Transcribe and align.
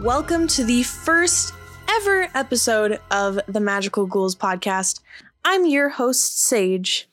Welcome 0.00 0.46
to 0.48 0.64
the 0.64 0.82
first 0.82 1.52
ever 1.86 2.30
episode 2.34 2.98
of 3.10 3.38
the 3.46 3.60
Magical 3.60 4.06
Ghouls 4.06 4.34
podcast. 4.34 5.00
I'm 5.44 5.66
your 5.66 5.90
host, 5.90 6.38
Saige. 6.38 7.04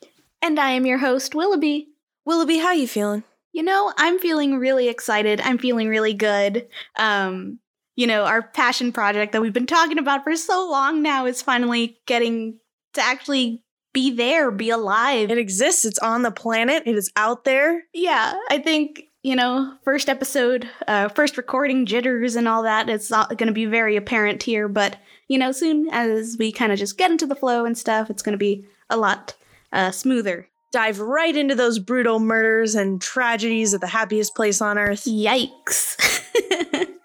And 0.41 0.57
I 0.57 0.71
am 0.71 0.85
your 0.85 0.99
host, 0.99 1.33
Willaby. 1.33 1.87
Willaby, 2.25 2.61
how 2.61 2.71
you 2.71 2.87
feeling? 2.87 3.25
You 3.51 3.63
know, 3.63 3.91
I'm 3.97 4.19
feeling 4.19 4.57
really 4.57 4.87
excited. 4.87 5.41
I'm 5.41 5.57
feeling 5.57 5.89
really 5.89 6.13
good. 6.13 6.69
Um, 6.97 7.59
you 7.97 8.07
know, 8.07 8.23
our 8.23 8.41
passion 8.41 8.93
project 8.93 9.33
that 9.33 9.41
we've 9.41 9.51
been 9.51 9.67
talking 9.67 9.97
about 9.97 10.23
for 10.23 10.37
so 10.37 10.69
long 10.71 11.01
now 11.01 11.25
is 11.25 11.41
finally 11.41 11.99
getting 12.05 12.57
to 12.93 13.01
actually 13.01 13.65
be 13.93 14.11
there, 14.11 14.49
be 14.49 14.69
alive. 14.69 15.29
It 15.29 15.37
exists. 15.37 15.83
It's 15.83 15.99
on 15.99 16.21
the 16.21 16.31
planet. 16.31 16.83
It 16.85 16.95
is 16.95 17.11
out 17.17 17.43
there. 17.43 17.83
Yeah, 17.93 18.33
I 18.49 18.59
think 18.59 19.06
you 19.23 19.35
know, 19.35 19.73
first 19.83 20.09
episode, 20.09 20.69
uh, 20.87 21.09
first 21.09 21.37
recording 21.37 21.85
jitters 21.85 22.35
and 22.35 22.47
all 22.47 22.63
that. 22.63 22.89
It's 22.89 23.09
not 23.09 23.29
going 23.37 23.47
to 23.47 23.53
be 23.53 23.65
very 23.65 23.95
apparent 23.95 24.43
here, 24.43 24.67
but 24.67 24.97
you 25.27 25.37
know, 25.37 25.51
soon 25.51 25.89
as 25.91 26.37
we 26.39 26.51
kind 26.51 26.71
of 26.71 26.79
just 26.79 26.97
get 26.97 27.11
into 27.11 27.25
the 27.25 27.35
flow 27.35 27.65
and 27.65 27.77
stuff, 27.77 28.09
it's 28.09 28.21
going 28.21 28.33
to 28.33 28.37
be 28.37 28.65
a 28.89 28.97
lot 28.97 29.35
uh, 29.73 29.91
smoother. 29.91 30.47
Dive 30.71 30.99
right 30.99 31.35
into 31.35 31.55
those 31.55 31.79
brutal 31.79 32.19
murders 32.19 32.75
and 32.75 33.01
tragedies 33.01 33.73
at 33.73 33.81
the 33.81 33.87
happiest 33.87 34.35
place 34.35 34.61
on 34.61 34.77
earth. 34.77 35.05
Yikes. 35.05 35.95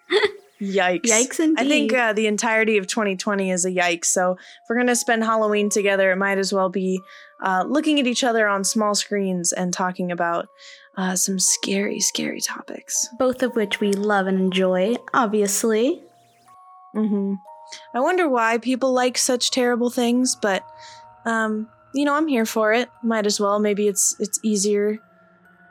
Yikes. 0.62 1.02
Yikes 1.02 1.40
indeed. 1.40 1.60
I 1.60 1.68
think 1.68 1.92
uh, 1.92 2.12
the 2.12 2.28
entirety 2.28 2.76
of 2.76 2.86
2020 2.86 3.50
is 3.50 3.64
a 3.64 3.70
yikes. 3.70 4.06
So 4.06 4.32
if 4.32 4.38
we're 4.68 4.76
going 4.76 4.86
to 4.86 4.96
spend 4.96 5.24
Halloween 5.24 5.68
together, 5.68 6.12
it 6.12 6.16
might 6.16 6.38
as 6.38 6.52
well 6.52 6.68
be 6.68 7.00
uh, 7.42 7.64
looking 7.66 7.98
at 7.98 8.06
each 8.06 8.22
other 8.22 8.46
on 8.46 8.62
small 8.62 8.94
screens 8.94 9.52
and 9.52 9.72
talking 9.72 10.12
about 10.12 10.46
uh, 10.96 11.16
some 11.16 11.38
scary, 11.38 12.00
scary 12.00 12.40
topics. 12.40 13.08
Both 13.18 13.42
of 13.42 13.56
which 13.56 13.80
we 13.80 13.92
love 13.92 14.26
and 14.26 14.38
enjoy, 14.38 14.96
obviously. 15.14 16.02
Mm-hmm. 16.94 17.34
I 17.94 18.00
wonder 18.00 18.28
why 18.28 18.58
people 18.58 18.92
like 18.92 19.16
such 19.16 19.50
terrible 19.50 19.90
things, 19.90 20.36
but 20.40 20.62
um, 21.24 21.68
you 21.94 22.04
know, 22.04 22.14
I'm 22.14 22.28
here 22.28 22.46
for 22.46 22.72
it. 22.72 22.90
Might 23.02 23.26
as 23.26 23.40
well. 23.40 23.58
Maybe 23.58 23.88
it's 23.88 24.16
it's 24.18 24.38
easier 24.42 24.98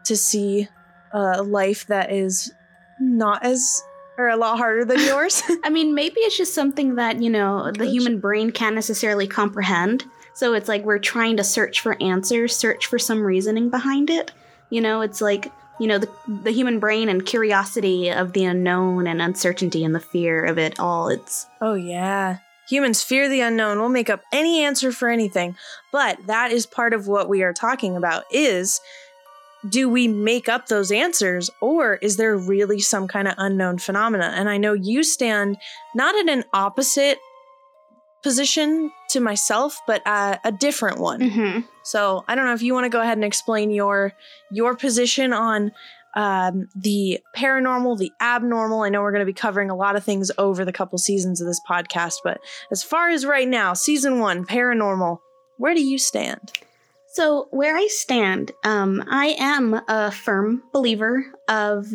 to 0.05 0.15
see 0.15 0.67
a 1.13 1.43
life 1.43 1.87
that 1.87 2.11
is 2.11 2.51
not 2.99 3.45
as 3.45 3.83
or 4.17 4.29
a 4.29 4.37
lot 4.37 4.57
harder 4.57 4.85
than 4.85 4.99
yours. 4.99 5.41
I 5.63 5.69
mean, 5.69 5.93
maybe 5.93 6.19
it's 6.21 6.37
just 6.37 6.53
something 6.53 6.95
that, 6.95 7.21
you 7.21 7.29
know, 7.29 7.71
the 7.71 7.85
human 7.85 8.19
brain 8.19 8.51
can't 8.51 8.75
necessarily 8.75 9.27
comprehend. 9.27 10.05
So 10.33 10.53
it's 10.53 10.67
like 10.67 10.83
we're 10.83 10.99
trying 10.99 11.37
to 11.37 11.43
search 11.43 11.81
for 11.81 12.01
answers, 12.01 12.55
search 12.55 12.85
for 12.85 12.99
some 12.99 13.21
reasoning 13.21 13.69
behind 13.69 14.09
it. 14.09 14.31
You 14.71 14.81
know, 14.81 15.01
it's 15.01 15.21
like, 15.21 15.51
you 15.79 15.85
know, 15.85 15.99
the, 15.99 16.09
the 16.27 16.51
human 16.51 16.79
brain 16.79 17.09
and 17.09 17.23
curiosity 17.25 18.09
of 18.09 18.33
the 18.33 18.45
unknown 18.45 19.05
and 19.05 19.21
uncertainty 19.21 19.83
and 19.83 19.93
the 19.93 19.99
fear 19.99 20.43
of 20.43 20.57
it 20.57 20.79
all. 20.79 21.09
It's. 21.09 21.45
Oh, 21.61 21.75
yeah. 21.75 22.37
Humans 22.69 23.03
fear 23.03 23.29
the 23.29 23.41
unknown. 23.41 23.79
We'll 23.79 23.89
make 23.89 24.09
up 24.09 24.21
any 24.31 24.63
answer 24.63 24.91
for 24.91 25.09
anything. 25.09 25.55
But 25.91 26.25
that 26.25 26.51
is 26.51 26.65
part 26.65 26.93
of 26.93 27.07
what 27.07 27.29
we 27.29 27.43
are 27.43 27.53
talking 27.53 27.95
about 27.95 28.23
is 28.31 28.81
do 29.67 29.87
we 29.89 30.07
make 30.07 30.49
up 30.49 30.67
those 30.67 30.91
answers 30.91 31.49
or 31.59 31.95
is 31.95 32.17
there 32.17 32.35
really 32.35 32.79
some 32.79 33.07
kind 33.07 33.27
of 33.27 33.35
unknown 33.37 33.77
phenomena? 33.77 34.33
And 34.35 34.49
I 34.49 34.57
know 34.57 34.73
you 34.73 35.03
stand 35.03 35.57
not 35.93 36.15
in 36.15 36.29
an 36.29 36.45
opposite 36.53 37.19
position 38.23 38.91
to 39.09 39.19
myself, 39.19 39.79
but 39.87 40.01
uh, 40.05 40.37
a 40.43 40.51
different 40.51 40.99
one. 40.99 41.19
Mm-hmm. 41.19 41.59
So 41.83 42.23
I 42.27 42.35
don't 42.35 42.45
know 42.45 42.53
if 42.53 42.61
you 42.61 42.73
want 42.73 42.85
to 42.85 42.89
go 42.89 43.01
ahead 43.01 43.17
and 43.17 43.25
explain 43.25 43.71
your 43.71 44.13
your 44.51 44.75
position 44.75 45.33
on 45.33 45.71
um, 46.15 46.67
the 46.75 47.19
paranormal, 47.35 47.97
the 47.97 48.11
abnormal. 48.21 48.81
I 48.81 48.89
know 48.89 49.01
we're 49.01 49.11
going 49.11 49.21
to 49.21 49.25
be 49.25 49.33
covering 49.33 49.69
a 49.69 49.75
lot 49.75 49.95
of 49.95 50.03
things 50.03 50.31
over 50.37 50.65
the 50.65 50.73
couple 50.73 50.97
seasons 50.97 51.41
of 51.41 51.47
this 51.47 51.61
podcast, 51.67 52.15
but 52.23 52.39
as 52.71 52.83
far 52.83 53.09
as 53.09 53.25
right 53.25 53.47
now, 53.47 53.73
season 53.73 54.19
one, 54.19 54.45
paranormal, 54.45 55.19
where 55.57 55.73
do 55.73 55.83
you 55.83 55.97
stand? 55.97 56.51
So 57.13 57.47
where 57.51 57.75
I 57.75 57.87
stand, 57.87 58.51
um, 58.63 59.03
I 59.09 59.35
am 59.37 59.81
a 59.87 60.11
firm 60.11 60.63
believer 60.73 61.25
of 61.47 61.93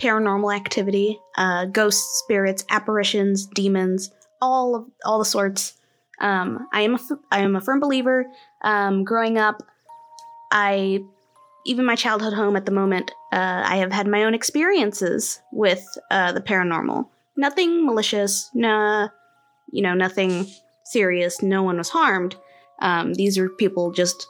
paranormal 0.00 0.54
activity, 0.54 1.18
uh, 1.36 1.66
ghosts, 1.66 2.20
spirits, 2.24 2.64
apparitions, 2.70 3.46
demons 3.46 4.10
all 4.42 4.74
of 4.74 4.86
all 5.04 5.18
the 5.18 5.24
sorts. 5.24 5.74
Um, 6.20 6.68
I 6.72 6.82
am 6.82 6.96
a, 6.96 6.98
I 7.30 7.40
am 7.40 7.56
a 7.56 7.60
firm 7.60 7.80
believer. 7.80 8.26
Um, 8.62 9.04
growing 9.04 9.38
up, 9.38 9.62
I 10.50 11.00
even 11.64 11.86
my 11.86 11.94
childhood 11.94 12.32
home 12.32 12.56
at 12.56 12.66
the 12.66 12.72
moment, 12.72 13.12
uh, 13.32 13.62
I 13.64 13.76
have 13.76 13.92
had 13.92 14.08
my 14.08 14.24
own 14.24 14.34
experiences 14.34 15.40
with 15.52 15.86
uh, 16.10 16.32
the 16.32 16.40
paranormal. 16.40 17.08
Nothing 17.36 17.86
malicious, 17.86 18.50
nah, 18.52 19.08
you 19.70 19.80
know, 19.80 19.94
nothing 19.94 20.46
serious. 20.84 21.40
No 21.40 21.62
one 21.62 21.78
was 21.78 21.88
harmed. 21.88 22.36
Um, 22.80 23.14
these 23.14 23.38
are 23.38 23.48
people 23.48 23.92
just 23.92 24.26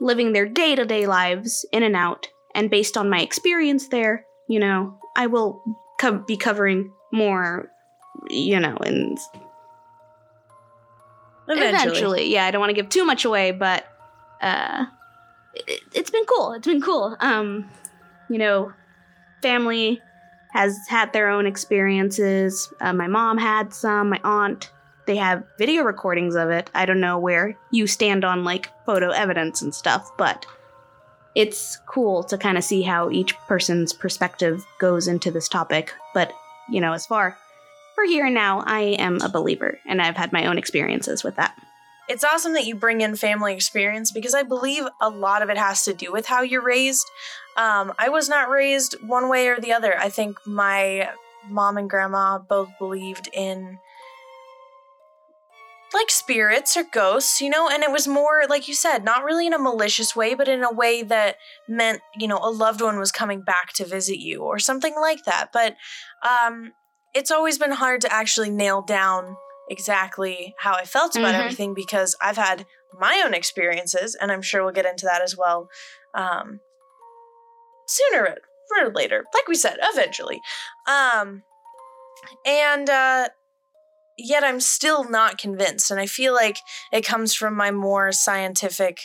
living 0.00 0.32
their 0.32 0.46
day 0.46 0.74
to 0.74 0.84
day 0.84 1.06
lives 1.06 1.64
in 1.72 1.82
and 1.82 1.96
out. 1.96 2.28
And 2.54 2.70
based 2.70 2.96
on 2.96 3.10
my 3.10 3.20
experience 3.20 3.88
there, 3.88 4.26
you 4.48 4.60
know, 4.60 4.98
I 5.16 5.26
will 5.26 5.62
co- 5.98 6.24
be 6.26 6.36
covering 6.36 6.92
more, 7.12 7.70
you 8.28 8.60
know, 8.60 8.76
in 8.84 9.16
Eventually. 11.48 11.68
Eventually, 11.68 12.32
yeah. 12.32 12.44
I 12.46 12.50
don't 12.50 12.60
want 12.60 12.70
to 12.70 12.74
give 12.74 12.88
too 12.88 13.04
much 13.04 13.24
away, 13.24 13.52
but 13.52 13.84
uh, 14.40 14.86
it, 15.54 15.80
it's 15.94 16.10
been 16.10 16.24
cool. 16.24 16.52
It's 16.52 16.66
been 16.66 16.82
cool. 16.82 17.16
Um, 17.20 17.70
you 18.28 18.38
know, 18.38 18.72
family 19.42 20.00
has 20.52 20.76
had 20.88 21.12
their 21.12 21.28
own 21.28 21.46
experiences. 21.46 22.72
Uh, 22.80 22.92
my 22.92 23.06
mom 23.06 23.38
had 23.38 23.72
some. 23.72 24.10
My 24.10 24.20
aunt. 24.24 24.70
They 25.06 25.16
have 25.16 25.44
video 25.56 25.84
recordings 25.84 26.34
of 26.34 26.50
it. 26.50 26.68
I 26.74 26.84
don't 26.84 27.00
know 27.00 27.18
where 27.18 27.56
you 27.70 27.86
stand 27.86 28.24
on 28.24 28.42
like 28.42 28.70
photo 28.84 29.10
evidence 29.10 29.62
and 29.62 29.72
stuff, 29.72 30.10
but 30.18 30.46
it's 31.36 31.78
cool 31.86 32.24
to 32.24 32.36
kind 32.36 32.58
of 32.58 32.64
see 32.64 32.82
how 32.82 33.10
each 33.10 33.36
person's 33.46 33.92
perspective 33.92 34.64
goes 34.80 35.06
into 35.06 35.30
this 35.30 35.48
topic. 35.48 35.92
But 36.12 36.32
you 36.68 36.80
know, 36.80 36.92
as 36.92 37.06
far 37.06 37.36
for 37.96 38.04
here 38.04 38.26
and 38.26 38.34
now, 38.34 38.62
I 38.64 38.80
am 38.98 39.20
a 39.22 39.28
believer, 39.28 39.80
and 39.86 40.00
I've 40.00 40.16
had 40.16 40.32
my 40.32 40.46
own 40.46 40.58
experiences 40.58 41.24
with 41.24 41.36
that. 41.36 41.58
It's 42.08 42.22
awesome 42.22 42.52
that 42.52 42.66
you 42.66 42.76
bring 42.76 43.00
in 43.00 43.16
family 43.16 43.54
experience 43.54 44.12
because 44.12 44.34
I 44.34 44.44
believe 44.44 44.84
a 45.00 45.08
lot 45.08 45.42
of 45.42 45.50
it 45.50 45.58
has 45.58 45.82
to 45.84 45.94
do 45.94 46.12
with 46.12 46.26
how 46.26 46.42
you're 46.42 46.62
raised. 46.62 47.06
Um, 47.56 47.92
I 47.98 48.10
was 48.10 48.28
not 48.28 48.50
raised 48.50 48.94
one 49.04 49.28
way 49.28 49.48
or 49.48 49.58
the 49.58 49.72
other. 49.72 49.98
I 49.98 50.10
think 50.10 50.36
my 50.46 51.10
mom 51.48 51.78
and 51.78 51.90
grandma 51.90 52.38
both 52.38 52.68
believed 52.78 53.28
in 53.32 53.78
like 55.94 56.10
spirits 56.10 56.76
or 56.76 56.84
ghosts, 56.84 57.40
you 57.40 57.48
know, 57.48 57.68
and 57.68 57.82
it 57.82 57.90
was 57.90 58.06
more, 58.06 58.42
like 58.48 58.68
you 58.68 58.74
said, 58.74 59.04
not 59.04 59.24
really 59.24 59.46
in 59.46 59.54
a 59.54 59.58
malicious 59.58 60.14
way, 60.14 60.34
but 60.34 60.48
in 60.48 60.62
a 60.62 60.72
way 60.72 61.02
that 61.02 61.36
meant, 61.66 62.00
you 62.18 62.28
know, 62.28 62.38
a 62.42 62.50
loved 62.50 62.82
one 62.82 62.98
was 62.98 63.10
coming 63.10 63.40
back 63.40 63.72
to 63.72 63.84
visit 63.84 64.18
you 64.18 64.42
or 64.42 64.58
something 64.58 64.94
like 65.00 65.24
that. 65.24 65.48
But 65.52 65.76
um, 66.22 66.72
it's 67.16 67.30
always 67.30 67.58
been 67.58 67.72
hard 67.72 68.00
to 68.02 68.12
actually 68.12 68.50
nail 68.50 68.82
down 68.82 69.36
exactly 69.70 70.54
how 70.58 70.74
I 70.74 70.84
felt 70.84 71.16
about 71.16 71.34
Mhm. 71.34 71.38
everything 71.40 71.74
because 71.74 72.14
I've 72.20 72.36
had 72.36 72.66
my 72.92 73.22
own 73.24 73.34
experiences, 73.34 74.14
and 74.14 74.30
I'm 74.30 74.42
sure 74.42 74.62
we'll 74.62 74.72
get 74.72 74.86
into 74.86 75.06
that 75.06 75.22
as 75.22 75.36
well 75.36 75.68
um, 76.14 76.60
sooner 77.88 78.36
or 78.78 78.90
later. 78.92 79.24
Like 79.34 79.48
we 79.48 79.54
said, 79.54 79.78
eventually. 79.82 80.40
Um, 80.86 81.42
and 82.44 82.88
uh, 82.90 83.28
yet 84.18 84.44
I'm 84.44 84.60
still 84.60 85.08
not 85.08 85.38
convinced, 85.38 85.90
and 85.90 86.00
I 86.00 86.06
feel 86.06 86.34
like 86.34 86.58
it 86.92 87.04
comes 87.04 87.34
from 87.34 87.54
my 87.54 87.70
more 87.70 88.12
scientific 88.12 88.98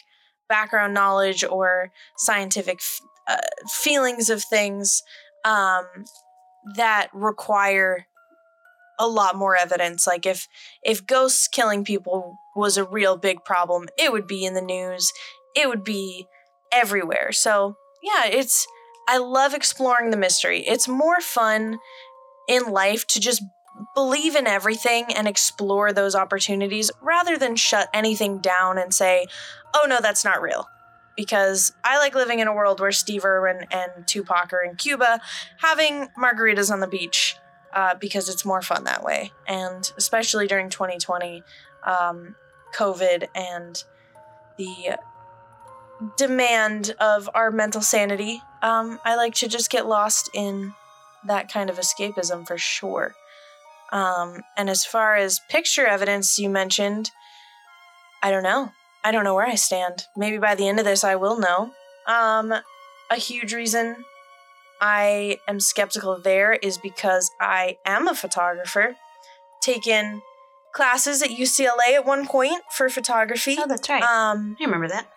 background 0.50 0.94
knowledge 0.94 1.44
or 1.44 1.92
scientific 2.18 2.80
f- 2.80 3.00
uh, 3.28 3.66
feelings 3.70 4.30
of 4.30 4.44
things 4.44 5.02
um, 5.46 5.86
that 6.76 7.10
require 7.14 8.06
a 9.02 9.08
lot 9.08 9.36
more 9.36 9.58
evidence 9.58 10.06
like 10.06 10.28
if 10.28 10.48
if 10.84 11.08
ghosts 11.08 11.48
killing 11.48 11.84
people 11.84 12.38
was 12.56 12.78
a 12.78 12.84
real 12.84 13.18
big 13.18 13.44
problem 13.44 13.88
it 13.98 14.12
would 14.12 14.28
be 14.28 14.46
in 14.46 14.54
the 14.54 14.62
news 14.62 15.12
it 15.56 15.68
would 15.68 15.84
be 15.84 16.28
everywhere. 16.72 17.32
So 17.32 17.76
yeah 18.04 18.26
it's 18.26 18.66
i 19.08 19.18
love 19.18 19.54
exploring 19.54 20.12
the 20.12 20.18
mystery. 20.18 20.62
It's 20.66 20.88
more 20.88 21.22
fun 21.22 21.80
in 22.48 22.64
life 22.72 23.06
to 23.08 23.20
just 23.20 23.44
believe 23.96 24.36
in 24.36 24.48
everything 24.48 25.06
and 25.16 25.28
explore 25.28 25.94
those 25.94 26.16
opportunities 26.16 26.92
rather 27.02 27.38
than 27.38 27.56
shut 27.56 27.90
anything 27.94 28.40
down 28.40 28.78
and 28.78 28.94
say 28.94 29.26
oh 29.76 29.86
no 29.88 30.00
that's 30.02 30.24
not 30.24 30.42
real. 30.42 30.68
Because 31.18 31.74
I 31.84 31.98
like 31.98 32.16
living 32.16 32.40
in 32.40 32.48
a 32.48 32.54
world 32.54 32.80
where 32.80 32.92
Steve 32.92 33.26
Irwin 33.26 33.66
and 33.70 34.08
Tupac 34.08 34.54
are 34.54 34.64
in 34.64 34.76
Cuba 34.76 35.20
having 35.58 36.08
margaritas 36.18 36.72
on 36.72 36.80
the 36.80 36.88
beach 36.88 37.36
uh, 37.74 37.96
because 37.96 38.30
it's 38.30 38.46
more 38.46 38.62
fun 38.62 38.84
that 38.86 39.04
way. 39.04 39.32
And 39.48 39.92
especially 39.98 40.48
during 40.48 40.70
2020, 40.70 41.44
um, 41.86 42.36
COVID 42.76 43.28
and 43.36 43.84
the 44.58 44.98
demand 46.18 46.96
of 47.00 47.30
our 47.34 47.52
mental 47.52 47.82
sanity, 47.82 48.42
um, 48.62 49.00
I 49.04 49.16
like 49.16 49.34
to 49.36 49.48
just 49.48 49.70
get 49.70 49.88
lost 49.88 50.30
in 50.34 50.74
that 51.26 51.52
kind 51.52 51.70
of 51.70 51.78
escapism 51.78 52.48
for 52.48 52.58
sure. 52.58 53.14
Um, 53.92 54.42
and 54.58 54.70
as 54.70 54.86
far 54.86 55.16
as 55.16 55.42
picture 55.50 55.86
evidence 55.86 56.40
you 56.40 56.50
mentioned, 56.50 57.12
I 58.24 58.32
don't 58.32 58.44
know. 58.44 58.72
I 59.04 59.12
don't 59.12 59.24
know 59.24 59.36
where 59.36 59.48
I 59.48 59.56
stand. 59.56 60.06
Maybe 60.16 60.38
by 60.38 60.56
the 60.56 60.68
end 60.68 60.80
of 60.80 60.86
this, 60.86 61.04
I 61.04 61.16
will 61.16 61.40
know. 61.40 61.72
Um, 62.08 62.54
a 63.10 63.16
huge 63.16 63.54
reason 63.54 64.06
I 64.82 65.38
am 65.48 65.60
skeptical 65.60 66.20
there 66.20 66.54
is 66.54 66.78
because 66.80 67.30
I 67.40 67.78
am 67.86 68.08
a 68.08 68.16
photographer, 68.16 68.96
taken 69.62 70.22
classes 70.74 71.22
at 71.22 71.30
UCLA 71.30 71.94
at 71.96 72.06
one 72.06 72.26
point 72.26 72.64
for 72.76 72.90
photography. 72.90 73.58
Oh, 73.60 73.68
that's 73.68 73.88
right. 73.90 74.02
Um, 74.02 74.58
I 74.60 74.64
remember 74.66 74.88
that. 74.88 75.08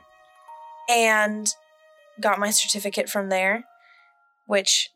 and 0.90 1.48
got 2.20 2.38
my 2.38 2.50
certificate 2.50 3.08
from 3.08 3.28
there, 3.30 3.64
which 4.46 4.90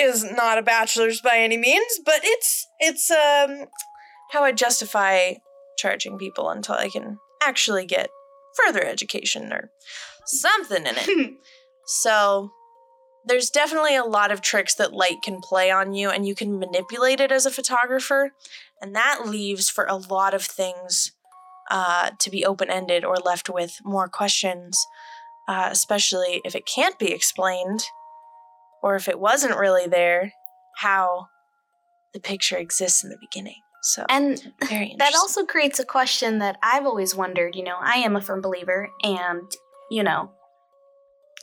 is 0.00 0.24
not 0.24 0.58
a 0.58 0.62
bachelor's 0.62 1.20
by 1.20 1.38
any 1.38 1.56
means, 1.56 2.00
but 2.04 2.20
it's 2.22 2.66
it's 2.80 3.10
um 3.10 3.66
how 4.32 4.42
I 4.44 4.52
justify 4.52 5.34
charging 5.78 6.18
people 6.18 6.50
until 6.50 6.74
I 6.74 6.88
can 6.88 7.18
actually 7.42 7.86
get 7.86 8.10
further 8.56 8.84
education 8.84 9.52
or 9.52 9.70
something 10.26 10.86
in 10.86 10.94
it. 10.96 11.34
so 11.86 12.50
there's 13.28 13.50
definitely 13.50 13.94
a 13.94 14.04
lot 14.04 14.32
of 14.32 14.40
tricks 14.40 14.74
that 14.74 14.92
light 14.92 15.22
can 15.22 15.40
play 15.40 15.70
on 15.70 15.92
you 15.92 16.10
and 16.10 16.26
you 16.26 16.34
can 16.34 16.58
manipulate 16.58 17.20
it 17.20 17.30
as 17.30 17.46
a 17.46 17.50
photographer 17.50 18.32
and 18.80 18.94
that 18.94 19.26
leaves 19.26 19.68
for 19.68 19.84
a 19.84 19.96
lot 19.96 20.34
of 20.34 20.42
things 20.42 21.12
uh, 21.70 22.10
to 22.18 22.30
be 22.30 22.44
open-ended 22.44 23.04
or 23.04 23.16
left 23.16 23.50
with 23.50 23.78
more 23.84 24.08
questions 24.08 24.78
uh, 25.48 25.68
especially 25.72 26.42
if 26.44 26.54
it 26.54 26.66
can't 26.66 26.98
be 26.98 27.12
explained 27.12 27.84
or 28.82 28.94
if 28.94 29.08
it 29.08 29.18
wasn't 29.18 29.56
really 29.56 29.86
there, 29.86 30.32
how 30.76 31.28
the 32.12 32.20
picture 32.20 32.56
exists 32.56 33.02
in 33.02 33.10
the 33.10 33.18
beginning. 33.18 33.60
So, 33.82 34.04
And 34.08 34.52
that 34.60 35.14
also 35.16 35.44
creates 35.44 35.78
a 35.78 35.84
question 35.84 36.38
that 36.38 36.58
I've 36.62 36.84
always 36.84 37.14
wondered. 37.14 37.56
You 37.56 37.64
know, 37.64 37.78
I 37.80 37.94
am 37.94 38.14
a 38.14 38.20
firm 38.20 38.40
believer, 38.40 38.88
and, 39.02 39.50
you 39.90 40.02
know, 40.02 40.30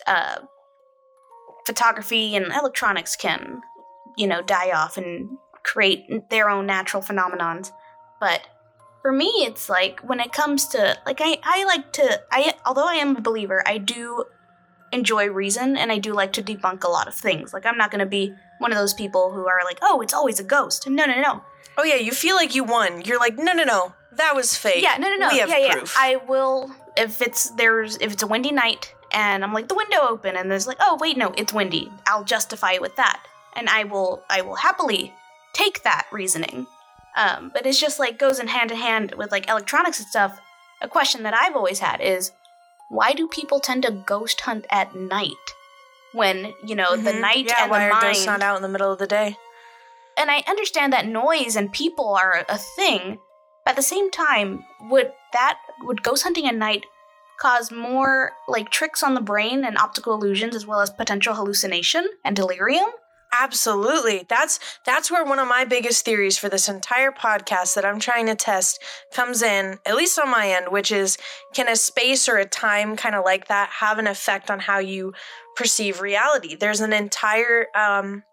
uh, 0.06 0.38
photography 1.66 2.36
and 2.36 2.48
electronics 2.48 3.16
can, 3.16 3.62
you 4.16 4.28
know, 4.28 4.42
die 4.42 4.72
off 4.72 4.98
and 4.98 5.38
create 5.64 6.30
their 6.30 6.50
own 6.50 6.66
natural 6.66 7.02
phenomenons. 7.02 7.72
But 8.20 8.42
for 9.02 9.12
me, 9.12 9.28
it's 9.40 9.70
like 9.70 10.00
when 10.02 10.20
it 10.20 10.32
comes 10.32 10.68
to, 10.70 10.98
like, 11.06 11.20
I, 11.22 11.38
I 11.44 11.66
like 11.66 11.92
to, 11.94 12.22
I, 12.32 12.54
although 12.66 12.88
I 12.88 12.96
am 12.96 13.16
a 13.16 13.22
believer, 13.22 13.64
I 13.66 13.78
do 13.78 14.26
enjoy 14.92 15.28
reason 15.30 15.76
and 15.76 15.92
I 15.92 15.98
do 15.98 16.14
like 16.14 16.34
to 16.34 16.44
debunk 16.44 16.84
a 16.84 16.90
lot 16.90 17.08
of 17.08 17.14
things. 17.14 17.54
Like, 17.54 17.66
I'm 17.66 17.78
not 17.78 17.92
going 17.92 18.00
to 18.00 18.06
be 18.06 18.34
one 18.60 18.72
of 18.72 18.78
those 18.78 18.94
people 18.94 19.32
who 19.32 19.48
are 19.48 19.60
like, 19.66 19.80
oh, 19.82 20.02
it's 20.02 20.14
always 20.14 20.40
a 20.40 20.44
ghost. 20.44 20.88
No, 20.88 21.06
no, 21.06 21.20
no. 21.20 21.44
oh 21.78 21.84
yeah, 21.84 21.96
you 21.96 22.12
feel 22.12 22.36
like 22.36 22.56
you 22.56 22.64
won. 22.64 23.02
You're 23.02 23.20
like, 23.20 23.38
no, 23.38 23.54
no, 23.54 23.64
no, 23.64 23.94
that 24.14 24.36
was 24.36 24.56
fake. 24.56 24.82
Yeah, 24.82 24.98
no, 24.98 25.10
no, 25.10 25.18
no. 25.18 25.30
We 25.32 25.40
have 25.40 25.50
yeah, 25.50 25.58
yeah. 25.58 25.84
I 25.98 26.18
will 26.28 26.74
if 26.98 27.22
it's 27.22 27.50
there's 27.52 27.98
if 27.98 28.14
it's 28.14 28.24
a 28.24 28.28
windy 28.28 28.52
night 28.52 28.94
and 29.16 29.44
I'm 29.44 29.54
like 29.54 29.68
the 29.70 29.76
window 29.76 30.06
open 30.08 30.36
and 30.36 30.52
there's 30.52 30.68
like 30.68 30.78
oh 30.80 30.98
wait 31.02 31.18
no 31.18 31.34
it's 31.38 31.54
windy. 31.54 31.92
I'll 32.06 32.24
justify 32.24 32.74
it 32.74 32.82
with 32.82 32.96
that 32.98 33.24
and 33.56 33.68
I 33.70 33.86
will 33.86 34.22
I 34.30 34.42
will 34.42 34.56
happily 34.58 35.12
take 35.54 35.82
that 35.84 36.06
reasoning. 36.12 36.68
Um, 37.18 37.50
but 37.54 37.66
it's 37.66 37.80
just 37.80 37.98
like 37.98 38.20
goes 38.20 38.40
in 38.40 38.48
hand 38.50 38.72
in 38.72 38.78
hand 38.78 39.14
with 39.18 39.32
like 39.32 39.50
electronics 39.50 40.00
and 40.00 40.08
stuff. 40.10 40.40
A 40.82 40.88
question 40.90 41.24
that 41.24 41.34
I've 41.34 41.56
always 41.56 41.80
had 41.80 42.02
is 42.02 42.32
why 42.90 43.14
do 43.14 43.28
people 43.28 43.60
tend 43.60 43.84
to 43.84 43.92
ghost 44.06 44.42
hunt 44.42 44.66
at 44.70 44.94
night 44.96 45.32
when 46.14 46.54
you 46.64 46.76
know 46.76 46.96
the 46.96 47.12
Mhm. 47.12 47.22
night 47.22 47.46
yeah, 47.48 47.64
and 47.64 47.72
why 47.72 47.80
the 47.80 47.86
are 47.86 47.90
mind 47.90 48.02
ghosts 48.04 48.26
not 48.26 48.42
out 48.44 48.58
in 48.58 48.62
the 48.62 48.70
middle 48.70 48.92
of 48.92 49.00
the 49.00 49.08
day? 49.08 49.38
and 50.18 50.32
I 50.32 50.44
understand 50.48 50.94
that 50.94 51.06
noise 51.06 51.58
and 51.58 51.72
people 51.74 52.16
are 52.16 52.46
a 52.48 52.58
thing, 52.58 53.20
but 53.66 53.72
at 53.72 53.76
the 53.76 53.82
same 53.82 54.10
time, 54.12 54.64
would 54.90 55.12
that 55.34 55.58
would 55.82 56.04
ghost 56.04 56.24
hunting 56.24 56.48
at 56.48 56.56
night 56.56 56.86
cause 57.40 57.72
more 57.72 58.32
like 58.48 58.70
tricks 58.70 59.04
on 59.04 59.14
the 59.14 59.22
brain 59.22 59.64
and 59.64 59.78
optical 59.78 60.14
illusions 60.14 60.56
as 60.56 60.66
well 60.66 60.82
as 60.82 60.90
potential 60.90 61.36
hallucination 61.36 62.08
and 62.24 62.36
delirium? 62.36 62.90
Absolutely. 63.38 64.26
That's 64.30 64.60
that's 64.86 65.12
where 65.12 65.26
one 65.26 65.40
of 65.40 65.48
my 65.48 65.66
biggest 65.66 66.06
theories 66.06 66.38
for 66.38 66.48
this 66.48 66.70
entire 66.70 67.12
podcast 67.12 67.76
that 67.76 67.86
I'm 67.86 68.00
trying 68.00 68.28
to 68.28 68.36
test 68.36 68.82
comes 69.14 69.42
in, 69.42 69.78
at 69.86 69.96
least 69.96 70.18
on 70.18 70.30
my 70.30 70.50
end, 70.50 70.68
which 70.70 70.92
is 70.92 71.18
can 71.54 71.68
a 71.68 71.76
space 71.76 72.30
or 72.30 72.38
a 72.38 72.46
time 72.46 72.96
kind 72.96 73.16
of 73.16 73.26
like 73.26 73.48
that 73.48 73.70
have 73.70 74.00
an 74.00 74.08
effect 74.08 74.50
on 74.50 74.60
how 74.60 74.80
you 74.80 75.14
perceive 75.56 76.00
reality? 76.00 76.56
There's 76.56 76.80
an 76.80 76.94
entire 76.94 77.68
um 77.76 78.24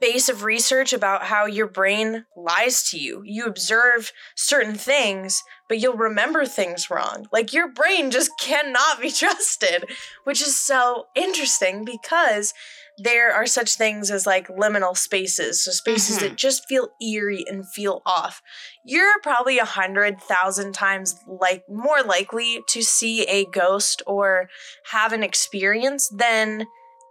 base 0.00 0.28
of 0.28 0.44
research 0.44 0.92
about 0.92 1.24
how 1.24 1.46
your 1.46 1.66
brain 1.66 2.24
lies 2.36 2.88
to 2.90 2.98
you. 2.98 3.22
You 3.24 3.46
observe 3.46 4.12
certain 4.36 4.74
things, 4.74 5.42
but 5.68 5.80
you'll 5.80 5.96
remember 5.96 6.44
things 6.44 6.90
wrong. 6.90 7.26
Like 7.32 7.52
your 7.52 7.70
brain 7.72 8.10
just 8.10 8.30
cannot 8.40 9.00
be 9.00 9.10
trusted, 9.10 9.84
which 10.24 10.40
is 10.40 10.60
so 10.60 11.06
interesting 11.14 11.84
because 11.84 12.54
there 12.98 13.32
are 13.32 13.46
such 13.46 13.76
things 13.76 14.10
as 14.10 14.26
like 14.26 14.48
liminal 14.48 14.96
spaces, 14.96 15.64
so 15.64 15.70
spaces 15.70 16.18
that 16.18 16.26
mm-hmm. 16.26 16.36
just 16.36 16.68
feel 16.68 16.90
eerie 17.00 17.44
and 17.48 17.66
feel 17.66 18.02
off. 18.04 18.42
You're 18.84 19.18
probably 19.22 19.58
a 19.58 19.64
hundred 19.64 20.20
thousand 20.20 20.74
times 20.74 21.18
like 21.26 21.64
more 21.68 22.02
likely 22.02 22.60
to 22.68 22.82
see 22.82 23.24
a 23.24 23.46
ghost 23.46 24.02
or 24.06 24.48
have 24.90 25.12
an 25.12 25.22
experience 25.22 26.08
than 26.14 26.66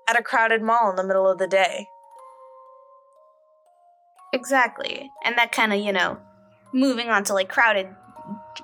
at 0.08 0.20
a 0.20 0.24
crowded 0.24 0.62
mall 0.62 0.90
in 0.92 0.96
the 0.96 1.04
middle 1.04 1.28
of 1.28 1.40
the 1.40 1.48
day. 1.48 1.88
Exactly. 4.34 5.12
And 5.24 5.38
that 5.38 5.52
kind 5.52 5.74
of, 5.74 5.80
you 5.80 5.92
know, 5.92 6.18
moving 6.74 7.10
on 7.10 7.24
to 7.26 7.34
like 7.34 7.50
crowded 7.50 7.88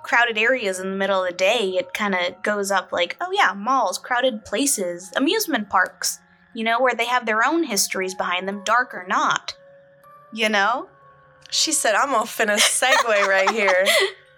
crowded 0.04 0.38
areas 0.38 0.80
in 0.80 0.92
the 0.92 0.96
middle 0.96 1.24
of 1.24 1.30
the 1.30 1.36
day, 1.36 1.76
it 1.78 1.94
kind 1.94 2.16
of 2.16 2.42
goes 2.42 2.72
up 2.72 2.92
like, 2.92 3.18
oh 3.20 3.32
yeah, 3.32 3.54
malls, 3.54 3.98
crowded 3.98 4.46
places, 4.46 5.12
amusement 5.16 5.70
parks, 5.70 6.20
you 6.54 6.64
know, 6.64 6.82
where 6.82 6.96
they 6.96 7.06
have 7.06 7.26
their 7.26 7.44
own 7.44 7.64
histories 7.64 8.16
behind 8.16 8.48
them, 8.48 8.64
dark 8.64 8.94
or 8.94 9.06
not. 9.08 9.56
You 10.34 10.50
know? 10.50 10.88
She 11.50 11.72
said, 11.72 11.96
I'm 11.96 12.14
off 12.14 12.40
in 12.40 12.50
a 12.50 12.56
segue 12.56 13.28
right 13.28 13.50
here. 13.50 13.86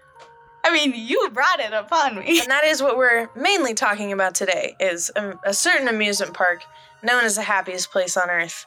I 0.64 0.72
mean, 0.74 0.94
you 0.96 1.30
brought 1.32 1.60
it 1.60 1.74
upon 1.74 2.18
me. 2.20 2.40
And 2.42 2.50
that 2.50 2.64
is 2.64 2.82
what 2.82 2.98
we're 2.98 3.30
mainly 3.36 3.74
talking 3.74 4.12
about 4.12 4.36
today 4.36 4.76
is 4.80 5.12
a, 5.16 5.34
a 5.44 5.54
certain 5.54 5.88
amusement 5.88 6.34
park 6.34 6.64
known 7.02 7.24
as 7.24 7.36
the 7.36 7.42
happiest 7.42 7.92
place 7.92 8.18
on 8.18 8.30
earth. 8.30 8.66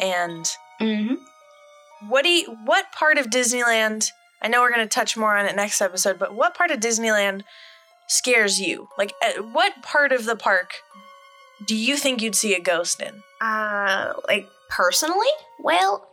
And 0.00 0.46
Mm-hmm. 0.80 1.14
What 2.08 2.22
do 2.22 2.28
you, 2.30 2.56
what 2.64 2.92
part 2.92 3.18
of 3.18 3.26
Disneyland? 3.26 4.10
I 4.42 4.48
know 4.48 4.60
we're 4.60 4.72
going 4.72 4.86
to 4.86 4.94
touch 4.94 5.16
more 5.16 5.36
on 5.36 5.46
it 5.46 5.56
next 5.56 5.80
episode, 5.80 6.18
but 6.18 6.34
what 6.34 6.54
part 6.54 6.70
of 6.70 6.80
Disneyland 6.80 7.42
scares 8.06 8.60
you? 8.60 8.88
Like 8.98 9.12
uh, 9.22 9.42
what 9.42 9.82
part 9.82 10.12
of 10.12 10.24
the 10.24 10.36
park 10.36 10.74
do 11.66 11.74
you 11.74 11.96
think 11.96 12.20
you'd 12.20 12.34
see 12.34 12.54
a 12.54 12.60
ghost 12.60 13.00
in? 13.00 13.22
Uh, 13.40 14.14
like 14.28 14.46
personally? 14.68 15.26
Well, 15.58 16.08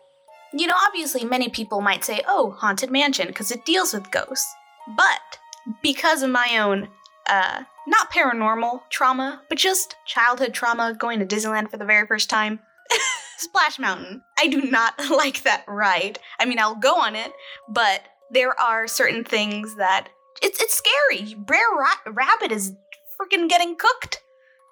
you 0.53 0.67
know, 0.67 0.75
obviously 0.87 1.25
many 1.25 1.49
people 1.49 1.81
might 1.81 2.03
say, 2.03 2.21
"Oh, 2.27 2.51
Haunted 2.59 2.91
Mansion" 2.91 3.27
because 3.27 3.51
it 3.51 3.65
deals 3.65 3.93
with 3.93 4.11
ghosts. 4.11 4.51
But 4.95 5.39
because 5.81 6.23
of 6.23 6.29
my 6.29 6.57
own 6.59 6.89
uh 7.27 7.63
not 7.87 8.11
paranormal 8.11 8.81
trauma, 8.89 9.41
but 9.49 9.57
just 9.57 9.95
childhood 10.05 10.53
trauma 10.53 10.95
going 10.97 11.19
to 11.19 11.25
Disneyland 11.25 11.69
for 11.69 11.77
the 11.77 11.85
very 11.85 12.07
first 12.07 12.29
time, 12.29 12.59
Splash 13.43 13.79
Mountain. 13.79 14.21
I 14.39 14.47
do 14.47 14.61
not 14.61 14.93
like 15.11 15.43
that 15.43 15.63
ride. 15.67 16.19
I 16.39 16.45
mean, 16.45 16.59
I'll 16.59 16.75
go 16.75 16.95
on 16.99 17.15
it, 17.15 17.31
but 17.69 18.01
there 18.31 18.59
are 18.59 18.87
certain 18.87 19.23
things 19.23 19.75
that 19.77 20.07
it's 20.41 20.59
it's 20.61 20.73
scary. 20.73 21.35
Brer 21.35 21.59
Ra- 21.77 22.11
Rabbit 22.11 22.51
is 22.51 22.73
freaking 23.19 23.47
getting 23.49 23.75
cooked 23.75 24.21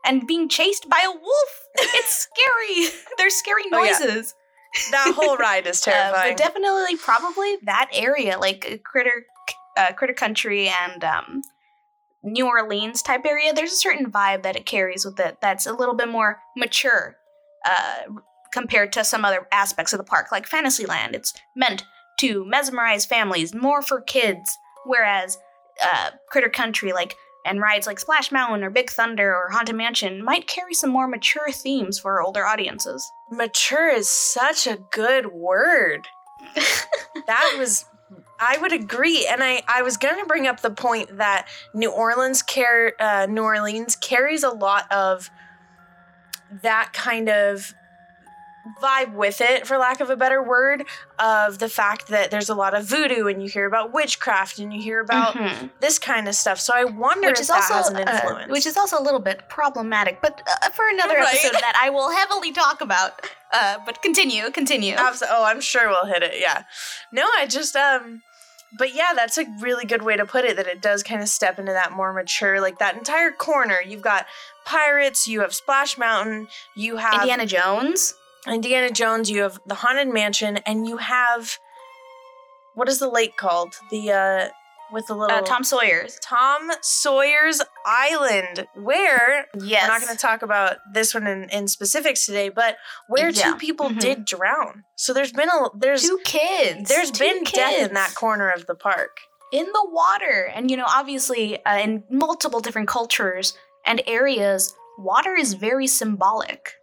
and 0.05 0.25
being 0.27 0.49
chased 0.49 0.89
by 0.89 1.01
a 1.05 1.11
wolf. 1.11 1.67
It's 1.77 2.27
scary. 2.27 2.99
There's 3.17 3.35
scary 3.35 3.63
Oh, 3.71 3.83
yeah. 3.83 3.91
noises. 3.91 4.33
That 4.91 5.13
whole 5.15 5.37
ride 5.37 5.67
is 5.67 5.85
Uh, 5.85 5.91
terrifying. 5.91 6.31
but 6.31 6.37
definitely, 6.37 6.95
probably 6.97 7.57
that 7.63 7.89
area, 7.93 8.37
like 8.39 8.65
uh, 8.71 8.77
Critter, 8.83 9.25
uh, 9.77 9.91
Critter 9.93 10.13
Country, 10.13 10.69
and 10.69 11.03
um, 11.03 11.41
New 12.23 12.47
Orleans 12.47 13.01
type 13.01 13.25
area. 13.25 13.53
There's 13.53 13.73
a 13.73 13.75
certain 13.75 14.11
vibe 14.11 14.43
that 14.43 14.55
it 14.55 14.65
carries 14.65 15.05
with 15.05 15.19
it 15.19 15.37
that's 15.41 15.65
a 15.65 15.73
little 15.73 15.93
bit 15.95 16.07
more 16.07 16.39
mature 16.57 17.17
uh, 17.65 18.03
compared 18.51 18.91
to 18.93 19.03
some 19.03 19.25
other 19.25 19.47
aspects 19.51 19.93
of 19.93 19.97
the 19.97 20.03
park, 20.03 20.31
like 20.31 20.47
Fantasyland. 20.47 21.15
It's 21.15 21.33
meant 21.55 21.83
to 22.19 22.45
mesmerize 22.45 23.05
families, 23.05 23.53
more 23.53 23.81
for 23.81 24.01
kids, 24.01 24.57
whereas 24.85 25.37
uh, 25.83 26.11
Critter 26.29 26.49
Country, 26.49 26.93
like 26.93 27.15
and 27.45 27.59
rides 27.59 27.87
like 27.87 27.99
Splash 27.99 28.31
Mountain 28.31 28.63
or 28.63 28.69
Big 28.69 28.89
Thunder 28.89 29.35
or 29.35 29.49
Haunted 29.49 29.75
Mansion 29.75 30.23
might 30.23 30.47
carry 30.47 30.73
some 30.73 30.91
more 30.91 31.07
mature 31.07 31.51
themes 31.51 31.97
for 31.97 32.21
older 32.21 32.45
audiences. 32.45 33.09
Mature 33.31 33.89
is 33.89 34.07
such 34.07 34.67
a 34.67 34.77
good 34.91 35.31
word. 35.33 36.07
that 37.25 37.55
was 37.57 37.85
I 38.39 38.57
would 38.57 38.73
agree, 38.73 39.27
and 39.27 39.43
I, 39.43 39.61
I 39.67 39.83
was 39.83 39.97
going 39.97 40.19
to 40.19 40.25
bring 40.25 40.47
up 40.47 40.61
the 40.61 40.71
point 40.71 41.17
that 41.17 41.47
New 41.75 41.91
Orleans 41.91 42.41
car- 42.41 42.93
uh, 42.99 43.27
New 43.29 43.43
Orleans 43.43 43.95
carries 43.95 44.43
a 44.43 44.49
lot 44.49 44.91
of 44.91 45.29
that 46.63 46.91
kind 46.91 47.29
of 47.29 47.73
vibe 48.81 49.13
with 49.13 49.41
it, 49.41 49.65
for 49.67 49.77
lack 49.77 49.99
of 50.01 50.09
a 50.09 50.15
better 50.15 50.41
word, 50.41 50.85
of 51.19 51.59
the 51.59 51.69
fact 51.69 52.07
that 52.09 52.31
there's 52.31 52.49
a 52.49 52.55
lot 52.55 52.73
of 52.73 52.85
voodoo 52.85 53.27
and 53.27 53.41
you 53.41 53.49
hear 53.49 53.65
about 53.65 53.93
witchcraft 53.93 54.59
and 54.59 54.73
you 54.73 54.81
hear 54.81 54.99
about 54.99 55.33
Mhm. 55.35 55.69
this 55.79 55.97
kind 55.99 56.27
of 56.27 56.35
stuff. 56.35 56.59
So 56.59 56.73
I 56.73 56.83
wonder 56.83 57.27
which 57.29 57.37
if 57.37 57.41
is 57.41 57.47
that 57.47 57.55
also 57.71 57.73
has 57.73 57.89
an 57.89 57.95
uh, 58.07 58.11
influence. 58.11 58.51
which 58.51 58.65
is 58.65 58.77
also 58.77 58.99
a 58.99 59.03
little 59.03 59.19
bit 59.19 59.49
problematic, 59.49 60.21
but 60.21 60.41
uh, 60.47 60.69
for 60.69 60.87
another 60.89 61.15
Right. 61.15 61.27
episode 61.33 61.53
that 61.61 61.79
I 61.81 61.89
will 61.89 62.11
heavily 62.11 62.51
talk 62.51 62.81
about. 62.81 63.25
Uh, 63.51 63.77
but 63.85 64.01
continue, 64.01 64.49
continue. 64.51 64.95
Oh, 64.97 65.43
I'm 65.43 65.61
sure 65.61 65.89
we'll 65.89 66.05
hit 66.05 66.23
it. 66.23 66.35
Yeah. 66.39 66.63
No, 67.11 67.27
I 67.37 67.47
just 67.47 67.75
um 67.75 68.21
but 68.77 68.93
yeah, 68.95 69.07
that's 69.13 69.37
a 69.37 69.43
really 69.59 69.83
good 69.83 70.01
way 70.01 70.15
to 70.15 70.25
put 70.25 70.45
it 70.45 70.55
that 70.55 70.65
it 70.65 70.81
does 70.81 71.03
kind 71.03 71.21
of 71.21 71.27
step 71.27 71.59
into 71.59 71.73
that 71.73 71.91
more 71.91 72.13
mature 72.13 72.61
like 72.61 72.79
that 72.79 72.95
entire 72.95 73.29
corner. 73.31 73.79
You've 73.85 74.01
got 74.01 74.25
pirates, 74.63 75.27
you 75.27 75.41
have 75.41 75.53
Splash 75.53 75.97
Mountain, 75.97 76.47
you 76.73 76.95
have 76.95 77.15
Indiana 77.15 77.45
Jones. 77.45 78.13
Indiana 78.47 78.89
Jones, 78.91 79.29
you 79.29 79.41
have 79.43 79.59
the 79.65 79.75
Haunted 79.75 80.07
Mansion 80.13 80.57
and 80.65 80.87
you 80.87 80.97
have 80.97 81.57
what 82.73 82.87
is 82.87 82.99
the 82.99 83.09
lake 83.09 83.35
called? 83.37 83.75
The 83.91 84.11
uh 84.11 84.49
with 84.93 85.07
the 85.07 85.15
little 85.15 85.37
Uh, 85.37 85.41
Tom 85.41 85.63
Sawyer's. 85.63 86.17
Tom 86.21 86.69
Sawyer's 86.81 87.61
Island, 87.85 88.67
where 88.75 89.47
Yes. 89.57 89.83
we're 89.83 89.87
not 89.87 90.01
going 90.01 90.13
to 90.13 90.19
talk 90.19 90.41
about 90.41 90.77
this 90.93 91.13
one 91.13 91.27
in, 91.27 91.49
in 91.49 91.69
specifics 91.69 92.25
today, 92.25 92.49
but 92.49 92.75
where 93.07 93.29
Yeah. 93.29 93.51
two 93.51 93.55
people 93.55 93.89
Mhm. 93.89 93.99
did 94.01 94.25
drown. 94.25 94.83
So 94.97 95.13
there's 95.13 95.31
been 95.31 95.47
a 95.49 95.69
there's 95.75 96.01
Two 96.01 96.19
kids. 96.25 96.89
there's 96.89 97.09
Two 97.11 97.23
been 97.23 97.43
death 97.43 97.77
in 97.89 97.93
that 97.93 98.15
corner 98.15 98.49
of 98.49 98.65
the 98.67 98.75
park. 98.75 99.17
in 99.53 99.65
the 99.65 99.87
water. 99.91 100.49
And, 100.55 100.71
you 100.71 100.77
know, 100.77 100.85
obviously, 100.87 101.61
uh, 101.65 101.77
in 101.77 102.05
multiple 102.09 102.61
different 102.61 102.87
cultures 102.87 103.53
and 103.85 104.01
areas, 104.07 104.73
water 104.97 105.35
is 105.35 105.55
very 105.55 105.87
symbolic. 105.87 106.75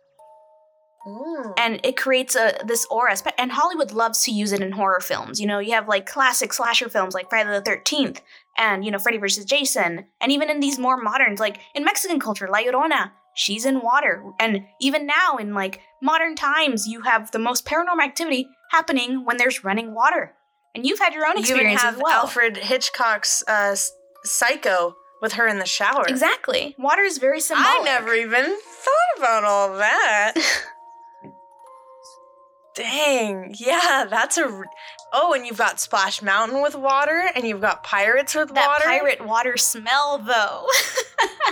And 1.57 1.81
it 1.85 1.97
creates 1.97 2.37
a 2.37 2.55
this 2.65 2.87
aura. 2.91 3.17
And 3.37 3.53
Hollywood 3.53 3.93
loves 3.93 4.23
to 4.25 4.31
use 4.31 4.53
it 4.53 4.61
in 4.61 4.73
horror 4.73 5.01
films. 5.01 5.41
You 5.41 5.47
know, 5.47 5.59
you 5.59 5.73
have 5.73 5.89
like 5.89 6.07
classic 6.07 6.53
slasher 6.53 6.89
films 6.89 7.15
like 7.15 7.31
Friday 7.31 7.51
the 7.51 7.63
13th 7.63 8.21
and, 8.57 8.85
you 8.85 8.91
know, 8.91 8.99
Freddy 8.99 9.19
vs. 9.19 9.45
Jason. 9.45 10.07
And 10.21 10.33
even 10.33 10.51
in 10.51 10.61
these 10.61 10.79
more 10.79 10.97
moderns, 10.97 11.41
like 11.41 11.61
in 11.75 11.85
Mexican 11.85 12.21
culture, 12.21 12.49
La 12.49 12.59
Llorona, 12.59 13.13
she's 13.35 13.65
in 13.65 13.81
water. 13.81 14.25
And 14.39 14.65
even 14.81 15.07
now, 15.07 15.37
in 15.39 15.55
like 15.55 15.81
modern 16.03 16.35
times, 16.35 16.87
you 16.87 17.03
have 17.03 17.31
the 17.31 17.39
most 17.39 17.65
paranormal 17.65 18.03
activity 18.03 18.49
happening 18.71 19.25
when 19.25 19.37
there's 19.37 19.65
running 19.65 19.95
water. 19.95 20.35
And 20.75 20.85
you've 20.87 20.99
had 20.99 21.15
your 21.15 21.27
own 21.27 21.39
experience. 21.39 21.65
You 21.65 21.71
even 21.71 21.79
have 21.79 21.95
as 21.95 22.03
well. 22.03 22.21
Alfred 22.23 22.57
Hitchcock's 22.57 23.43
uh, 23.49 23.75
Psycho 24.25 24.97
with 25.23 25.33
her 25.35 25.47
in 25.47 25.59
the 25.59 25.67
shower. 25.67 26.05
Exactly. 26.07 26.75
Water 26.79 27.03
is 27.03 27.19
very 27.19 27.41
symbolic. 27.41 27.81
I 27.81 27.85
never 27.85 28.15
even 28.15 28.45
thought 28.45 29.19
about 29.19 29.45
all 29.45 29.79
that. 29.79 30.35
Dang. 32.83 33.55
Yeah, 33.59 34.07
that's 34.09 34.39
a. 34.39 34.63
Oh, 35.13 35.33
and 35.35 35.45
you've 35.47 35.59
got 35.59 35.81
Splash 35.81 36.23
Mountain 36.23 36.63
with 36.63 36.75
water, 36.77 37.31
and 37.35 37.45
you've 37.45 37.61
got 37.61 37.83
pirates 37.83 38.35
with 38.35 38.55
That 38.55 38.67
water. 38.69 38.85
pirate 38.85 39.25
water 39.27 39.57
smell, 39.57 40.19
though. 40.19 40.67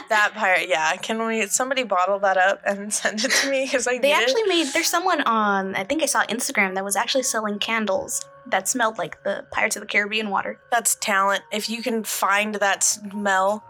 That 0.09 0.35
pirate. 0.35 0.69
Yeah. 0.69 0.95
Can 0.97 1.27
we? 1.27 1.45
Somebody 1.47 1.83
bottle 1.83 2.21
that 2.21 2.37
up 2.37 2.61
and 2.65 2.93
send 3.01 3.25
it 3.25 3.31
to 3.33 3.51
me 3.51 3.65
because 3.65 3.89
I 3.89 3.99
they 3.99 4.13
actually 4.13 4.43
it. 4.43 4.49
made. 4.49 4.67
There's 4.73 4.87
someone 4.87 5.21
on. 5.23 5.75
I 5.75 5.83
think 5.83 6.01
I 6.01 6.07
saw 6.07 6.25
Instagram 6.27 6.75
that 6.77 6.85
was 6.85 6.95
actually 6.95 7.25
selling 7.25 7.59
candles 7.59 8.25
that 8.47 8.69
smelled 8.69 8.99
like 8.99 9.21
the 9.25 9.45
Pirates 9.51 9.75
of 9.75 9.81
the 9.81 9.87
Caribbean 9.89 10.31
water. 10.31 10.61
That's 10.71 10.95
talent. 10.95 11.43
If 11.51 11.69
you 11.69 11.83
can 11.83 12.05
find 12.05 12.55
that 12.57 12.85
smell. 12.85 13.65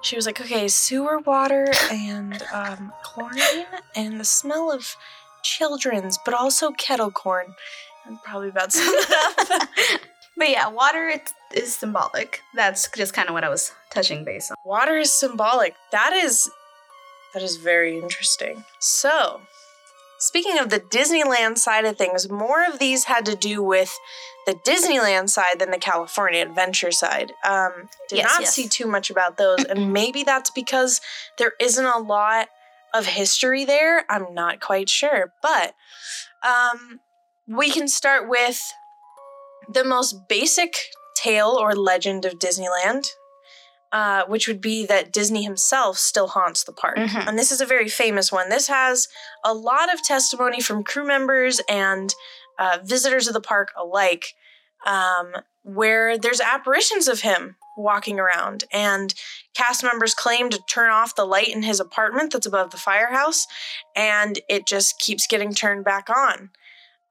She 0.00 0.16
was 0.16 0.24
like, 0.26 0.38
okay, 0.40 0.68
sewer 0.68 1.18
water 1.20 1.66
and 1.90 2.42
um, 2.52 2.92
chlorine 3.02 3.64
and 3.96 4.20
the 4.20 4.24
smell 4.24 4.70
of 4.70 4.96
children's, 5.44 6.18
but 6.24 6.34
also 6.34 6.72
kettle 6.72 7.12
corn. 7.12 7.54
And 8.06 8.18
probably 8.24 8.48
about 8.48 8.72
some. 8.78 8.92
But 10.36 10.50
yeah, 10.50 10.68
water 10.68 11.06
it 11.08 11.30
is 11.54 11.76
symbolic. 11.76 12.40
That's 12.56 12.90
just 12.90 13.14
kind 13.14 13.28
of 13.28 13.34
what 13.34 13.44
I 13.44 13.48
was 13.48 13.70
touching 13.90 14.24
base 14.24 14.50
on. 14.50 14.56
Water 14.64 14.96
is 14.98 15.12
symbolic. 15.12 15.76
That 15.92 16.12
is 16.12 16.50
that 17.32 17.40
is 17.42 17.56
very 17.56 17.96
interesting. 17.98 18.64
So, 18.80 19.40
speaking 20.18 20.58
of 20.58 20.70
the 20.70 20.80
Disneyland 20.80 21.58
side 21.58 21.84
of 21.84 21.96
things, 21.96 22.28
more 22.28 22.64
of 22.64 22.80
these 22.80 23.04
had 23.04 23.24
to 23.26 23.36
do 23.36 23.62
with 23.62 23.96
the 24.46 24.54
Disneyland 24.54 25.30
side 25.30 25.60
than 25.60 25.70
the 25.70 25.78
California 25.78 26.42
Adventure 26.42 26.90
side. 26.90 27.32
Um, 27.44 27.88
did 28.08 28.16
Yes, 28.16 28.24
not 28.32 28.40
yes. 28.40 28.54
see 28.54 28.66
too 28.66 28.86
much 28.88 29.10
about 29.10 29.36
those, 29.36 29.62
and 29.64 29.92
maybe 29.92 30.24
that's 30.24 30.50
because 30.50 31.00
there 31.38 31.52
isn't 31.60 31.86
a 31.86 31.98
lot 31.98 32.48
of 32.94 33.06
history 33.06 33.64
there. 33.64 34.04
I'm 34.08 34.32
not 34.32 34.60
quite 34.60 34.88
sure, 34.88 35.34
but 35.42 35.74
um, 36.42 37.00
we 37.46 37.70
can 37.70 37.88
start 37.88 38.28
with 38.28 38.62
the 39.72 39.84
most 39.84 40.28
basic 40.28 40.76
tale 41.16 41.56
or 41.60 41.74
legend 41.74 42.24
of 42.24 42.34
Disneyland, 42.34 43.08
uh, 43.92 44.24
which 44.26 44.46
would 44.46 44.60
be 44.60 44.86
that 44.86 45.12
Disney 45.12 45.42
himself 45.42 45.98
still 45.98 46.28
haunts 46.28 46.64
the 46.64 46.72
park. 46.72 46.96
Mhm. 46.96 47.28
And 47.28 47.38
this 47.38 47.50
is 47.50 47.60
a 47.60 47.66
very 47.66 47.88
famous 47.88 48.30
one. 48.30 48.48
This 48.48 48.68
has 48.68 49.08
a 49.42 49.52
lot 49.52 49.92
of 49.92 50.02
testimony 50.02 50.60
from 50.60 50.84
crew 50.84 51.04
members 51.04 51.60
and 51.68 52.14
uh, 52.58 52.78
visitors 52.84 53.26
of 53.26 53.34
the 53.34 53.40
park 53.40 53.72
alike, 53.76 54.34
um, 54.86 55.32
where 55.62 56.16
there's 56.16 56.40
apparitions 56.40 57.08
of 57.08 57.20
him 57.20 57.56
walking 57.76 58.18
around. 58.18 58.64
And 58.72 59.14
cast 59.54 59.82
members 59.82 60.14
claim 60.14 60.50
to 60.50 60.60
turn 60.68 60.90
off 60.90 61.16
the 61.16 61.24
light 61.24 61.48
in 61.48 61.62
his 61.62 61.80
apartment 61.80 62.32
that's 62.32 62.46
above 62.46 62.70
the 62.70 62.76
firehouse, 62.76 63.46
and 63.94 64.38
it 64.48 64.66
just 64.66 64.98
keeps 64.98 65.26
getting 65.26 65.54
turned 65.54 65.84
back 65.84 66.08
on. 66.08 66.50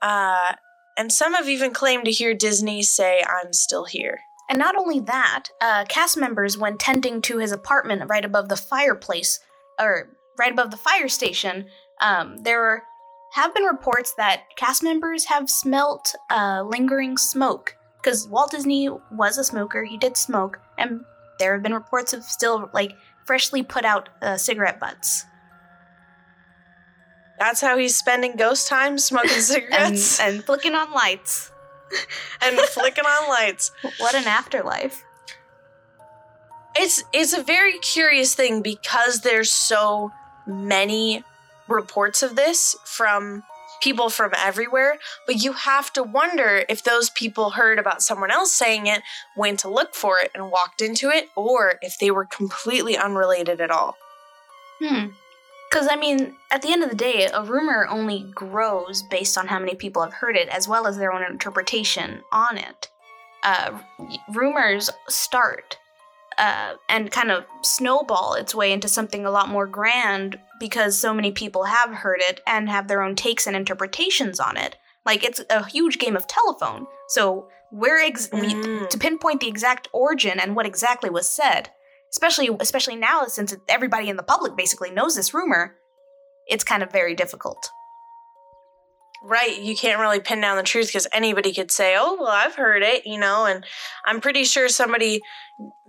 Uh, 0.02 0.54
and 0.98 1.12
some 1.12 1.34
have 1.34 1.50
even 1.50 1.72
claimed 1.72 2.06
to 2.06 2.12
hear 2.12 2.34
Disney 2.34 2.84
say, 2.84 3.24
I'm 3.28 3.54
still 3.54 3.86
here. 3.86 4.20
And 4.50 4.60
not 4.60 4.76
only 4.76 5.00
that, 5.00 5.46
uh, 5.62 5.86
cast 5.88 6.18
members, 6.18 6.58
when 6.58 6.78
tending 6.78 7.22
to 7.24 7.38
his 7.40 7.52
apartment 7.52 8.04
right 8.08 8.26
above 8.26 8.50
the 8.50 8.58
fireplace, 8.58 9.40
or 9.80 10.10
right 10.38 10.52
above 10.52 10.72
the 10.72 10.78
fire 10.78 11.08
station, 11.08 11.66
um, 12.02 12.38
there 12.44 12.84
have 13.34 13.54
been 13.56 13.64
reports 13.64 14.14
that 14.18 14.44
cast 14.58 14.84
members 14.84 15.26
have 15.26 15.50
smelt 15.50 16.14
uh, 16.30 16.62
lingering 16.64 17.18
smoke. 17.18 17.76
Because 18.04 18.28
Walt 18.28 18.52
Disney 18.52 18.90
was 19.12 19.38
a 19.38 19.46
smoker, 19.46 19.86
he 19.86 19.98
did 19.98 20.18
smoke, 20.18 20.60
and 20.78 21.06
there 21.40 21.54
have 21.54 21.64
been 21.64 21.74
reports 21.74 22.12
of 22.12 22.24
still, 22.24 22.70
like, 22.74 22.98
freshly 23.26 23.64
put 23.64 23.86
out 23.86 24.10
uh, 24.22 24.36
cigarette 24.36 24.78
butts. 24.78 25.24
That's 27.40 27.62
how 27.62 27.78
he's 27.78 27.96
spending 27.96 28.36
ghost 28.36 28.68
time 28.68 28.98
smoking 28.98 29.30
cigarettes 29.40 30.20
and, 30.20 30.36
and 30.36 30.44
flicking 30.44 30.76
on 30.76 30.92
lights. 30.92 31.52
And 32.42 32.58
flicking 32.58 33.06
on 33.06 33.30
lights. 33.30 33.72
What 34.00 34.16
an 34.16 34.26
afterlife. 34.26 35.04
It's 36.76 37.04
it's 37.14 37.38
a 37.38 37.44
very 37.44 37.78
curious 37.80 38.34
thing 38.34 38.64
because 38.64 39.22
there's 39.22 39.52
so 39.52 40.12
many 40.48 41.24
reports 41.68 42.24
of 42.24 42.36
this 42.36 42.76
from 42.84 43.44
people 43.84 44.10
from 44.10 44.32
everywhere, 44.38 44.98
but 45.28 45.44
you 45.44 45.52
have 45.52 45.92
to 45.92 46.02
wonder 46.02 46.64
if 46.70 46.84
those 46.84 47.10
people 47.10 47.52
heard 47.52 47.78
about 47.78 48.02
someone 48.02 48.32
else 48.32 48.54
saying 48.54 48.88
it, 48.88 49.02
went 49.36 49.60
to 49.60 49.70
look 49.70 49.94
for 49.94 50.20
it 50.20 50.32
and 50.34 50.50
walked 50.50 50.82
into 50.82 51.10
it, 51.10 51.28
or 51.36 51.76
if 51.82 52.00
they 52.00 52.10
were 52.10 52.26
completely 52.26 52.96
unrelated 52.96 53.60
at 53.60 53.70
all. 53.70 53.98
Hmm. 54.80 55.08
Because, 55.70 55.88
I 55.92 55.96
mean, 55.96 56.36
at 56.52 56.62
the 56.62 56.72
end 56.72 56.84
of 56.84 56.90
the 56.90 56.96
day, 56.96 57.28
a 57.34 57.44
rumor 57.44 57.88
only 57.90 58.32
grows 58.34 59.04
based 59.10 59.38
on 59.38 59.48
how 59.48 59.60
many 59.60 59.76
people 59.76 60.02
have 60.04 60.14
heard 60.14 60.38
it, 60.38 60.48
as 60.50 60.68
well 60.68 60.88
as 60.88 60.98
their 60.98 61.12
own 61.12 61.24
interpretation 61.24 62.22
on 62.32 62.58
it. 62.58 62.90
Uh, 63.44 63.80
rumors 64.34 64.90
start 65.10 65.78
uh, 66.38 66.74
and 66.90 67.12
kind 67.12 67.32
of 67.32 67.46
snowball 67.64 68.34
its 68.36 68.54
way 68.56 68.72
into 68.72 68.88
something 68.88 69.26
a 69.26 69.32
lot 69.32 69.50
more 69.50 69.68
grand 69.68 70.40
because 70.60 70.98
so 70.98 71.14
many 71.14 71.32
people 71.32 71.64
have 71.66 71.92
heard 71.94 72.20
it 72.22 72.42
and 72.48 72.70
have 72.70 72.88
their 72.88 73.02
own 73.02 73.16
takes 73.16 73.48
and 73.48 73.56
interpretations 73.56 74.40
on 74.40 74.58
it. 74.58 74.76
Like, 75.06 75.24
it's 75.24 75.42
a 75.50 75.66
huge 75.66 76.00
game 76.00 76.16
of 76.16 76.28
telephone. 76.28 76.86
So, 77.10 77.48
where 77.72 78.00
ex- 78.00 78.30
we, 78.32 78.54
Mm. 78.54 78.90
to 78.90 78.98
pinpoint 78.98 79.42
the 79.42 79.48
exact 79.48 79.88
origin 79.92 80.40
and 80.40 80.56
what 80.56 80.66
exactly 80.66 81.10
was 81.10 81.28
said, 81.28 81.70
especially 82.12 82.50
especially 82.60 82.96
now 82.96 83.26
since 83.26 83.56
everybody 83.68 84.10
in 84.10 84.16
the 84.16 84.24
public 84.24 84.56
basically 84.56 84.92
knows 84.92 85.16
this 85.16 85.34
rumor, 85.34 85.76
it's 86.48 86.64
kind 86.64 86.84
of 86.84 86.92
very 86.92 87.16
difficult. 87.16 87.70
Right, 89.26 89.58
you 89.62 89.74
can't 89.76 90.02
really 90.02 90.20
pin 90.20 90.42
down 90.42 90.58
the 90.58 90.64
truth 90.64 90.88
because 90.88 91.08
anybody 91.14 91.54
could 91.54 91.72
say, 91.72 91.96
"Oh, 91.98 92.18
well, 92.20 92.28
I've 92.30 92.56
heard 92.56 92.84
it," 92.84 93.06
you 93.08 93.18
know, 93.18 93.46
and 93.46 93.66
I'm 94.04 94.20
pretty 94.20 94.44
sure 94.44 94.68
somebody 94.68 95.22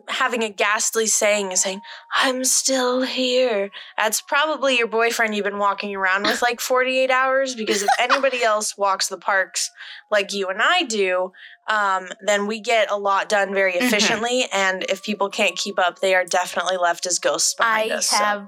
having 0.08 0.42
a 0.44 0.50
ghastly 0.50 1.06
saying 1.06 1.50
is 1.50 1.62
saying, 1.62 1.80
"I'm 2.14 2.44
still 2.44 3.02
here." 3.02 3.70
That's 3.96 4.20
probably 4.20 4.78
your 4.78 4.86
boyfriend 4.86 5.34
you've 5.34 5.44
been 5.44 5.58
walking 5.58 5.96
around 5.96 6.22
with 6.26 6.42
like 6.42 6.60
48 6.60 7.10
hours 7.10 7.56
because 7.56 7.82
if 7.82 7.88
anybody 7.98 8.42
else 8.44 8.78
walks 8.78 9.08
the 9.08 9.18
parks 9.18 9.68
like 10.12 10.32
you 10.32 10.46
and 10.48 10.60
I 10.62 10.82
do, 10.84 11.32
um, 11.68 12.10
then 12.24 12.46
we 12.46 12.60
get 12.60 12.88
a 12.88 12.96
lot 12.96 13.28
done 13.28 13.52
very 13.52 13.72
Mhm. 13.72 13.82
efficiently, 13.82 14.46
and 14.52 14.84
if 14.88 15.02
people 15.02 15.28
can't 15.28 15.56
keep 15.56 15.76
up, 15.80 15.98
they 15.98 16.14
are 16.14 16.24
definitely 16.24 16.76
left 16.76 17.04
as 17.04 17.18
ghosts 17.18 17.54
behind 17.54 17.90
I 17.90 17.96
us. 17.96 18.06
so- 18.10 18.16
have, 18.16 18.46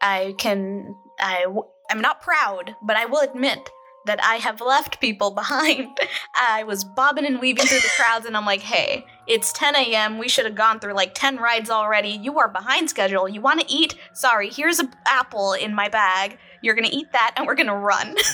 I 0.00 0.34
can, 0.38 0.94
I, 1.18 1.42
w- 1.42 1.66
I'm 1.90 2.00
not 2.00 2.20
proud, 2.20 2.76
but 2.82 2.96
I 2.96 3.06
will 3.06 3.20
admit 3.20 3.68
that 4.08 4.22
I 4.22 4.36
have 4.36 4.60
left 4.60 5.00
people 5.00 5.30
behind. 5.42 5.98
I 6.34 6.64
was 6.64 6.82
bobbing 6.84 7.24
and 7.26 7.40
weaving 7.40 7.66
through 7.66 7.80
the 7.80 7.90
crowds, 7.96 8.26
and 8.26 8.36
I'm 8.36 8.44
like, 8.46 8.60
hey, 8.60 9.06
it's 9.26 9.52
10 9.52 9.76
a.m. 9.76 10.18
We 10.18 10.28
should 10.28 10.44
have 10.46 10.54
gone 10.54 10.80
through 10.80 10.94
like 10.94 11.14
10 11.14 11.36
rides 11.36 11.70
already. 11.70 12.10
You 12.10 12.38
are 12.38 12.48
behind 12.48 12.90
schedule. 12.90 13.28
You 13.28 13.40
want 13.40 13.60
to 13.60 13.72
eat? 13.72 13.94
Sorry, 14.12 14.50
here's 14.50 14.78
an 14.80 14.92
apple 15.06 15.52
in 15.52 15.74
my 15.74 15.88
bag. 15.88 16.38
You're 16.62 16.74
going 16.74 16.88
to 16.88 16.94
eat 16.94 17.12
that, 17.12 17.34
and 17.36 17.46
we're 17.46 17.54
going 17.54 17.68
to 17.68 17.74
run. 17.76 18.16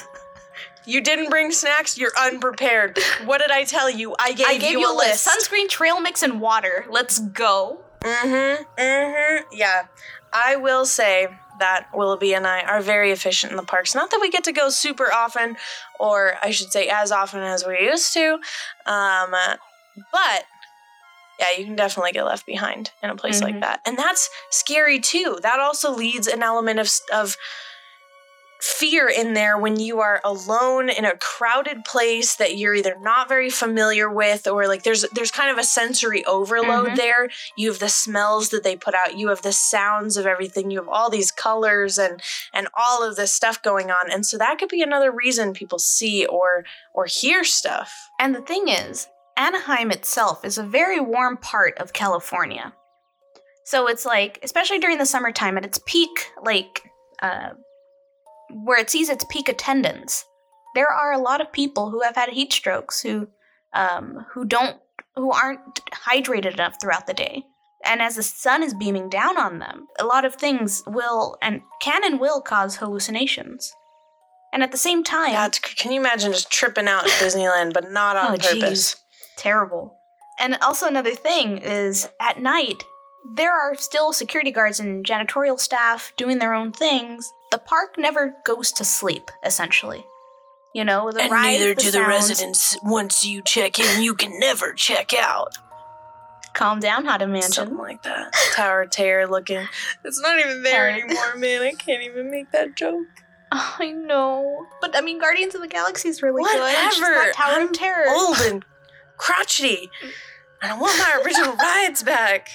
You 0.87 1.01
didn't 1.01 1.31
bring 1.31 1.51
snacks. 1.51 1.97
You're 1.97 2.13
unprepared. 2.21 2.99
What 3.25 3.39
did 3.39 3.51
I 3.51 3.65
tell 3.65 3.89
you? 3.89 4.15
I 4.19 4.35
gave, 4.35 4.47
I 4.47 4.59
gave 4.59 4.73
you, 4.73 4.81
you 4.81 4.93
a 4.93 4.95
list. 4.95 5.27
sunscreen, 5.27 5.67
trail 5.67 5.99
mix, 6.01 6.23
and 6.23 6.43
water. 6.43 6.85
Let's 6.91 7.21
go. 7.21 7.81
Mm-hmm. 8.01 8.65
Mm-hmm. 8.79 9.45
Yeah. 9.53 9.87
I 10.33 10.57
will 10.57 10.85
say 10.85 11.29
that 11.59 11.87
Willaby 11.93 12.37
and 12.37 12.47
I 12.47 12.61
are 12.63 12.81
very 12.81 13.11
efficient 13.13 13.53
in 13.53 13.57
the 13.57 13.63
parks. 13.63 13.95
Not 13.95 14.11
that 14.11 14.21
we 14.21 14.31
get 14.31 14.45
to 14.45 14.53
go 14.53 14.71
super 14.71 15.13
often, 15.13 15.57
or 15.99 16.35
I 16.43 16.51
should 16.51 16.73
say 16.73 16.89
as 16.89 17.13
often 17.13 17.41
as 17.43 17.65
we 17.67 17.81
used 17.81 18.13
to. 18.15 18.39
Um, 18.87 19.31
but 20.13 20.45
yeah, 21.39 21.47
you 21.59 21.65
can 21.65 21.77
definitely 21.77 22.13
get 22.13 22.25
left 22.25 22.47
behind 22.47 22.91
in 23.03 23.11
a 23.11 23.17
place 23.17 23.41
like 23.43 23.57
Mhm. 23.57 23.61
that, 23.61 23.81
and 23.85 23.99
that's 23.99 24.31
scary 24.51 25.01
too. 25.01 25.39
That 25.43 25.59
also 25.61 25.91
leads 25.91 26.27
an 26.27 26.43
element 26.43 26.79
of 26.81 26.91
of 27.13 27.37
fear 28.61 29.09
in 29.09 29.35
there 29.35 29.59
when 29.59 29.79
you 29.79 30.01
are 30.01 30.21
alone 30.25 30.89
in 30.89 31.05
a 31.05 31.17
crowded 31.19 31.85
place 31.85 32.37
that 32.37 32.57
you're 32.57 32.75
either 32.75 32.97
not 33.01 33.29
very 33.29 33.51
familiar 33.51 34.11
with 34.11 34.47
or 34.47 34.67
like 34.67 34.83
there's 34.85 35.03
there's 35.13 35.31
kind 35.31 35.51
of 35.51 35.59
a 35.59 35.65
sensory 35.65 36.25
overload 36.25 36.91
Mhm. 36.91 36.97
there. 36.97 37.29
You 37.57 37.71
have 37.71 37.79
the 37.81 37.89
smells 37.91 38.49
that 38.51 38.63
they 38.65 38.75
put 38.77 38.95
out. 38.95 39.19
You 39.19 39.29
have 39.29 39.43
the 39.43 39.53
sounds 39.53 40.17
of 40.17 40.27
everything. 40.27 40.71
You 40.71 40.79
have 40.79 40.89
all 40.89 41.11
these 41.11 41.31
colors 41.31 41.99
and 41.99 42.23
and 42.55 42.69
all 42.75 43.03
of 43.03 43.17
this 43.17 43.33
stuff 43.35 43.61
going 43.63 43.91
on. 43.91 44.11
And 44.11 44.25
so 44.25 44.39
that 44.39 44.59
could 44.59 44.69
be 44.71 44.83
another 44.83 45.11
reason 45.13 45.53
people 45.53 45.79
see 45.79 46.25
or 46.25 46.65
or 46.95 47.07
hear 47.07 47.45
stuff. 47.45 47.93
And 48.19 48.35
the 48.35 48.41
thing 48.43 48.69
is, 48.69 49.09
Anaheim 49.37 49.91
itself 49.91 50.45
is 50.45 50.57
a 50.57 50.63
very 50.63 51.01
warm 51.01 51.37
part 51.37 51.77
of 51.79 51.93
California. 51.93 52.73
So 53.67 53.89
it's 53.89 54.05
like, 54.05 54.39
especially 54.43 54.79
during 54.79 54.99
the 54.99 55.07
summertime 55.07 55.57
at 55.59 55.65
its 55.65 55.81
peak, 55.87 56.31
like, 56.43 56.83
uh, 57.23 57.51
where 58.51 58.79
it 58.79 58.91
sees 58.91 59.09
its 59.09 59.25
peak 59.31 59.49
attendance, 59.49 60.25
there 60.75 60.89
are 60.89 61.13
a 61.13 61.19
lot 61.19 61.41
of 61.41 61.53
people 61.53 61.91
who 61.91 62.01
have 62.03 62.17
had 62.17 62.31
heat 62.31 62.53
strokes 62.53 63.01
who, 63.03 63.29
um, 63.73 64.27
who 64.33 64.45
don't, 64.45 64.77
who 65.17 65.31
aren't 65.31 65.81
hydrated 65.93 66.55
enough 66.55 66.77
throughout 66.81 67.07
the 67.07 67.15
day. 67.15 67.45
And 67.85 68.01
as 68.01 68.17
the 68.17 68.23
sun 68.23 68.63
is 68.63 68.73
beaming 68.75 69.09
down 69.11 69.37
on 69.39 69.59
them, 69.59 69.87
a 69.99 70.05
lot 70.05 70.25
of 70.25 70.35
things 70.35 70.83
will 70.87 71.37
and 71.43 71.61
can 71.83 72.03
and 72.05 72.19
will 72.19 72.41
cause 72.41 72.77
hallucinations. 72.77 73.73
And 74.53 74.63
at 74.63 74.73
the 74.73 74.79
same 74.79 75.05
time, 75.05 75.33
that's 75.33 75.59
can 75.59 75.93
you 75.93 76.01
imagine 76.01 76.33
just 76.33 76.51
tripping 76.51 76.89
out 76.89 77.05
at 77.05 77.11
disneyland 77.21 77.75
but 77.75 77.91
not 77.91 78.17
on 78.17 78.27
Oh, 78.27 78.37
purpose 78.37 78.95
jeez. 78.95 78.97
terrible. 79.37 79.97
And 80.41 80.57
also 80.63 80.87
another 80.87 81.15
thing 81.15 81.59
is 81.59 82.09
at 82.21 82.41
night 82.41 82.83
there 83.37 83.53
are 83.53 83.75
still 83.75 84.13
security 84.13 84.51
guards 84.51 84.81
and 84.81 85.05
janitorial 85.05 85.59
staff 85.59 86.13
doing 86.17 86.39
their 86.39 86.55
own 86.55 86.73
things. 86.73 87.31
The 87.55 87.59
park 87.59 87.95
never 87.97 88.35
goes 88.45 88.73
to 88.73 88.85
sleep, 88.85 89.31
essentially. 89.45 90.05
You 90.75 90.85
know, 90.85 91.13
the 91.13 91.21
and 91.23 91.31
rides, 91.31 91.61
neither 91.61 91.73
the 91.73 91.81
do 91.83 91.91
the 91.93 92.01
residents 92.01 92.77
once 92.83 93.25
you 93.25 93.43
check 93.43 93.79
in 93.79 94.03
you 94.03 94.17
can 94.17 94.41
never 94.41 94.73
check 94.73 95.15
out 95.15 95.57
Calm 96.53 96.81
down, 96.81 97.05
Haunted 97.05 97.29
Mansion. 97.29 97.53
Something 97.53 97.79
like 97.79 98.03
that. 98.03 98.33
Tower 98.57 98.83
of 98.83 98.91
Terror 98.91 99.29
looking. 99.29 99.69
It's 100.05 100.21
not 100.21 100.37
even 100.41 100.65
there 100.65 100.91
Tower- 100.91 101.01
anymore, 101.05 101.37
man. 101.37 101.63
I 101.63 101.75
can't 101.75 102.03
even 102.03 102.29
make 102.29 102.51
that 102.51 102.75
joke. 102.75 103.07
I 103.53 103.93
know, 103.93 104.67
but 104.81 104.97
I 104.97 105.01
mean, 105.01 105.21
Guardians 105.21 105.55
of 105.55 105.61
the 105.61 105.69
Galaxy 105.69 106.09
is 106.09 106.23
really 106.23 106.43
good. 106.43 106.57
It's 106.57 106.97
just 106.97 107.01
Whatever. 107.01 107.27
not 107.27 107.35
Tower 107.35 107.55
I'm 107.55 107.67
of 107.69 107.73
Terror. 107.73 108.07
Old 108.09 108.37
and 108.41 108.65
crotchety. 109.17 109.91
And 110.61 110.73
I 110.73 110.77
want 110.77 110.99
my 110.99 111.23
original 111.25 111.55
rides 111.87 112.03
back. 112.03 112.49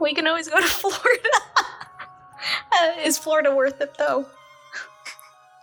We 0.00 0.14
can 0.14 0.28
always 0.28 0.48
go 0.48 0.60
to 0.60 0.66
Florida. 0.66 1.30
Uh, 2.72 2.92
is 3.02 3.18
Florida 3.18 3.54
worth 3.54 3.80
it 3.80 3.96
though? 3.98 4.26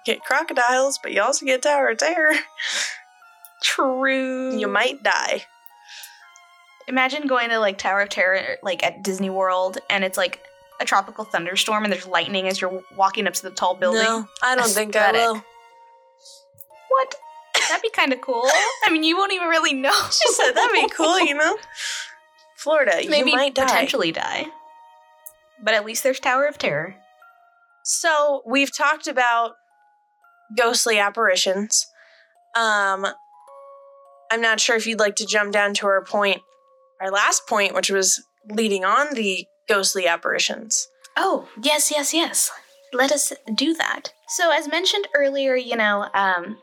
Get 0.06 0.24
crocodiles, 0.24 1.00
but 1.02 1.14
you 1.14 1.22
also 1.22 1.46
get 1.46 1.62
Tower 1.62 1.90
of 1.90 1.98
Terror. 1.98 2.34
True. 3.62 4.58
You 4.58 4.68
might 4.68 5.02
die. 5.04 5.44
Imagine 6.88 7.28
going 7.28 7.50
to 7.50 7.60
like 7.60 7.78
Tower 7.78 8.02
of 8.02 8.10
Terror, 8.10 8.58
like 8.62 8.84
at 8.84 9.04
Disney 9.04 9.30
World, 9.30 9.78
and 9.90 10.04
it's 10.04 10.18
like 10.18 10.42
a 10.82 10.86
tropical 10.86 11.24
thunderstorm, 11.24 11.86
and 11.86 11.94
there's 11.94 12.06
lightning 12.08 12.48
as 12.48 12.60
you're 12.60 12.84
walking 12.98 13.26
up 13.28 13.34
to 13.36 13.44
the 13.44 13.52
tall 13.52 13.76
building. 13.76 14.04
No, 14.04 14.28
I 14.42 14.56
don't 14.56 14.68
think 14.70 14.96
I 14.98 15.00
Aesthetic. 15.12 15.22
will. 15.22 15.36
What? 16.90 17.16
That'd 17.70 17.82
be 17.82 17.90
kind 17.92 18.12
of 18.12 18.20
cool. 18.20 18.44
I 18.46 18.90
mean, 18.92 19.04
you 19.04 19.16
won't 19.16 19.32
even 19.32 19.48
really 19.48 19.74
know. 19.74 19.94
She 20.12 20.28
said 20.34 20.52
that'd 20.52 20.74
be 20.74 20.90
cool, 20.90 21.18
you 21.22 21.34
know? 21.36 21.56
Florida, 22.58 23.02
Maybe 23.08 23.30
you 23.32 23.36
might 23.38 23.56
die. 23.56 23.64
potentially 23.66 24.12
die. 24.12 24.48
But 25.64 25.74
at 25.74 25.86
least 25.86 26.04
there's 26.04 26.20
Tower 26.20 26.46
of 26.46 26.58
Terror. 26.58 26.96
So 27.86 28.42
we've 28.46 28.76
talked 28.76 29.08
about 29.08 29.54
ghostly 30.58 31.00
apparitions. 31.00 31.88
Um, 32.56 33.08
I'm 34.32 34.42
not 34.42 34.60
sure 34.60 34.76
if 34.76 34.88
you'd 34.88 35.00
like 35.00 35.16
to 35.18 35.26
jump 35.26 35.54
down 35.54 35.74
to 35.76 35.88
our 35.88 36.04
point, 36.04 36.42
our 37.02 37.12
last 37.12 37.48
point, 37.48 37.74
which 37.74 37.90
was 37.90 38.24
leading 38.50 38.84
on 38.84 39.14
the 39.16 39.46
ghostly 39.68 40.08
apparitions. 40.08 40.88
Oh, 41.16 41.48
yes, 41.62 41.92
yes, 41.92 42.14
yes. 42.14 42.52
Let 42.92 43.12
us 43.12 43.34
do 43.54 43.74
that. 43.76 44.14
So, 44.28 44.52
as 44.52 44.68
mentioned 44.68 45.08
earlier, 45.16 45.56
you 45.56 45.76
know, 45.76 46.08
um, 46.14 46.58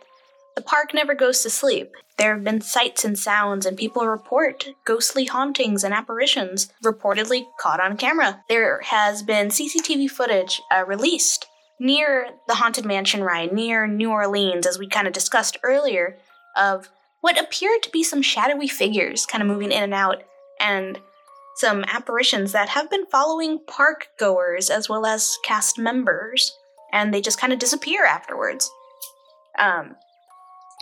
the 0.61 0.67
park 0.67 0.93
never 0.93 1.15
goes 1.15 1.43
to 1.43 1.49
sleep. 1.49 1.95
There 2.19 2.35
have 2.35 2.45
been 2.45 2.61
sights 2.61 3.03
and 3.03 3.19
sounds, 3.19 3.65
and 3.65 3.79
people 3.79 4.07
report 4.07 4.69
ghostly 4.85 5.25
hauntings 5.25 5.85
and 5.85 5.95
apparitions 5.95 6.71
reportedly 6.85 7.47
caught 7.59 7.81
on 7.81 7.97
camera. 7.97 8.45
There 8.51 8.83
has 8.83 9.23
been 9.23 9.49
CCTV 9.49 10.11
footage 10.11 10.61
uh, 10.71 10.85
released 10.87 11.47
near 11.79 12.29
the 12.47 12.57
Haunted 12.57 12.85
Mansion 12.85 13.25
ride, 13.25 13.55
near 13.55 13.87
New 13.87 14.11
Orleans, 14.11 14.67
as 14.67 14.79
we 14.79 14.87
kind 14.87 15.07
of 15.07 15.15
discussed 15.15 15.57
earlier, 15.63 16.19
of 16.59 16.91
what 17.23 17.41
appeared 17.41 17.83
to 17.85 17.91
be 17.91 18.03
some 18.03 18.21
shadowy 18.21 18.69
figures 18.69 19.25
kind 19.25 19.41
of 19.41 19.49
moving 19.49 19.73
in 19.73 19.83
and 19.83 19.95
out, 19.95 20.23
and 20.61 21.01
some 21.57 21.85
apparitions 21.85 22.53
that 22.53 22.69
have 22.69 22.91
been 22.91 23.07
following 23.07 23.61
park 23.67 24.09
goers 24.19 24.69
as 24.69 24.91
well 24.91 25.07
as 25.07 25.39
cast 25.43 25.79
members, 25.79 26.55
and 26.93 27.15
they 27.15 27.23
just 27.23 27.41
kind 27.41 27.55
of 27.55 27.59
disappear 27.59 28.05
afterwards. 28.05 28.71
Um, 29.59 29.97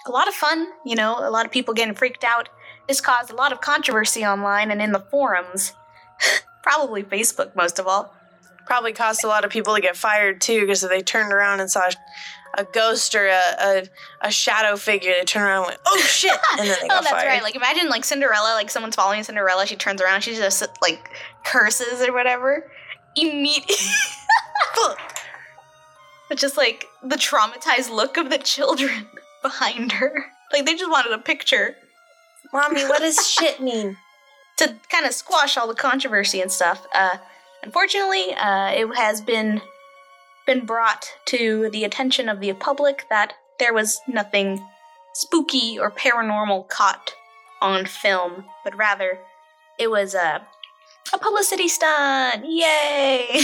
a 0.08 0.12
lot 0.12 0.28
of 0.28 0.34
fun, 0.34 0.68
you 0.84 0.96
know, 0.96 1.18
a 1.18 1.30
lot 1.30 1.46
of 1.46 1.52
people 1.52 1.74
getting 1.74 1.94
freaked 1.94 2.24
out. 2.24 2.48
This 2.88 3.00
caused 3.00 3.30
a 3.30 3.36
lot 3.36 3.52
of 3.52 3.60
controversy 3.60 4.24
online 4.24 4.70
and 4.70 4.80
in 4.80 4.92
the 4.92 5.00
forums. 5.00 5.74
Probably 6.62 7.02
Facebook, 7.02 7.54
most 7.54 7.78
of 7.78 7.86
all. 7.86 8.14
Probably 8.66 8.92
caused 8.92 9.24
a 9.24 9.28
lot 9.28 9.44
of 9.44 9.50
people 9.50 9.74
to 9.74 9.80
get 9.80 9.96
fired 9.96 10.40
too, 10.40 10.60
because 10.60 10.82
if 10.82 10.90
they 10.90 11.00
turned 11.00 11.32
around 11.32 11.60
and 11.60 11.70
saw 11.70 11.88
a 12.54 12.64
ghost 12.64 13.14
or 13.14 13.26
a, 13.26 13.40
a, 13.60 13.82
a 14.22 14.30
shadow 14.30 14.76
figure, 14.76 15.12
they 15.18 15.24
turned 15.24 15.46
around 15.46 15.58
and 15.58 15.66
went, 15.68 15.80
"Oh 15.86 15.98
shit!" 15.98 16.38
and 16.58 16.68
then 16.68 16.76
they 16.80 16.86
oh, 16.86 17.00
that's 17.00 17.10
fired. 17.10 17.26
right. 17.26 17.42
Like 17.42 17.56
imagine 17.56 17.88
like 17.88 18.04
Cinderella, 18.04 18.54
like 18.54 18.70
someone's 18.70 18.96
following 18.96 19.22
Cinderella, 19.22 19.66
she 19.66 19.76
turns 19.76 20.02
around, 20.02 20.22
she 20.22 20.34
just 20.34 20.62
like 20.82 21.10
curses 21.44 22.02
or 22.02 22.12
whatever. 22.12 22.70
Immediately, 23.16 23.74
but 26.28 26.36
just 26.36 26.56
like 26.56 26.86
the 27.02 27.16
traumatized 27.16 27.90
look 27.90 28.16
of 28.16 28.28
the 28.30 28.38
children 28.38 29.06
behind 29.42 29.92
her, 29.92 30.26
like 30.52 30.66
they 30.66 30.74
just 30.74 30.90
wanted 30.90 31.12
a 31.12 31.18
picture 31.18 31.76
Mommy, 32.52 32.82
what 32.84 33.00
does 33.00 33.28
shit 33.38 33.60
mean? 33.60 33.96
to 34.58 34.74
kind 34.90 35.06
of 35.06 35.12
squash 35.12 35.56
all 35.56 35.68
the 35.68 35.74
controversy 35.74 36.40
and 36.40 36.50
stuff. 36.52 36.86
Uh, 36.92 37.16
unfortunately, 37.62 38.34
uh, 38.34 38.70
it 38.72 38.86
has 38.96 39.20
been 39.20 39.62
been 40.46 40.66
brought 40.66 41.12
to 41.26 41.68
the 41.72 41.84
attention 41.84 42.28
of 42.28 42.40
the 42.40 42.52
public 42.54 43.04
that 43.10 43.34
there 43.58 43.72
was 43.72 44.00
nothing 44.08 44.66
spooky 45.14 45.78
or 45.78 45.90
paranormal 45.90 46.68
caught 46.68 47.12
on 47.60 47.84
film, 47.86 48.46
but 48.64 48.76
rather 48.76 49.18
it 49.78 49.90
was 49.90 50.14
a 50.14 50.44
a 51.12 51.18
publicity 51.18 51.68
stunt. 51.68 52.44
Yay! 52.44 53.28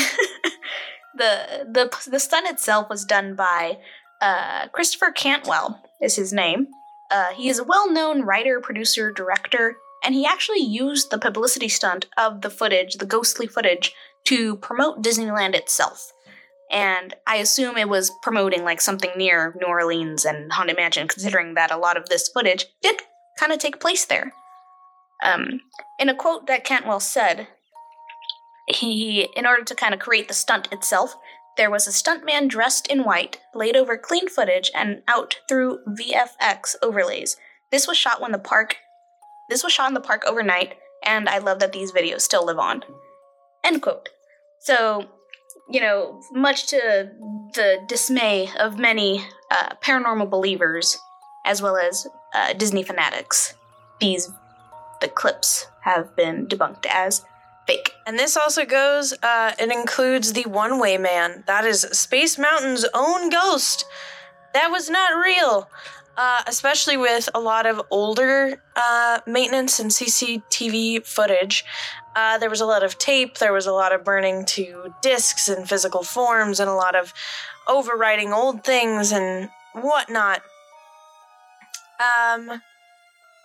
the 1.16 1.64
the 1.70 2.10
the 2.10 2.18
stunt 2.18 2.48
itself 2.48 2.88
was 2.90 3.04
done 3.04 3.36
by 3.36 3.78
uh, 4.24 4.68
Christopher 4.68 5.10
Cantwell 5.10 5.82
is 6.00 6.16
his 6.16 6.32
name. 6.32 6.68
Uh, 7.10 7.32
he 7.34 7.50
is 7.50 7.58
a 7.58 7.64
well-known 7.64 8.22
writer, 8.22 8.58
producer, 8.58 9.12
director, 9.12 9.76
and 10.02 10.14
he 10.14 10.24
actually 10.24 10.60
used 10.60 11.10
the 11.10 11.18
publicity 11.18 11.68
stunt 11.68 12.06
of 12.16 12.40
the 12.40 12.48
footage, 12.48 12.94
the 12.94 13.04
ghostly 13.04 13.46
footage, 13.46 13.92
to 14.24 14.56
promote 14.56 15.02
Disneyland 15.02 15.54
itself. 15.54 16.10
And 16.70 17.14
I 17.26 17.36
assume 17.36 17.76
it 17.76 17.90
was 17.90 18.10
promoting 18.22 18.64
like 18.64 18.80
something 18.80 19.10
near 19.14 19.54
New 19.60 19.66
Orleans 19.66 20.24
and 20.24 20.50
Haunted 20.50 20.76
Mansion, 20.76 21.06
considering 21.06 21.52
that 21.54 21.70
a 21.70 21.76
lot 21.76 21.98
of 21.98 22.08
this 22.08 22.28
footage 22.28 22.64
did 22.80 23.02
kind 23.38 23.52
of 23.52 23.58
take 23.58 23.78
place 23.78 24.06
there. 24.06 24.32
Um, 25.22 25.60
in 25.98 26.08
a 26.08 26.14
quote 26.14 26.46
that 26.46 26.64
Cantwell 26.64 27.00
said, 27.00 27.46
he, 28.68 29.28
in 29.36 29.44
order 29.44 29.64
to 29.64 29.74
kind 29.74 29.92
of 29.92 30.00
create 30.00 30.28
the 30.28 30.34
stunt 30.34 30.68
itself, 30.72 31.14
There 31.56 31.70
was 31.70 31.86
a 31.86 31.90
stuntman 31.90 32.48
dressed 32.48 32.88
in 32.88 33.04
white, 33.04 33.40
laid 33.54 33.76
over 33.76 33.96
clean 33.96 34.28
footage, 34.28 34.70
and 34.74 35.02
out 35.06 35.36
through 35.48 35.80
VFX 35.88 36.74
overlays. 36.82 37.36
This 37.70 37.86
was 37.86 37.96
shot 37.96 38.20
when 38.20 38.32
the 38.32 38.38
park. 38.38 38.76
This 39.48 39.62
was 39.62 39.72
shot 39.72 39.88
in 39.88 39.94
the 39.94 40.00
park 40.00 40.24
overnight, 40.26 40.74
and 41.04 41.28
I 41.28 41.38
love 41.38 41.60
that 41.60 41.72
these 41.72 41.92
videos 41.92 42.22
still 42.22 42.44
live 42.44 42.58
on. 42.58 42.82
End 43.62 43.82
quote. 43.82 44.08
So, 44.60 45.08
you 45.70 45.80
know, 45.80 46.20
much 46.32 46.66
to 46.68 47.10
the 47.54 47.84
dismay 47.88 48.48
of 48.58 48.78
many 48.78 49.24
uh, 49.50 49.74
paranormal 49.82 50.30
believers, 50.30 50.98
as 51.46 51.62
well 51.62 51.76
as 51.76 52.06
uh, 52.34 52.52
Disney 52.54 52.82
fanatics, 52.82 53.54
these 54.00 54.30
the 55.00 55.08
clips 55.08 55.66
have 55.82 56.16
been 56.16 56.46
debunked 56.46 56.86
as 56.86 57.24
fake. 57.66 57.94
And 58.06 58.18
this 58.18 58.36
also 58.36 58.64
goes, 58.64 59.14
uh, 59.22 59.52
it 59.58 59.70
includes 59.70 60.32
the 60.32 60.42
one 60.42 60.78
way 60.78 60.98
man. 60.98 61.44
That 61.46 61.64
is 61.64 61.82
Space 61.92 62.38
Mountain's 62.38 62.86
own 62.94 63.30
ghost. 63.30 63.84
That 64.52 64.70
was 64.70 64.90
not 64.90 65.12
real. 65.12 65.68
Uh, 66.16 66.42
especially 66.46 66.96
with 66.96 67.28
a 67.34 67.40
lot 67.40 67.66
of 67.66 67.82
older 67.90 68.62
uh, 68.76 69.18
maintenance 69.26 69.80
and 69.80 69.90
CCTV 69.90 71.04
footage. 71.04 71.64
Uh, 72.14 72.38
there 72.38 72.50
was 72.50 72.60
a 72.60 72.66
lot 72.66 72.84
of 72.84 72.96
tape, 72.98 73.38
there 73.38 73.52
was 73.52 73.66
a 73.66 73.72
lot 73.72 73.92
of 73.92 74.04
burning 74.04 74.44
to 74.44 74.94
discs 75.02 75.48
and 75.48 75.68
physical 75.68 76.04
forms, 76.04 76.60
and 76.60 76.70
a 76.70 76.74
lot 76.74 76.94
of 76.94 77.12
overwriting 77.66 78.32
old 78.32 78.62
things 78.62 79.10
and 79.10 79.48
whatnot. 79.72 80.40
Um, 81.98 82.62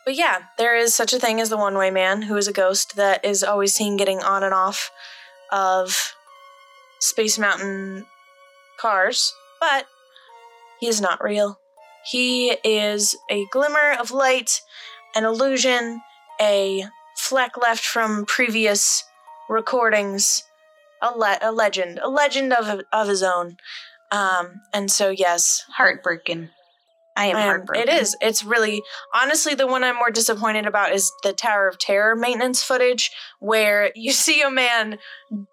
but 0.10 0.16
yeah, 0.16 0.40
there 0.58 0.76
is 0.76 0.96
such 0.96 1.14
a 1.14 1.20
thing 1.20 1.40
as 1.40 1.50
the 1.50 1.58
one 1.58 1.78
way 1.78 1.92
man, 1.92 2.24
who 2.24 2.36
is 2.36 2.48
a 2.48 2.52
ghost 2.52 2.96
that 2.96 3.24
is 3.24 3.44
always 3.44 3.76
seen 3.76 3.96
getting 3.96 4.24
on 4.24 4.42
and 4.42 4.56
off 4.56 4.90
of 5.52 6.16
Space 7.00 7.38
Mountain 7.38 8.08
cars, 8.80 9.32
but 9.60 9.86
he 10.80 10.88
is 10.88 11.00
not 11.00 11.24
real. 11.24 11.60
He 12.10 12.58
is 12.64 13.16
a 13.30 13.46
glimmer 13.52 13.96
of 14.00 14.10
light, 14.10 14.62
an 15.14 15.26
illusion, 15.26 16.02
a 16.42 16.88
fleck 17.16 17.56
left 17.56 17.86
from 17.86 18.26
previous 18.26 19.04
recordings, 19.48 20.44
a, 21.04 21.16
le- 21.16 21.38
a 21.40 21.52
legend, 21.52 22.00
a 22.02 22.10
legend 22.10 22.52
of, 22.52 22.82
of 22.92 23.08
his 23.08 23.22
own. 23.22 23.58
Um, 24.12 24.62
and 24.74 24.90
so, 24.90 25.12
yes, 25.12 25.66
Heartbreaking. 25.78 26.50
I 27.20 27.26
am 27.26 27.36
um, 27.36 27.42
heartbroken. 27.44 27.90
It 27.90 28.02
is. 28.02 28.16
It's 28.22 28.46
really 28.46 28.82
honestly 29.14 29.54
the 29.54 29.68
one 29.68 29.84
I'm 29.84 29.98
more 29.98 30.10
disappointed 30.10 30.66
about 30.66 30.94
is 30.94 31.12
the 31.22 31.34
Tower 31.34 31.68
of 31.68 31.78
Terror 31.78 32.16
maintenance 32.16 32.64
footage 32.64 33.12
where 33.40 33.92
you 33.96 34.14
see 34.14 34.42
a 34.42 34.50
man 34.50 35.00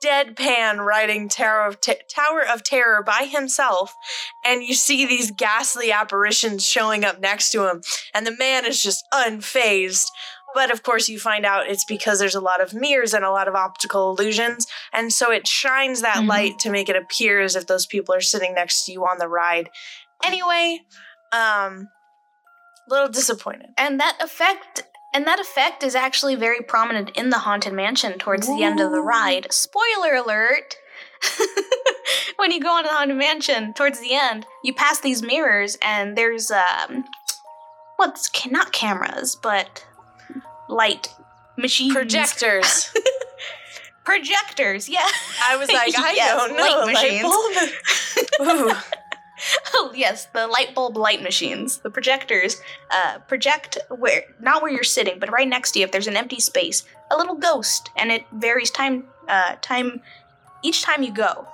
deadpan 0.02 0.78
riding 0.78 1.28
Tower 1.28 1.66
of 1.66 1.80
Te- 1.80 2.00
Tower 2.08 2.42
of 2.46 2.62
Terror 2.62 3.02
by 3.02 3.28
himself 3.30 3.92
and 4.44 4.62
you 4.62 4.74
see 4.74 5.04
these 5.04 5.32
ghastly 5.32 5.90
apparitions 5.90 6.64
showing 6.64 7.04
up 7.04 7.20
next 7.20 7.50
to 7.50 7.68
him 7.68 7.82
and 8.14 8.24
the 8.26 8.36
man 8.36 8.64
is 8.64 8.80
just 8.80 9.04
unfazed. 9.12 10.06
But 10.54 10.70
of 10.70 10.84
course, 10.84 11.08
you 11.08 11.18
find 11.18 11.44
out 11.44 11.68
it's 11.68 11.84
because 11.84 12.18
there's 12.20 12.36
a 12.36 12.40
lot 12.40 12.62
of 12.62 12.72
mirrors 12.72 13.12
and 13.12 13.24
a 13.24 13.30
lot 13.30 13.48
of 13.48 13.54
optical 13.54 14.10
illusions. 14.10 14.66
And 14.92 15.12
so 15.12 15.30
it 15.30 15.46
shines 15.46 16.00
that 16.00 16.18
Mhm. 16.18 16.28
light 16.28 16.58
to 16.60 16.70
make 16.70 16.88
it 16.88 16.96
appear 16.96 17.40
as 17.40 17.56
if 17.56 17.66
those 17.66 17.84
people 17.84 18.14
are 18.14 18.22
sitting 18.22 18.54
next 18.54 18.84
to 18.84 18.92
you 18.92 19.02
on 19.04 19.18
the 19.18 19.28
ride. 19.28 19.68
Anyway, 20.24 20.80
um, 21.32 21.88
a 22.88 22.90
little 22.90 23.08
disappointed. 23.08 23.70
and 23.76 23.98
that 24.00 24.16
effect 24.20 24.84
and 25.14 25.26
that 25.26 25.40
effect 25.40 25.82
is 25.82 25.94
actually 25.94 26.34
very 26.34 26.60
prominent 26.60 27.10
in 27.16 27.30
the 27.30 27.38
haunted 27.38 27.72
mansion 27.72 28.18
towards 28.18 28.46
the 28.46 28.62
end 28.62 28.80
of 28.80 28.90
the 28.92 29.00
ride. 29.00 29.46
Spoiler 29.50 30.14
alert 30.14 30.76
when 32.36 32.52
you 32.52 32.60
go 32.60 32.68
on 32.70 32.82
the 32.84 32.90
haunted 32.90 33.16
mansion 33.16 33.72
towards 33.74 33.98
the 34.00 34.14
end 34.14 34.46
you 34.62 34.74
pass 34.74 35.00
these 35.00 35.22
mirrors 35.22 35.76
and 35.82 36.16
there's 36.18 36.50
um 36.50 37.04
what's 37.96 38.28
ca- 38.28 38.50
not 38.50 38.72
cameras 38.72 39.36
but 39.42 39.84
light 40.68 41.08
machines. 41.56 41.94
Projectors. 41.94 42.92
projectors 44.04 44.88
yeah. 44.88 45.08
I 45.48 45.56
was 45.56 45.68
like, 45.72 45.94
I 45.98 46.12
Yes, 46.14 46.36
don't 46.36 46.56
know. 46.56 46.84
light 46.92 47.22
yes 49.94 50.26
the 50.34 50.46
light 50.46 50.74
bulb 50.74 50.96
light 50.96 51.22
machines 51.22 51.78
the 51.78 51.90
projectors 51.90 52.60
uh, 52.90 53.18
project 53.28 53.78
where 53.90 54.24
not 54.40 54.62
where 54.62 54.70
you're 54.70 54.84
sitting 54.84 55.18
but 55.18 55.30
right 55.30 55.48
next 55.48 55.72
to 55.72 55.78
you 55.78 55.84
if 55.84 55.92
there's 55.92 56.06
an 56.06 56.16
empty 56.16 56.40
space 56.40 56.84
a 57.10 57.16
little 57.16 57.34
ghost 57.34 57.90
and 57.96 58.10
it 58.10 58.24
varies 58.32 58.70
time 58.70 59.04
uh, 59.28 59.56
time 59.60 60.00
each 60.62 60.82
time 60.82 61.02
you 61.02 61.12
go. 61.12 61.46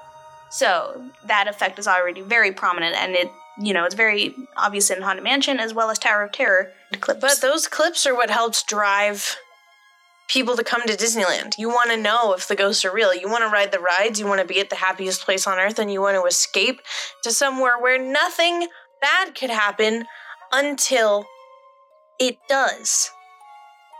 So 0.51 1.11
that 1.27 1.49
effect 1.49 1.79
is 1.79 1.87
already 1.87 2.21
very 2.21 2.53
prominent 2.53 2.97
and 2.97 3.15
it 3.15 3.31
you 3.61 3.75
know 3.75 3.85
it's 3.85 3.95
very 3.95 4.35
obvious 4.57 4.91
in 4.91 5.03
haunted 5.03 5.25
mansion 5.25 5.61
as 5.61 5.75
well 5.75 5.91
as 5.91 5.99
tower 5.99 6.25
of 6.25 6.33
terror 6.33 6.73
clips. 7.01 7.21
But 7.21 7.41
those 7.41 7.67
clips 7.67 8.07
are 8.07 8.15
what 8.15 8.31
helps 8.31 8.63
drive 8.63 9.37
people 10.33 10.57
to 10.57 10.65
come 10.65 10.83
to 10.87 10.95
Disneyland. 10.97 11.59
You 11.59 11.69
want 11.69 11.91
to 11.91 11.97
know 11.97 12.33
if 12.33 12.49
the 12.49 12.57
ghosts 12.57 12.85
are 12.85 12.93
real. 12.93 13.15
You 13.15 13.29
want 13.29 13.43
to 13.45 13.49
ride 13.51 13.71
the 13.71 13.79
rides. 13.81 14.19
You 14.19 14.27
want 14.27 14.41
to 14.41 14.47
be 14.47 14.61
at 14.61 14.71
the 14.71 14.77
happiest 14.77 15.25
place 15.25 15.47
on 15.47 15.59
earth, 15.59 15.79
and 15.79 15.93
you 15.93 16.01
want 16.01 16.17
to 16.17 16.25
escape 16.25 16.81
to 17.23 17.31
somewhere 17.31 17.79
where 17.79 17.99
nothing 18.01 18.69
bad 19.01 19.35
could 19.35 19.51
happen 19.51 20.07
until 20.53 21.27
it 22.19 22.37
does. 22.49 23.11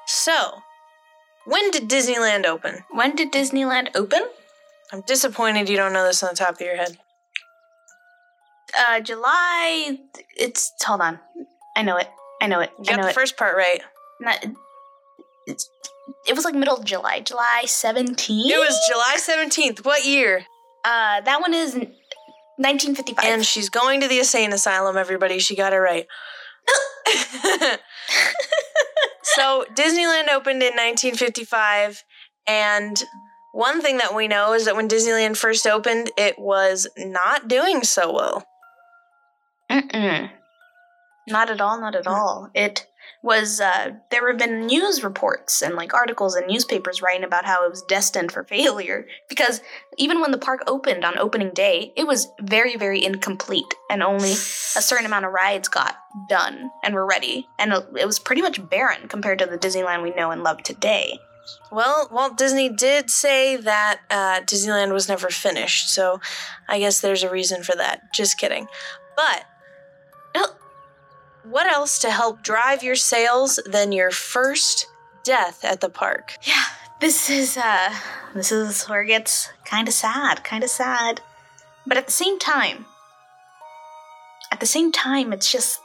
So, 0.07 0.63
when 1.45 1.71
did 1.71 1.89
Disneyland 1.89 2.47
open? 2.47 2.85
when 2.91 3.15
did 3.17 3.33
disneyland 3.33 3.89
open 3.95 4.23
I'm 4.93 5.01
disappointed 5.03 5.69
you 5.69 5.77
don't 5.77 5.93
know 5.93 6.05
this 6.07 6.23
on 6.23 6.31
the 6.31 6.37
top 6.37 6.55
of 6.57 6.61
your 6.61 6.77
head. 6.77 6.99
uh 8.79 9.01
july 9.01 9.99
it's 10.37 10.73
hold 10.85 11.01
on 11.01 11.19
i 11.77 11.83
know 11.83 11.97
it 11.97 12.09
i 12.41 12.47
know 12.47 12.61
it 12.61 12.71
You 12.79 12.85
i 12.89 12.91
got 12.91 12.97
know 12.99 13.03
the 13.05 13.11
it 13.11 13.15
first 13.15 13.37
part 13.37 13.57
right. 13.57 13.81
not 14.21 14.45
it's, 15.47 15.69
it 16.27 16.35
was 16.35 16.45
like 16.45 16.55
middle 16.55 16.77
of 16.77 16.85
July, 16.85 17.21
July 17.21 17.63
17th. 17.65 18.29
It 18.29 18.59
was 18.59 18.79
July 18.89 19.17
17th. 19.19 19.85
What 19.85 20.05
year? 20.05 20.47
uh 20.85 21.21
that 21.21 21.41
one 21.41 21.55
is 21.55 21.75
1955. 22.57 23.25
And 23.25 23.45
she's 23.47 23.69
going 23.69 24.01
to 24.01 24.09
the 24.09 24.19
insane 24.19 24.53
asylum, 24.53 24.97
everybody. 24.97 25.39
She 25.39 25.57
got 25.57 25.73
it 25.73 25.79
right. 25.79 26.07
so, 29.23 29.65
Disneyland 29.75 30.29
opened 30.29 30.63
in 30.63 30.75
1955. 30.75 32.05
And 32.47 33.03
one 33.53 33.81
thing 33.81 33.99
that 33.99 34.15
we 34.15 34.29
know 34.29 34.53
is 34.53 34.67
that 34.67 34.77
when 34.77 34.89
Disneyland 34.89 35.37
first 35.37 35.67
opened, 35.67 36.11
it 36.17 36.39
was 36.39 36.87
not 36.97 37.49
doing 37.49 37.83
so 37.83 38.13
well. 38.13 38.45
Mm-mm. 39.71 40.31
Not 41.29 41.51
at 41.51 41.61
all, 41.61 41.81
not 41.81 41.95
at 41.95 42.07
all. 42.07 42.51
It 42.55 42.87
was 43.23 43.61
uh 43.61 43.91
there 44.11 44.29
have 44.29 44.39
been 44.39 44.67
news 44.67 45.05
reports 45.05 45.63
and 45.63 45.77
like 45.77 45.95
articles 45.95 46.35
and 46.35 46.47
newspapers 46.47 47.01
writing 47.01 47.25
about 47.25 47.45
how 47.45 47.65
it 47.65 47.71
was 47.71 47.83
destined 47.83 48.33
for 48.33 48.43
failure 48.49 49.07
because 49.29 49.61
even 49.97 50.21
when 50.21 50.33
the 50.33 50.39
park 50.39 50.63
opened 50.67 51.05
on 51.05 51.19
opening 51.19 51.51
day, 51.51 51.93
it 51.97 52.07
was 52.07 52.29
very 52.41 52.77
very 52.77 53.03
incomplete 53.05 53.75
and 53.89 54.03
only 54.03 54.33
a 54.33 54.83
certain 54.83 55.07
amount 55.07 55.25
of 55.25 55.33
rides 55.33 55.69
got 55.69 55.97
done 56.29 56.71
and 56.83 56.95
were 56.95 57.07
ready 57.07 57.47
and 57.59 57.73
it 57.73 58.07
was 58.07 58.19
pretty 58.19 58.43
much 58.43 58.69
barren 58.69 59.09
compared 59.09 59.39
to 59.39 59.47
the 59.47 59.59
Disneyland 59.59 60.03
we 60.03 60.11
know 60.11 60.31
and 60.31 60.43
love 60.43 60.63
today. 60.63 61.19
Well, 61.73 62.09
Walt 62.13 62.39
Disney 62.39 62.69
did 62.69 63.11
say 63.11 63.57
that 63.57 64.01
uh, 64.11 64.43
Disneyland 64.43 64.93
was 64.93 65.09
never 65.09 65.29
finished, 65.29 65.93
so 65.93 66.21
I 66.69 66.79
guess 66.79 67.01
there's 67.01 67.25
a 67.25 67.31
reason 67.31 67.65
for 67.65 67.75
that. 67.75 68.15
Just 68.15 68.39
kidding. 68.39 68.69
But 69.17 69.45
what 71.45 71.67
else 71.67 71.99
to 72.01 72.11
help 72.11 72.43
drive 72.43 72.83
your 72.83 72.97
sales 72.97 73.61
than 73.67 73.93
your 73.93 74.11
first 74.11 74.87
death 75.25 75.65
at 75.65 75.81
the 75.81 75.89
park? 75.89 76.39
Yeah, 76.43 76.65
this 77.01 77.29
is 77.31 77.57
uh 77.57 77.95
this 78.35 78.53
is 78.53 78.85
where 78.85 79.03
it 79.03 79.09
gets 79.09 79.51
kind 79.65 79.89
of 79.89 79.95
sad, 79.95 80.45
kind 80.45 80.65
of 80.65 80.71
sad. 80.71 81.21
But 81.87 81.97
at 81.97 82.07
the 82.07 82.13
same 82.13 82.39
time, 82.39 82.87
at 84.51 84.61
the 84.61 84.67
same 84.67 84.93
time, 84.93 85.33
it's 85.33 85.51
just 85.51 85.81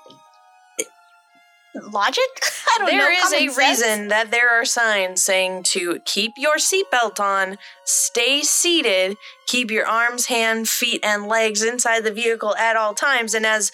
logic. 1.91 2.22
I 2.41 2.78
don't 2.80 2.91
know. 2.91 2.98
There 2.98 3.12
is 3.12 3.34
a 3.34 3.54
sense. 3.54 3.58
reason 3.58 4.08
that 4.10 4.32
there 4.32 4.50
are 4.50 4.65
signs 4.65 5.24
saying 5.24 5.63
to 5.63 6.00
keep 6.06 6.34
your 6.38 6.58
seatbelt 6.58 7.20
on, 7.20 7.58
stay 7.86 8.41
seated, 8.41 9.17
keep 9.48 9.72
your 9.72 9.88
arms, 9.88 10.28
hand, 10.28 10.70
feet, 10.70 11.00
and 11.04 11.28
legs 11.28 11.63
inside 11.63 12.04
the 12.04 12.12
vehicle 12.12 12.56
at 12.56 12.76
all 12.76 12.93
times, 12.93 13.34
and 13.34 13.46
as 13.46 13.72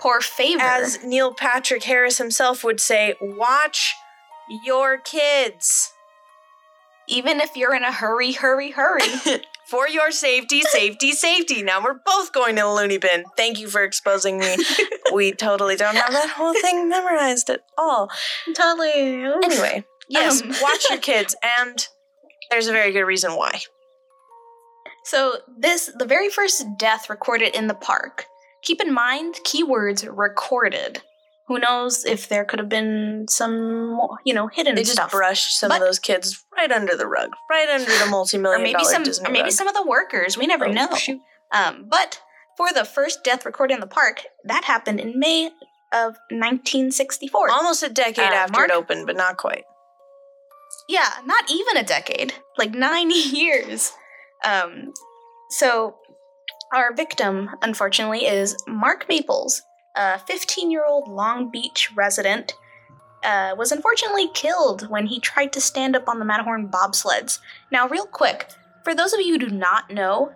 Poor 0.00 0.20
favor. 0.20 0.62
as 0.62 1.02
Neil 1.04 1.34
Patrick 1.34 1.84
Harris 1.84 2.18
himself 2.18 2.64
would 2.64 2.80
say, 2.80 3.14
watch 3.20 3.94
your 4.64 4.98
kids. 4.98 5.92
even 7.08 7.40
if 7.40 7.56
you're 7.56 7.74
in 7.74 7.82
a 7.84 7.92
hurry, 7.92 8.32
hurry, 8.32 8.70
hurry. 8.70 9.02
For 9.68 9.88
your 9.88 10.10
safety, 10.10 10.62
safety, 10.62 11.12
safety. 11.12 11.62
Now 11.62 11.80
we're 11.84 12.00
both 12.04 12.32
going 12.32 12.56
to 12.56 12.62
the 12.62 12.68
loony 12.68 12.98
bin. 12.98 13.22
Thank 13.36 13.60
you 13.60 13.68
for 13.68 13.84
exposing 13.84 14.38
me. 14.38 14.56
we 15.12 15.30
totally 15.30 15.76
don't 15.76 15.94
have 15.94 16.10
that 16.10 16.28
whole 16.30 16.54
thing 16.54 16.88
memorized 16.88 17.48
at 17.50 17.60
all. 17.78 18.10
totally. 18.56 18.90
Anyway, 18.90 19.84
yes, 20.08 20.42
Um. 20.42 20.48
watch 20.60 20.90
your 20.90 20.98
kids, 20.98 21.36
and 21.60 21.86
there's 22.50 22.66
a 22.66 22.72
very 22.72 22.90
good 22.90 23.04
reason 23.04 23.36
why. 23.36 23.60
So 25.04 25.36
this 25.56 25.88
the 25.96 26.04
very 26.06 26.30
first 26.30 26.64
death 26.76 27.08
recorded 27.08 27.54
in 27.54 27.68
the 27.68 27.74
park. 27.74 28.24
Keep 28.62 28.80
in 28.82 28.92
mind 28.92 29.36
keywords 29.44 30.06
recorded. 30.10 31.02
Who 31.48 31.58
knows 31.58 32.04
if 32.04 32.28
there 32.28 32.44
could 32.44 32.58
have 32.60 32.68
been 32.68 33.26
some 33.28 33.98
you 34.24 34.32
know 34.34 34.46
hidden 34.46 34.74
They 34.76 34.82
just 34.82 34.94
stuff. 34.94 35.10
brushed 35.10 35.58
some 35.58 35.68
But- 35.70 35.80
of 35.80 35.86
those 35.88 35.98
kids 35.98 36.44
right 36.56 36.70
under 36.70 36.96
the 36.96 37.06
rug, 37.06 37.30
right 37.50 37.68
under 37.68 37.90
the 37.90 38.04
or 38.04 38.08
multi-million 38.08 38.62
maybe 38.62 38.74
dollar 38.78 38.92
some 38.92 39.02
Disney 39.02 39.28
or 39.28 39.32
maybe 39.32 39.44
rug. 39.44 39.52
some 39.52 39.66
of 39.68 39.74
the 39.74 39.82
workers. 39.82 40.36
We 40.38 40.46
never 40.46 40.66
Oh, 40.66 40.72
know. 40.72 40.88
Um, 41.52 41.86
but 41.88 42.20
for 42.56 42.72
the 42.72 42.84
first 42.84 43.24
death 43.24 43.44
recorded 43.44 43.74
in 43.74 43.80
the 43.80 43.86
park, 43.88 44.22
that 44.44 44.64
happened 44.64 45.00
in 45.00 45.18
May 45.18 45.46
of 45.92 46.16
1964. 46.30 47.50
Almost 47.50 47.82
a 47.82 47.88
decade 47.88 48.30
Uh, 48.30 48.36
after 48.36 48.52
Mark? 48.52 48.70
it 48.70 48.74
opened, 48.74 49.06
but 49.06 49.16
not 49.16 49.36
quite. 49.36 49.64
Yeah, 50.88 51.08
not 51.24 51.50
even 51.50 51.76
a 51.76 51.82
decade, 51.82 52.34
like 52.58 52.70
nine 52.72 53.10
years. 53.10 53.92
Um, 54.44 54.92
so 55.50 55.96
our 56.72 56.94
victim, 56.94 57.50
unfortunately, 57.62 58.26
is 58.26 58.56
Mark 58.66 59.08
Maples, 59.08 59.62
a 59.96 60.18
15 60.18 60.70
year 60.70 60.84
old 60.86 61.08
Long 61.08 61.50
Beach 61.50 61.90
resident. 61.94 62.54
Uh, 63.22 63.54
was 63.58 63.70
unfortunately 63.70 64.28
killed 64.32 64.88
when 64.88 65.06
he 65.06 65.20
tried 65.20 65.52
to 65.52 65.60
stand 65.60 65.94
up 65.94 66.08
on 66.08 66.18
the 66.18 66.24
Matterhorn 66.24 66.68
bobsleds. 66.68 67.38
Now, 67.70 67.86
real 67.86 68.06
quick, 68.06 68.48
for 68.82 68.94
those 68.94 69.12
of 69.12 69.20
you 69.20 69.34
who 69.34 69.46
do 69.46 69.50
not 69.50 69.90
know, 69.90 70.32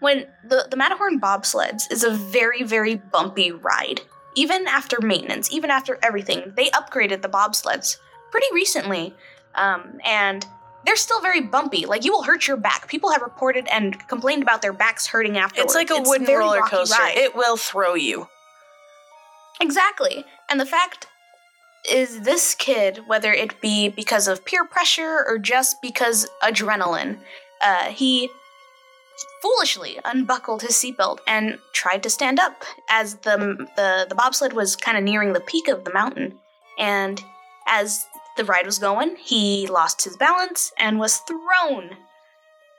when 0.00 0.26
the, 0.42 0.66
the 0.70 0.76
Matterhorn 0.76 1.20
bobsleds 1.20 1.90
is 1.92 2.02
a 2.02 2.10
very, 2.10 2.62
very 2.62 2.96
bumpy 2.96 3.52
ride. 3.52 4.00
Even 4.34 4.66
after 4.66 4.98
maintenance, 5.02 5.52
even 5.52 5.70
after 5.70 5.98
everything, 6.02 6.54
they 6.56 6.70
upgraded 6.70 7.20
the 7.20 7.28
bobsleds 7.28 7.98
pretty 8.30 8.46
recently 8.54 9.14
um, 9.54 9.98
and 10.04 10.46
they're 10.84 10.96
still 10.96 11.20
very 11.20 11.40
bumpy. 11.40 11.86
Like 11.86 12.04
you 12.04 12.12
will 12.12 12.22
hurt 12.22 12.46
your 12.46 12.56
back. 12.56 12.88
People 12.88 13.10
have 13.12 13.22
reported 13.22 13.66
and 13.68 14.06
complained 14.08 14.42
about 14.42 14.62
their 14.62 14.72
backs 14.72 15.06
hurting 15.06 15.36
afterwards. 15.38 15.74
It's 15.74 15.74
like 15.74 15.90
a 15.90 16.02
wooden 16.02 16.26
very 16.26 16.40
roller 16.40 16.62
coaster. 16.62 17.00
ride. 17.00 17.16
It 17.16 17.34
will 17.36 17.56
throw 17.56 17.94
you. 17.94 18.28
exactly. 19.60 20.24
And 20.48 20.60
the 20.60 20.66
fact 20.66 21.06
is, 21.88 22.20
this 22.22 22.54
kid, 22.54 23.00
whether 23.06 23.32
it 23.32 23.60
be 23.60 23.88
because 23.88 24.28
of 24.28 24.44
peer 24.44 24.64
pressure 24.64 25.24
or 25.26 25.38
just 25.38 25.76
because 25.82 26.28
adrenaline, 26.42 27.18
uh, 27.60 27.86
he 27.86 28.28
foolishly 29.40 29.98
unbuckled 30.04 30.62
his 30.62 30.72
seatbelt 30.72 31.18
and 31.26 31.58
tried 31.72 32.02
to 32.02 32.10
stand 32.10 32.38
up 32.38 32.62
as 32.88 33.16
the 33.16 33.66
the, 33.76 34.06
the 34.08 34.14
bobsled 34.14 34.52
was 34.52 34.76
kind 34.76 34.96
of 34.96 35.04
nearing 35.04 35.32
the 35.32 35.40
peak 35.40 35.68
of 35.68 35.84
the 35.84 35.92
mountain. 35.92 36.38
And 36.78 37.22
as 37.66 38.06
the 38.36 38.44
ride 38.44 38.66
was 38.66 38.78
going, 38.78 39.16
he 39.16 39.66
lost 39.66 40.04
his 40.04 40.16
balance 40.16 40.72
and 40.78 40.98
was 40.98 41.18
thrown 41.18 41.96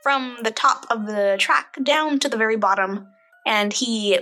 from 0.02 0.38
the 0.44 0.52
top 0.52 0.86
of 0.90 1.06
the 1.06 1.36
track 1.40 1.78
down 1.84 2.20
to 2.20 2.30
the 2.30 2.38
very 2.38 2.58
bottom. 2.58 3.08
And 3.46 3.72
he 3.74 4.20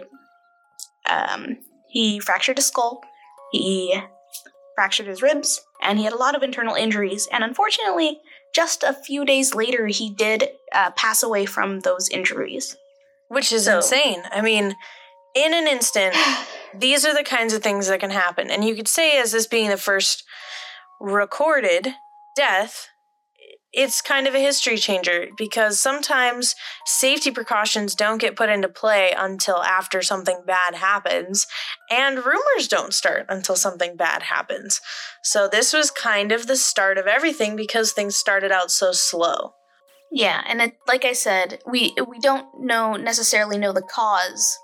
um, 1.09 1.57
he 1.89 2.19
fractured 2.19 2.57
his 2.57 2.67
skull, 2.67 3.01
he 3.51 3.99
fractured 4.75 5.07
his 5.07 5.21
ribs, 5.21 5.61
and 5.81 5.97
he 5.97 6.05
had 6.05 6.13
a 6.13 6.17
lot 6.17 6.35
of 6.35 6.43
internal 6.43 6.75
injuries. 6.75 7.27
And 7.31 7.43
unfortunately, 7.43 8.19
just 8.55 8.83
a 8.83 8.93
few 8.93 9.25
days 9.25 9.53
later, 9.55 9.87
he 9.87 10.09
did 10.13 10.49
uh, 10.73 10.91
pass 10.91 11.23
away 11.23 11.45
from 11.45 11.79
those 11.81 12.07
injuries. 12.09 12.77
Which 13.27 13.51
is 13.51 13.65
So- 13.65 13.77
insane. 13.77 14.23
I 14.31 14.41
mean, 14.41 14.75
in 15.35 15.53
an 15.53 15.67
instant, 15.67 16.15
these 16.73 17.05
are 17.05 17.13
the 17.13 17.23
kinds 17.23 17.53
of 17.53 17.63
things 17.63 17.87
that 17.87 17.99
can 17.99 18.11
happen. 18.11 18.49
And 18.49 18.63
you 18.63 18.75
could 18.75 18.87
say, 18.87 19.19
as 19.19 19.31
this 19.31 19.47
being 19.47 19.69
the 19.69 19.77
first 19.77 20.23
recorded 21.01 21.95
death, 22.35 22.87
it's 23.73 24.01
kind 24.01 24.27
of 24.27 24.35
a 24.35 24.39
history 24.39 24.77
changer 24.77 25.27
because 25.37 25.79
sometimes 25.79 26.55
safety 26.85 27.31
precautions 27.31 27.95
don't 27.95 28.19
get 28.19 28.35
put 28.35 28.49
into 28.49 28.67
play 28.67 29.13
until 29.17 29.63
after 29.63 30.01
something 30.01 30.43
bad 30.45 30.75
happens, 30.75 31.47
and 31.89 32.25
rumors 32.25 32.67
don't 32.67 32.93
start 32.93 33.25
until 33.29 33.55
something 33.55 33.95
bad 33.95 34.23
happens. 34.23 34.81
So, 35.23 35.47
this 35.47 35.71
was 35.71 35.89
kind 35.89 36.31
of 36.31 36.47
the 36.47 36.57
start 36.57 36.97
of 36.97 37.07
everything 37.07 37.55
because 37.55 37.93
things 37.93 38.15
started 38.15 38.51
out 38.51 38.71
so 38.71 38.91
slow. 38.91 39.53
Yeah, 40.11 40.43
and 40.45 40.61
it, 40.61 40.73
like 40.87 41.05
I 41.05 41.13
said, 41.13 41.59
we 41.65 41.95
we 42.07 42.19
don't 42.19 42.47
know 42.59 42.95
necessarily 42.95 43.57
know 43.57 43.71
the 43.71 43.81
cause 43.81 44.57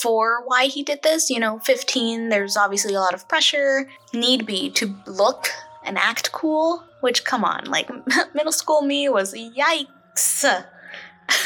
for 0.00 0.42
why 0.46 0.66
he 0.66 0.82
did 0.82 1.02
this. 1.02 1.30
You 1.30 1.40
know, 1.40 1.58
15, 1.60 2.28
there's 2.28 2.56
obviously 2.56 2.94
a 2.94 3.00
lot 3.00 3.14
of 3.14 3.28
pressure, 3.28 3.88
need 4.12 4.46
be 4.46 4.70
to 4.70 4.94
look 5.06 5.48
and 5.84 5.98
act 5.98 6.32
cool, 6.32 6.84
which 7.00 7.24
come 7.24 7.44
on, 7.44 7.64
like 7.64 7.90
middle 8.34 8.52
school 8.52 8.82
me 8.82 9.08
was 9.08 9.34
yikes. 9.34 10.44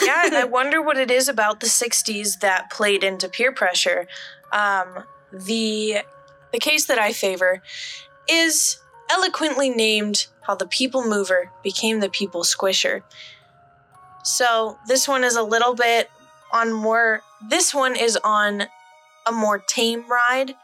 yeah, 0.03 0.31
I 0.33 0.45
wonder 0.51 0.83
what 0.83 0.97
it 0.97 1.11
is 1.11 1.29
about 1.29 1.61
the 1.61 1.67
'60s 1.67 2.41
that 2.41 2.71
played 2.71 3.05
into 3.05 3.29
peer 3.29 3.53
pressure. 3.53 4.07
Um, 4.53 5.05
the 5.33 5.99
the 6.53 6.59
case 6.59 6.87
that 6.87 6.99
I 6.99 7.12
favor 7.12 7.62
is 8.29 8.79
eloquently 9.11 9.71
named 9.71 10.27
how 10.43 10.55
the 10.55 10.67
people 10.67 11.05
mover 11.07 11.51
became 11.62 12.01
the 12.01 12.09
people 12.09 12.43
squisher. 12.43 13.03
So 14.25 14.79
this 14.87 15.09
one 15.09 15.25
is 15.25 15.37
a 15.37 15.43
little 15.43 15.75
bit 15.75 16.11
on 16.53 16.73
more. 16.73 17.23
This 17.49 17.75
one 17.75 17.97
is 17.97 18.19
on 18.23 18.65
a 19.27 19.33
more 19.33 19.59
tame 19.59 20.05
ride, 20.09 20.55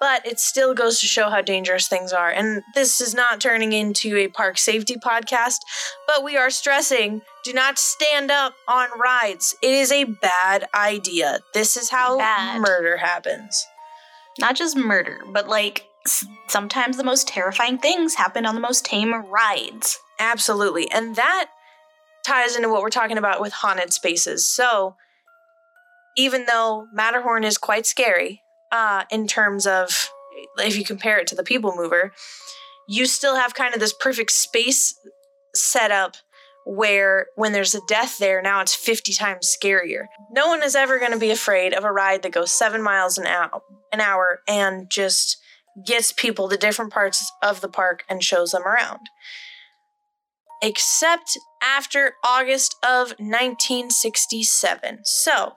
but 0.00 0.26
it 0.26 0.38
still 0.38 0.74
goes 0.74 1.00
to 1.00 1.06
show 1.06 1.30
how 1.30 1.40
dangerous 1.42 1.88
things 1.88 2.12
are. 2.12 2.30
And 2.30 2.62
this 2.74 3.00
is 3.00 3.14
not 3.14 3.40
turning 3.40 3.72
into 3.72 4.16
a 4.16 4.28
park 4.28 4.58
safety 4.58 4.96
podcast, 4.96 5.58
but 6.06 6.22
we 6.24 6.36
are 6.36 6.50
stressing 6.50 7.22
do 7.46 7.52
not 7.52 7.78
stand 7.78 8.32
up 8.32 8.54
on 8.66 8.88
rides. 8.98 9.54
It 9.62 9.70
is 9.70 9.92
a 9.92 10.02
bad 10.02 10.66
idea. 10.74 11.38
This 11.54 11.76
is 11.76 11.90
how 11.90 12.18
Bad. 12.18 12.60
murder 12.60 12.96
happens. 12.96 13.64
Not 14.40 14.56
just 14.56 14.76
murder, 14.76 15.20
but 15.32 15.46
like 15.46 15.86
sometimes 16.48 16.96
the 16.96 17.04
most 17.04 17.28
terrifying 17.28 17.78
things 17.78 18.16
happen 18.16 18.46
on 18.46 18.56
the 18.56 18.60
most 18.60 18.84
tame 18.84 19.14
rides. 19.14 20.00
Absolutely. 20.18 20.90
And 20.90 21.14
that 21.14 21.50
ties 22.26 22.56
into 22.56 22.68
what 22.68 22.82
we're 22.82 22.90
talking 22.90 23.16
about 23.16 23.40
with 23.40 23.52
haunted 23.52 23.92
spaces. 23.92 24.44
So, 24.44 24.96
even 26.16 26.46
though 26.46 26.86
Matterhorn 26.92 27.44
is 27.44 27.58
quite 27.58 27.86
scary 27.86 28.42
uh, 28.72 29.04
in 29.10 29.26
terms 29.26 29.66
of 29.66 30.10
if 30.58 30.76
you 30.76 30.84
compare 30.84 31.18
it 31.18 31.26
to 31.28 31.34
the 31.34 31.42
People 31.42 31.74
Mover, 31.76 32.12
you 32.88 33.06
still 33.06 33.36
have 33.36 33.54
kind 33.54 33.74
of 33.74 33.80
this 33.80 33.92
perfect 33.92 34.32
space 34.32 34.94
setup 35.54 36.16
where 36.66 37.26
when 37.36 37.52
there's 37.52 37.74
a 37.74 37.80
death 37.86 38.18
there, 38.18 38.42
now 38.42 38.60
it's 38.60 38.74
50 38.74 39.12
times 39.12 39.54
scarier. 39.56 40.06
No 40.32 40.48
one 40.48 40.62
is 40.62 40.74
ever 40.74 40.98
going 40.98 41.12
to 41.12 41.18
be 41.18 41.30
afraid 41.30 41.72
of 41.72 41.84
a 41.84 41.92
ride 41.92 42.22
that 42.22 42.32
goes 42.32 42.52
seven 42.52 42.82
miles 42.82 43.18
an 43.18 43.26
hour, 43.26 43.62
an 43.92 44.00
hour 44.00 44.40
and 44.48 44.90
just 44.90 45.36
gets 45.86 46.10
people 46.10 46.48
to 46.48 46.56
different 46.56 46.92
parts 46.92 47.30
of 47.42 47.60
the 47.60 47.68
park 47.68 48.02
and 48.08 48.22
shows 48.22 48.50
them 48.50 48.64
around 48.64 49.00
except 50.62 51.38
after 51.62 52.14
August 52.24 52.76
of 52.82 53.10
1967. 53.18 55.00
So, 55.04 55.54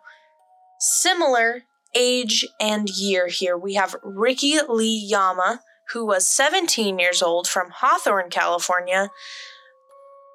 similar 0.80 1.63
age 1.96 2.46
and 2.60 2.89
year 2.89 3.28
here. 3.28 3.58
We 3.58 3.76
have 3.76 3.96
Ricky 4.04 4.58
Lee 4.68 5.06
Yama, 5.08 5.62
who 5.92 6.06
was 6.06 6.28
17 6.28 7.00
years 7.00 7.22
old 7.22 7.48
from 7.48 7.72
Hawthorne, 7.72 8.30
California. 8.30 9.10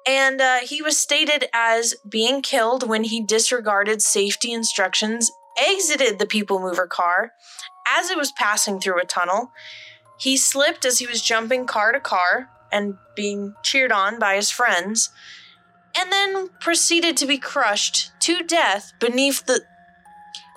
And 0.07 0.39
uh, 0.39 0.59
he 0.59 0.81
was 0.81 0.97
stated 0.97 1.45
as 1.53 1.95
being 2.07 2.41
killed 2.41 2.87
when 2.87 3.05
he 3.05 3.21
disregarded 3.21 4.01
safety 4.01 4.53
instructions, 4.53 5.31
exited 5.57 6.19
the 6.19 6.27
People 6.27 6.59
Mover 6.59 6.87
car 6.87 7.31
as 7.87 8.09
it 8.09 8.17
was 8.17 8.31
passing 8.31 8.79
through 8.79 8.99
a 8.99 9.05
tunnel. 9.05 9.51
He 10.19 10.37
slipped 10.37 10.85
as 10.85 10.99
he 10.99 11.07
was 11.07 11.21
jumping 11.21 11.65
car 11.65 11.91
to 11.91 11.99
car 11.99 12.49
and 12.71 12.97
being 13.15 13.55
cheered 13.63 13.91
on 13.91 14.19
by 14.19 14.35
his 14.35 14.51
friends, 14.51 15.09
and 15.97 16.11
then 16.11 16.49
proceeded 16.59 17.15
to 17.17 17.25
be 17.25 17.37
crushed 17.37 18.11
to 18.21 18.43
death 18.43 18.93
beneath 18.99 19.45
the 19.45 19.61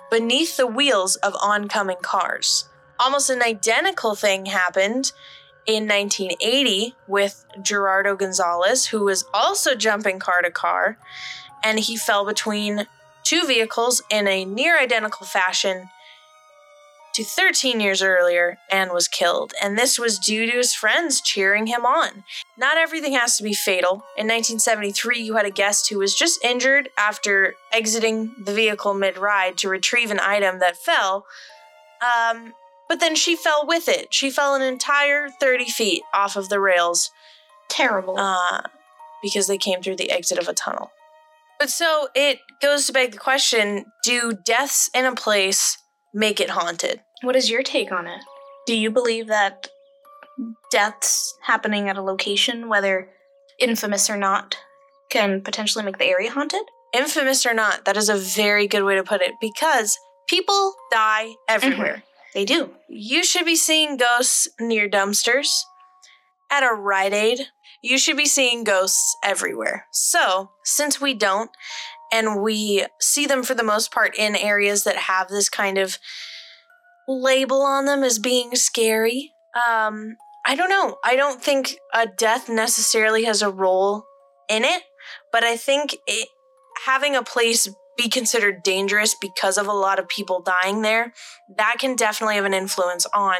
beneath 0.09 0.57
the 0.57 0.67
wheels 0.67 1.15
of 1.17 1.35
oncoming 1.41 1.97
cars. 2.01 2.67
Almost 2.99 3.29
an 3.29 3.41
identical 3.41 4.15
thing 4.15 4.47
happened 4.47 5.11
in 5.65 5.87
1980 5.87 6.95
with 7.07 7.45
Gerardo 7.61 8.15
Gonzalez, 8.15 8.87
who 8.87 9.05
was 9.05 9.25
also 9.33 9.75
jumping 9.75 10.19
car 10.19 10.41
to 10.41 10.51
car, 10.51 10.97
and 11.63 11.79
he 11.79 11.95
fell 11.95 12.25
between 12.25 12.87
two 13.23 13.45
vehicles 13.45 14.01
in 14.09 14.27
a 14.27 14.45
near 14.45 14.79
identical 14.79 15.25
fashion 15.25 15.89
to 17.19 17.25
13 17.25 17.81
years 17.81 18.01
earlier 18.01 18.57
and 18.71 18.93
was 18.93 19.09
killed. 19.09 19.51
And 19.61 19.77
this 19.77 19.99
was 19.99 20.17
due 20.17 20.45
to 20.45 20.53
his 20.53 20.73
friends 20.73 21.19
cheering 21.19 21.67
him 21.67 21.85
on. 21.85 22.23
Not 22.57 22.77
everything 22.77 23.11
has 23.11 23.35
to 23.35 23.43
be 23.43 23.53
fatal. 23.53 24.05
In 24.15 24.25
1973, 24.25 25.19
you 25.19 25.35
had 25.35 25.45
a 25.45 25.51
guest 25.51 25.89
who 25.89 25.99
was 25.99 26.15
just 26.15 26.41
injured 26.45 26.87
after 26.97 27.55
exiting 27.73 28.33
the 28.45 28.53
vehicle 28.53 28.93
mid 28.93 29.17
ride 29.17 29.57
to 29.57 29.67
retrieve 29.67 30.11
an 30.11 30.21
item 30.21 30.59
that 30.59 30.77
fell. 30.77 31.25
Um, 32.01 32.53
but 32.87 33.01
then 33.01 33.15
she 33.15 33.35
fell 33.35 33.67
with 33.67 33.89
it. 33.89 34.13
She 34.13 34.31
fell 34.31 34.55
an 34.55 34.61
entire 34.61 35.27
30 35.27 35.65
feet 35.65 36.03
off 36.13 36.37
of 36.37 36.47
the 36.47 36.61
rails 36.61 37.11
Terrible. 37.67 38.17
uh, 38.17 38.61
because 39.21 39.47
they 39.47 39.57
came 39.57 39.81
through 39.81 39.97
the 39.97 40.09
exit 40.09 40.37
of 40.37 40.47
a 40.47 40.53
tunnel. 40.53 40.89
But 41.59 41.69
so 41.69 42.07
it 42.15 42.39
goes 42.61 42.87
to 42.87 42.93
beg 42.93 43.11
the 43.11 43.17
question 43.17 43.87
do 44.05 44.31
deaths 44.45 44.89
in 44.93 45.03
a 45.03 45.13
place 45.13 45.77
make 46.13 46.39
it 46.39 46.49
haunted? 46.49 47.01
What 47.21 47.35
is 47.35 47.49
your 47.49 47.63
take 47.63 47.91
on 47.91 48.07
it? 48.07 48.21
Do 48.65 48.75
you 48.75 48.91
believe 48.91 49.27
that 49.27 49.69
deaths 50.71 51.35
happening 51.43 51.89
at 51.89 51.97
a 51.97 52.01
location, 52.01 52.69
whether 52.69 53.09
infamous 53.59 54.09
or 54.09 54.17
not, 54.17 54.57
can 55.09 55.41
potentially 55.41 55.83
make 55.83 55.97
the 55.97 56.05
area 56.05 56.31
haunted? 56.31 56.61
Infamous 56.93 57.45
or 57.45 57.53
not, 57.53 57.85
that 57.85 57.97
is 57.97 58.09
a 58.09 58.17
very 58.17 58.67
good 58.67 58.83
way 58.83 58.95
to 58.95 59.03
put 59.03 59.21
it 59.21 59.33
because 59.41 59.97
people 60.27 60.75
die 60.91 61.33
everywhere. 61.47 61.95
Mm-hmm. 61.95 62.05
They 62.33 62.45
do. 62.45 62.71
You 62.87 63.23
should 63.23 63.45
be 63.45 63.55
seeing 63.55 63.97
ghosts 63.97 64.47
near 64.59 64.87
dumpsters, 64.87 65.49
at 66.51 66.63
a 66.63 66.73
Rite 66.73 67.13
Aid. 67.13 67.47
You 67.81 67.97
should 67.97 68.17
be 68.17 68.25
seeing 68.25 68.63
ghosts 68.63 69.15
everywhere. 69.23 69.85
So, 69.91 70.51
since 70.63 70.99
we 70.99 71.13
don't, 71.13 71.51
and 72.11 72.41
we 72.41 72.85
see 72.99 73.25
them 73.25 73.43
for 73.43 73.53
the 73.53 73.63
most 73.63 73.91
part 73.91 74.17
in 74.17 74.35
areas 74.35 74.83
that 74.83 74.95
have 74.95 75.29
this 75.29 75.49
kind 75.49 75.77
of 75.77 75.97
label 77.09 77.61
on 77.61 77.85
them 77.85 78.03
as 78.03 78.19
being 78.19 78.55
scary, 78.55 79.33
um, 79.67 80.15
I 80.45 80.55
don't 80.55 80.69
know. 80.69 80.97
I 81.03 81.15
don't 81.15 81.41
think 81.41 81.77
a 81.93 82.07
death 82.07 82.47
necessarily 82.47 83.23
has 83.25 83.41
a 83.41 83.49
role 83.49 84.05
in 84.47 84.63
it, 84.63 84.83
but 85.31 85.43
I 85.43 85.57
think 85.57 85.95
it, 86.07 86.29
having 86.85 87.15
a 87.15 87.23
place 87.23 87.67
be 87.97 88.07
considered 88.07 88.63
dangerous 88.63 89.13
because 89.13 89.57
of 89.57 89.67
a 89.67 89.73
lot 89.73 89.99
of 89.99 90.07
people 90.07 90.41
dying 90.41 90.81
there, 90.81 91.13
that 91.57 91.75
can 91.79 91.95
definitely 91.95 92.35
have 92.35 92.45
an 92.45 92.53
influence 92.53 93.05
on 93.13 93.35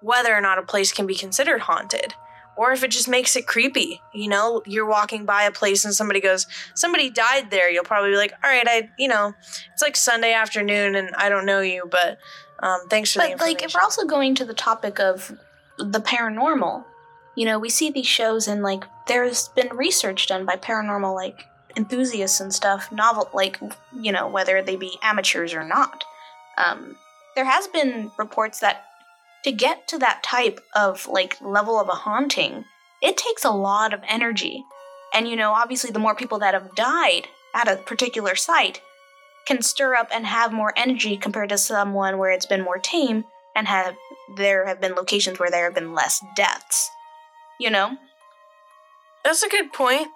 whether 0.00 0.34
or 0.34 0.40
not 0.40 0.58
a 0.58 0.62
place 0.62 0.90
can 0.90 1.06
be 1.06 1.14
considered 1.14 1.60
haunted. 1.60 2.14
Or 2.56 2.72
if 2.72 2.82
it 2.82 2.90
just 2.90 3.08
makes 3.08 3.36
it 3.36 3.46
creepy. 3.46 4.00
You 4.14 4.28
know, 4.28 4.62
you're 4.66 4.86
walking 4.86 5.24
by 5.24 5.44
a 5.44 5.52
place 5.52 5.84
and 5.84 5.94
somebody 5.94 6.20
goes, 6.20 6.46
somebody 6.74 7.10
died 7.10 7.50
there. 7.50 7.70
You'll 7.70 7.84
probably 7.84 8.10
be 8.10 8.16
like, 8.16 8.32
all 8.42 8.50
right, 8.50 8.66
I, 8.66 8.88
you 8.98 9.08
know, 9.08 9.34
it's 9.72 9.82
like 9.82 9.96
Sunday 9.96 10.32
afternoon 10.32 10.94
and 10.94 11.10
I 11.16 11.28
don't 11.28 11.46
know 11.46 11.60
you, 11.60 11.86
but 11.90 12.18
um, 12.62 12.80
thanks 12.88 13.12
for 13.12 13.20
but, 13.20 13.40
like, 13.40 13.62
if 13.62 13.74
we're 13.74 13.80
also 13.80 14.04
going 14.04 14.34
to 14.36 14.44
the 14.44 14.54
topic 14.54 15.00
of 15.00 15.32
the 15.78 16.00
paranormal, 16.00 16.84
you 17.34 17.46
know, 17.46 17.58
we 17.58 17.70
see 17.70 17.90
these 17.90 18.06
shows 18.06 18.48
and 18.48 18.62
like 18.62 18.84
there's 19.06 19.48
been 19.48 19.74
research 19.74 20.26
done 20.26 20.44
by 20.44 20.56
paranormal 20.56 21.14
like 21.14 21.44
enthusiasts 21.76 22.40
and 22.40 22.52
stuff, 22.52 22.90
novel 22.92 23.30
like 23.32 23.58
you 23.98 24.12
know 24.12 24.28
whether 24.28 24.62
they 24.62 24.76
be 24.76 24.96
amateurs 25.02 25.54
or 25.54 25.64
not. 25.64 26.04
Um, 26.58 26.96
there 27.36 27.44
has 27.44 27.66
been 27.68 28.10
reports 28.18 28.60
that 28.60 28.84
to 29.44 29.52
get 29.52 29.88
to 29.88 29.98
that 29.98 30.22
type 30.22 30.60
of 30.76 31.06
like 31.08 31.40
level 31.40 31.80
of 31.80 31.88
a 31.88 31.92
haunting, 31.92 32.64
it 33.00 33.16
takes 33.16 33.44
a 33.44 33.50
lot 33.50 33.94
of 33.94 34.02
energy. 34.08 34.64
And 35.14 35.26
you 35.28 35.36
know, 35.36 35.52
obviously, 35.52 35.90
the 35.90 35.98
more 35.98 36.14
people 36.14 36.38
that 36.40 36.54
have 36.54 36.74
died 36.74 37.28
at 37.54 37.68
a 37.68 37.76
particular 37.76 38.36
site 38.36 38.80
can 39.46 39.62
stir 39.62 39.94
up 39.94 40.08
and 40.12 40.26
have 40.26 40.52
more 40.52 40.72
energy 40.76 41.16
compared 41.16 41.48
to 41.50 41.58
someone 41.58 42.18
where 42.18 42.30
it's 42.30 42.46
been 42.46 42.62
more 42.62 42.78
tame 42.78 43.24
and 43.54 43.66
have 43.66 43.94
there 44.36 44.66
have 44.66 44.80
been 44.80 44.94
locations 44.94 45.38
where 45.38 45.50
there 45.50 45.64
have 45.64 45.74
been 45.74 45.94
less 45.94 46.22
deaths. 46.36 46.90
You 47.58 47.70
know? 47.70 47.96
That's 49.24 49.42
a 49.42 49.48
good 49.48 49.72
point. 49.72 50.08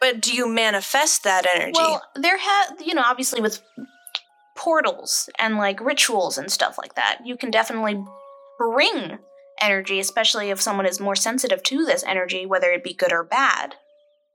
But 0.00 0.20
do 0.20 0.32
you 0.32 0.48
manifest 0.48 1.24
that 1.24 1.46
energy? 1.46 1.72
Well, 1.74 2.02
there 2.14 2.38
have, 2.38 2.80
you 2.84 2.94
know, 2.94 3.02
obviously 3.04 3.40
with 3.40 3.60
portals 4.56 5.28
and 5.38 5.56
like 5.56 5.80
rituals 5.80 6.38
and 6.38 6.50
stuff 6.50 6.78
like 6.78 6.94
that, 6.94 7.18
you 7.24 7.36
can 7.36 7.50
definitely 7.50 8.04
bring 8.58 9.18
energy, 9.60 9.98
especially 9.98 10.50
if 10.50 10.60
someone 10.60 10.86
is 10.86 11.00
more 11.00 11.16
sensitive 11.16 11.62
to 11.64 11.84
this 11.84 12.04
energy, 12.04 12.46
whether 12.46 12.70
it 12.70 12.84
be 12.84 12.94
good 12.94 13.12
or 13.12 13.24
bad. 13.24 13.74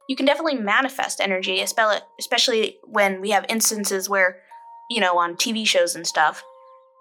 You 0.10 0.16
can 0.16 0.26
definitely 0.26 0.56
manifest 0.56 1.22
energy, 1.22 1.62
especially 1.62 2.78
when 2.84 3.22
we 3.22 3.32
have 3.32 3.46
instances 3.48 4.10
where, 4.10 4.40
you 4.90 5.00
know, 5.00 5.18
on 5.18 5.36
TV 5.36 5.66
shows 5.66 5.96
and 5.96 6.06
stuff, 6.06 6.44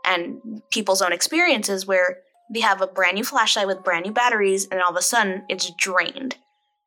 and 0.04 0.62
people's 0.70 1.02
own 1.02 1.12
experiences 1.12 1.86
where 1.86 2.18
they 2.52 2.60
have 2.60 2.80
a 2.80 2.86
brand 2.86 3.14
new 3.14 3.24
flashlight 3.24 3.66
with 3.66 3.84
brand 3.84 4.04
new 4.04 4.12
batteries 4.12 4.66
and 4.70 4.80
all 4.80 4.90
of 4.90 4.96
a 4.96 5.02
sudden 5.02 5.44
it's 5.48 5.70
drained. 5.78 6.36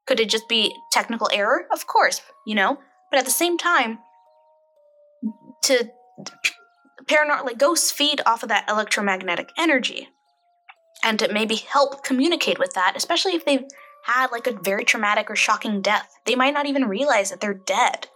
Could 0.06 0.19
it 0.19 0.30
just 0.30 0.47
be 0.47 0.73
technical 0.91 1.30
error? 1.34 1.65
Of 1.71 1.88
course, 1.88 2.21
you 2.45 2.56
know, 2.56 2.80
but 3.10 3.19
at 3.19 3.25
the 3.25 3.32
same 3.32 3.58
time, 3.58 3.99
to 5.63 5.89
paranormal 7.06 7.45
like 7.45 7.58
ghosts 7.58 7.91
feed 7.91 8.21
off 8.25 8.43
of 8.43 8.49
that 8.49 8.69
electromagnetic 8.69 9.49
energy 9.58 10.10
and 11.04 11.19
to 11.19 11.32
maybe 11.32 11.56
help 11.56 12.04
communicate 12.04 12.58
with 12.58 12.73
that 12.73 12.93
especially 12.95 13.34
if 13.34 13.45
they've 13.45 13.65
had 14.06 14.32
like 14.32 14.48
a 14.48 14.54
very 14.54 14.86
traumatic 14.86 15.30
or 15.30 15.36
shocking 15.36 15.82
death 15.82 16.18
they 16.26 16.36
might 16.36 16.54
not 16.54 16.65
even 16.65 16.86
realize 16.86 17.30
that 17.30 17.41
they're 17.41 17.54
dead 17.54 18.08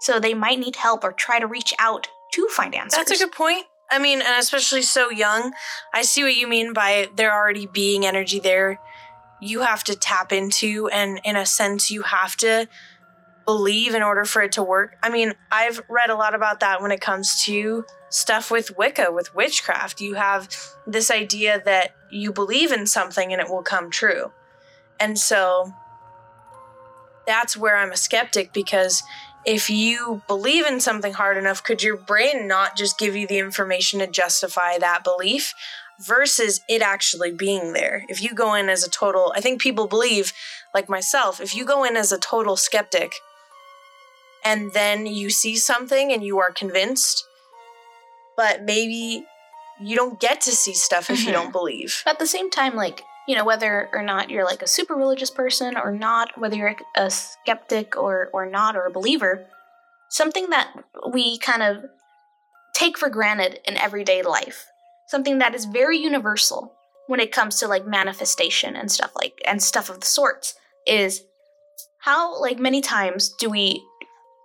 so 0.00 0.18
they 0.18 0.34
might 0.34 0.58
need 0.58 0.76
help 0.76 1.04
or 1.04 1.12
try 1.12 1.38
to 1.38 1.46
reach 1.46 1.74
out 1.78 2.08
to 2.32 2.48
find 2.48 2.74
answers 2.74 2.96
that's 2.96 3.20
a 3.20 3.24
good 3.24 3.32
point 3.32 3.64
I 3.90 3.98
mean, 3.98 4.22
and 4.22 4.38
especially 4.38 4.82
so 4.82 5.10
young, 5.10 5.52
I 5.92 6.02
see 6.02 6.22
what 6.22 6.36
you 6.36 6.46
mean 6.46 6.72
by 6.72 7.08
there 7.16 7.34
already 7.34 7.66
being 7.66 8.06
energy 8.06 8.38
there. 8.38 8.78
You 9.40 9.60
have 9.62 9.82
to 9.84 9.96
tap 9.96 10.32
into, 10.32 10.88
and 10.92 11.20
in 11.24 11.34
a 11.34 11.44
sense, 11.44 11.90
you 11.90 12.02
have 12.02 12.36
to 12.36 12.68
believe 13.46 13.94
in 13.94 14.02
order 14.02 14.24
for 14.24 14.42
it 14.42 14.52
to 14.52 14.62
work. 14.62 14.96
I 15.02 15.10
mean, 15.10 15.32
I've 15.50 15.82
read 15.88 16.10
a 16.10 16.14
lot 16.14 16.34
about 16.34 16.60
that 16.60 16.80
when 16.80 16.92
it 16.92 17.00
comes 17.00 17.42
to 17.46 17.84
stuff 18.10 18.50
with 18.50 18.76
Wicca, 18.76 19.10
with 19.10 19.34
witchcraft. 19.34 20.00
You 20.00 20.14
have 20.14 20.48
this 20.86 21.10
idea 21.10 21.60
that 21.64 21.96
you 22.10 22.32
believe 22.32 22.70
in 22.70 22.86
something 22.86 23.32
and 23.32 23.40
it 23.40 23.48
will 23.48 23.62
come 23.62 23.90
true. 23.90 24.30
And 25.00 25.18
so 25.18 25.72
that's 27.26 27.56
where 27.56 27.76
I'm 27.76 27.92
a 27.92 27.96
skeptic 27.96 28.52
because 28.52 29.02
if 29.44 29.70
you 29.70 30.22
believe 30.28 30.66
in 30.66 30.80
something 30.80 31.14
hard 31.14 31.38
enough, 31.38 31.64
could 31.64 31.82
your 31.82 31.96
brain 31.96 32.46
not 32.46 32.76
just 32.76 32.98
give 32.98 33.16
you 33.16 33.26
the 33.26 33.38
information 33.38 34.00
to 34.00 34.06
justify 34.06 34.78
that 34.78 35.02
belief 35.02 35.54
versus 35.98 36.60
it 36.68 36.82
actually 36.82 37.32
being 37.32 37.72
there? 37.72 38.04
If 38.08 38.22
you 38.22 38.34
go 38.34 38.54
in 38.54 38.68
as 38.68 38.84
a 38.84 38.90
total, 38.90 39.32
I 39.34 39.40
think 39.40 39.60
people 39.60 39.86
believe, 39.86 40.34
like 40.74 40.88
myself, 40.88 41.40
if 41.40 41.54
you 41.54 41.64
go 41.64 41.84
in 41.84 41.96
as 41.96 42.12
a 42.12 42.18
total 42.18 42.56
skeptic 42.56 43.14
and 44.44 44.72
then 44.72 45.06
you 45.06 45.30
see 45.30 45.56
something 45.56 46.12
and 46.12 46.22
you 46.22 46.38
are 46.38 46.50
convinced, 46.50 47.24
but 48.36 48.64
maybe 48.64 49.24
you 49.80 49.96
don't 49.96 50.20
get 50.20 50.42
to 50.42 50.50
see 50.50 50.74
stuff 50.74 51.08
if 51.08 51.18
mm-hmm. 51.18 51.28
you 51.28 51.32
don't 51.32 51.52
believe. 51.52 52.02
At 52.06 52.18
the 52.18 52.26
same 52.26 52.50
time, 52.50 52.74
like, 52.74 53.02
you 53.30 53.36
know 53.36 53.44
whether 53.44 53.88
or 53.92 54.02
not 54.02 54.28
you're 54.28 54.44
like 54.44 54.60
a 54.60 54.66
super 54.66 54.96
religious 54.96 55.30
person 55.30 55.76
or 55.76 55.92
not 55.92 56.36
whether 56.36 56.56
you're 56.56 56.74
a 56.96 57.08
skeptic 57.08 57.96
or 57.96 58.28
or 58.32 58.44
not 58.44 58.74
or 58.74 58.86
a 58.86 58.90
believer 58.90 59.46
something 60.10 60.50
that 60.50 60.68
we 61.12 61.38
kind 61.38 61.62
of 61.62 61.84
take 62.74 62.98
for 62.98 63.08
granted 63.08 63.60
in 63.64 63.76
everyday 63.76 64.20
life 64.20 64.66
something 65.06 65.38
that 65.38 65.54
is 65.54 65.64
very 65.64 65.96
universal 65.96 66.74
when 67.06 67.20
it 67.20 67.30
comes 67.30 67.60
to 67.60 67.68
like 67.68 67.86
manifestation 67.86 68.74
and 68.74 68.90
stuff 68.90 69.12
like 69.14 69.40
and 69.46 69.62
stuff 69.62 69.88
of 69.88 70.00
the 70.00 70.06
sorts 70.06 70.56
is 70.84 71.22
how 71.98 72.40
like 72.40 72.58
many 72.58 72.80
times 72.80 73.32
do 73.38 73.48
we 73.48 73.80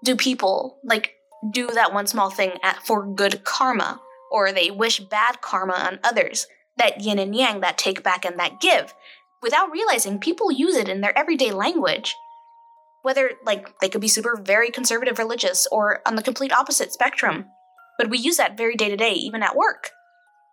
do 0.04 0.16
people 0.16 0.78
like 0.84 1.16
do 1.52 1.66
that 1.74 1.92
one 1.92 2.06
small 2.06 2.30
thing 2.30 2.52
at, 2.62 2.86
for 2.86 3.04
good 3.04 3.44
karma 3.44 4.00
or 4.32 4.52
they 4.52 4.70
wish 4.70 5.00
bad 5.00 5.42
karma 5.42 5.74
on 5.74 6.00
others 6.04 6.46
that 6.78 7.02
yin 7.02 7.20
and 7.20 7.36
yang, 7.36 7.62
that 7.62 7.78
take 7.78 8.04
back 8.04 8.26
and 8.26 8.40
that 8.40 8.60
give. 8.60 8.94
Without 9.42 9.72
realizing, 9.72 10.20
people 10.20 10.52
use 10.52 10.76
it 10.76 10.90
in 10.90 11.02
their 11.02 11.18
everyday 11.18 11.52
language. 11.52 12.16
Whether, 13.02 13.34
like, 13.46 13.80
they 13.80 13.90
could 13.90 14.02
be 14.02 14.08
super 14.08 14.36
very 14.36 14.72
conservative 14.72 15.20
religious 15.20 15.68
or 15.72 16.02
on 16.06 16.16
the 16.16 16.24
complete 16.24 16.52
opposite 16.52 16.92
spectrum. 16.92 17.46
But 17.98 18.10
we 18.10 18.18
use 18.18 18.38
that 18.38 18.58
very 18.58 18.76
day 18.76 18.90
to 18.90 18.98
day, 18.98 19.14
even 19.14 19.44
at 19.44 19.56
work. 19.56 19.92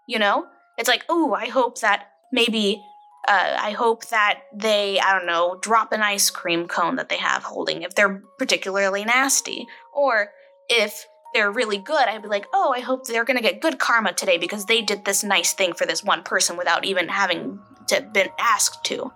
You 0.06 0.18
know? 0.18 0.46
It's 0.78 0.88
like, 0.88 1.04
oh, 1.08 1.32
I 1.32 1.46
hope 1.46 1.80
that 1.80 2.08
maybe, 2.30 2.82
uh, 3.26 3.56
I 3.58 3.70
hope 3.70 4.08
that 4.08 4.40
they, 4.54 5.00
I 5.00 5.16
don't 5.16 5.26
know, 5.26 5.58
drop 5.60 5.92
an 5.92 6.02
ice 6.02 6.30
cream 6.30 6.68
cone 6.68 6.96
that 6.96 7.08
they 7.08 7.16
have 7.16 7.42
holding 7.42 7.82
if 7.82 7.94
they're 7.94 8.22
particularly 8.38 9.04
nasty. 9.04 9.66
Or 9.94 10.28
if 10.68 11.06
they're 11.34 11.50
really 11.50 11.78
good, 11.78 12.08
I'd 12.08 12.22
be 12.22 12.28
like, 12.28 12.46
oh, 12.52 12.72
I 12.76 12.80
hope 12.80 13.06
they're 13.06 13.24
gonna 13.24 13.40
get 13.40 13.60
good 13.60 13.78
karma 13.78 14.12
today 14.12 14.38
because 14.38 14.66
they 14.66 14.82
did 14.82 15.04
this 15.04 15.24
nice 15.24 15.52
thing 15.52 15.72
for 15.72 15.86
this 15.86 16.04
one 16.04 16.22
person 16.22 16.56
without 16.56 16.84
even 16.84 17.08
having 17.08 17.60
to 17.88 18.00
been 18.12 18.28
asked 18.38 18.84
to. 18.84 19.12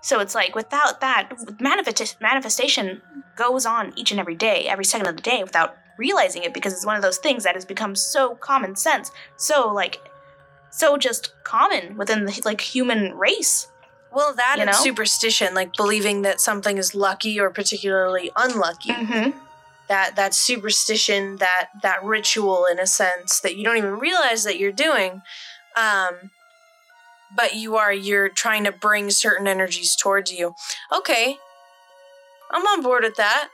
So 0.00 0.20
it's 0.20 0.34
like 0.34 0.54
without 0.54 1.00
that, 1.00 1.30
manifest- 1.60 2.20
manifestation 2.20 3.02
goes 3.36 3.66
on 3.66 3.92
each 3.96 4.10
and 4.10 4.20
every 4.20 4.34
day, 4.34 4.66
every 4.68 4.84
second 4.84 5.06
of 5.06 5.16
the 5.16 5.22
day, 5.22 5.42
without 5.42 5.76
realizing 5.98 6.44
it 6.44 6.54
because 6.54 6.72
it's 6.72 6.86
one 6.86 6.96
of 6.96 7.02
those 7.02 7.18
things 7.18 7.44
that 7.44 7.54
has 7.54 7.64
become 7.64 7.94
so 7.94 8.34
common 8.36 8.76
sense, 8.76 9.10
so 9.36 9.72
like, 9.72 10.00
so 10.70 10.96
just 10.96 11.32
common 11.44 11.96
within 11.96 12.24
the 12.24 12.42
like 12.44 12.60
human 12.60 13.14
race. 13.16 13.68
Well, 14.12 14.34
that 14.34 14.56
you 14.58 14.64
know? 14.64 14.72
superstition, 14.72 15.54
like 15.54 15.76
believing 15.76 16.22
that 16.22 16.40
something 16.40 16.78
is 16.78 16.94
lucky 16.94 17.38
or 17.38 17.50
particularly 17.50 18.30
unlucky. 18.36 18.90
Mm-hmm 18.90 19.38
that 19.88 20.16
that 20.16 20.34
superstition 20.34 21.36
that 21.36 21.68
that 21.82 22.04
ritual 22.04 22.66
in 22.70 22.78
a 22.78 22.86
sense 22.86 23.40
that 23.40 23.56
you 23.56 23.64
don't 23.64 23.76
even 23.76 23.98
realize 23.98 24.44
that 24.44 24.58
you're 24.58 24.72
doing 24.72 25.22
um 25.76 26.30
but 27.36 27.54
you 27.54 27.76
are 27.76 27.92
you're 27.92 28.28
trying 28.28 28.64
to 28.64 28.72
bring 28.72 29.10
certain 29.10 29.46
energies 29.46 29.96
towards 29.96 30.32
you. 30.32 30.54
Okay. 30.92 31.36
I'm 32.50 32.62
on 32.62 32.82
board 32.82 33.04
with 33.04 33.16
that. 33.16 33.48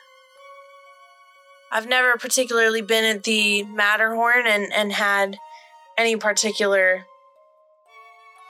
I've 1.73 1.89
never 1.89 2.17
particularly 2.17 2.83
been 2.83 3.05
at 3.05 3.25
the 3.25 3.65
Matterhorn 3.65 4.47
and, 4.47 4.73
and 4.73 4.93
had 4.93 5.37
any 5.99 6.15
particular 6.15 7.05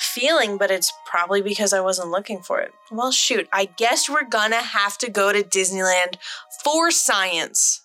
feeling, 0.04 0.58
but 0.58 0.70
it's 0.70 0.92
probably 1.06 1.42
because 1.42 1.72
I 1.72 1.80
wasn't 1.80 2.10
looking 2.10 2.40
for 2.42 2.60
it. 2.60 2.72
Well, 2.90 3.10
shoot, 3.12 3.48
I 3.52 3.64
guess 3.66 4.08
we're 4.08 4.28
gonna 4.28 4.62
have 4.62 4.98
to 4.98 5.10
go 5.10 5.32
to 5.32 5.42
Disneyland 5.42 6.16
for 6.62 6.90
science. 6.90 7.80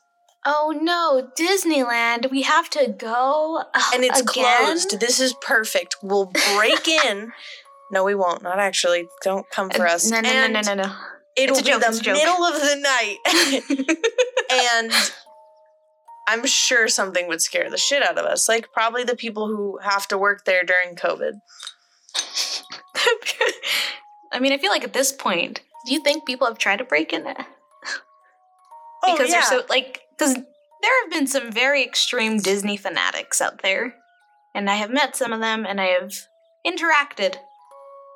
Oh 0.46 0.74
no, 0.82 1.30
Disneyland, 1.38 2.32
we 2.32 2.44
have 2.44 2.70
to 2.72 2.88
go. 2.98 3.64
Ugh, 3.74 3.94
And 3.94 4.04
it's 4.04 4.22
again? 4.22 4.64
closed. 4.66 5.00
This 5.00 5.20
is 5.20 5.34
perfect. 5.42 5.98
We'll 6.02 6.32
break 6.56 6.88
in. 7.06 7.32
No, 7.92 8.04
we 8.04 8.16
won't. 8.16 8.44
Not 8.44 8.60
actually. 8.60 9.08
Don't 9.24 9.50
come 9.50 9.70
for 9.70 9.88
uh, 9.88 9.94
us. 9.96 10.10
No, 10.10 10.22
no, 10.22 10.30
And 10.30 10.54
no, 10.54 10.62
no, 10.62 10.76
no, 10.76 10.84
no. 10.84 10.96
It'll 11.36 11.58
be 11.58 11.64
joke, 11.64 11.82
the 11.82 11.88
it's 11.88 12.00
a 12.00 12.04
joke. 12.04 12.16
middle 12.16 12.44
of 12.44 12.54
the 12.54 12.76
night. 12.76 13.98
and 14.52 14.92
I'm 16.28 16.46
sure 16.46 16.88
something 16.88 17.28
would 17.28 17.42
scare 17.42 17.70
the 17.70 17.78
shit 17.78 18.04
out 18.04 18.18
of 18.18 18.26
us. 18.26 18.48
Like 18.48 18.72
probably 18.72 19.04
the 19.04 19.16
people 19.16 19.48
who 19.48 19.78
have 19.82 20.08
to 20.10 20.18
work 20.18 20.46
there 20.46 20.64
during 20.64 20.96
COVID. 20.96 21.34
I 24.32 24.40
mean, 24.40 24.54
I 24.54 24.58
feel 24.58 24.72
like 24.72 24.84
at 24.84 24.94
this 24.94 25.12
point, 25.12 25.62
do 25.86 25.94
you 25.94 26.02
think 26.04 26.26
people 26.26 26.48
have 26.48 26.58
tried 26.58 26.78
to 26.78 26.84
break 26.84 27.14
in 27.14 27.26
it? 27.26 27.38
Oh, 29.04 29.14
Because 29.14 29.30
yeah. 29.30 29.42
they're 29.50 29.60
so 29.62 29.66
like 29.70 30.02
because 30.18 30.36
there 30.36 31.04
have 31.04 31.12
been 31.12 31.28
some 31.28 31.52
very 31.52 31.84
extreme 31.84 32.40
Disney 32.40 32.78
fanatics 32.78 33.42
out 33.42 33.62
there, 33.62 33.96
and 34.54 34.70
I 34.70 34.76
have 34.76 34.92
met 34.92 35.16
some 35.16 35.34
of 35.34 35.40
them, 35.40 35.66
and 35.66 35.80
I 35.80 35.88
have 35.88 36.14
interacted. 36.66 37.36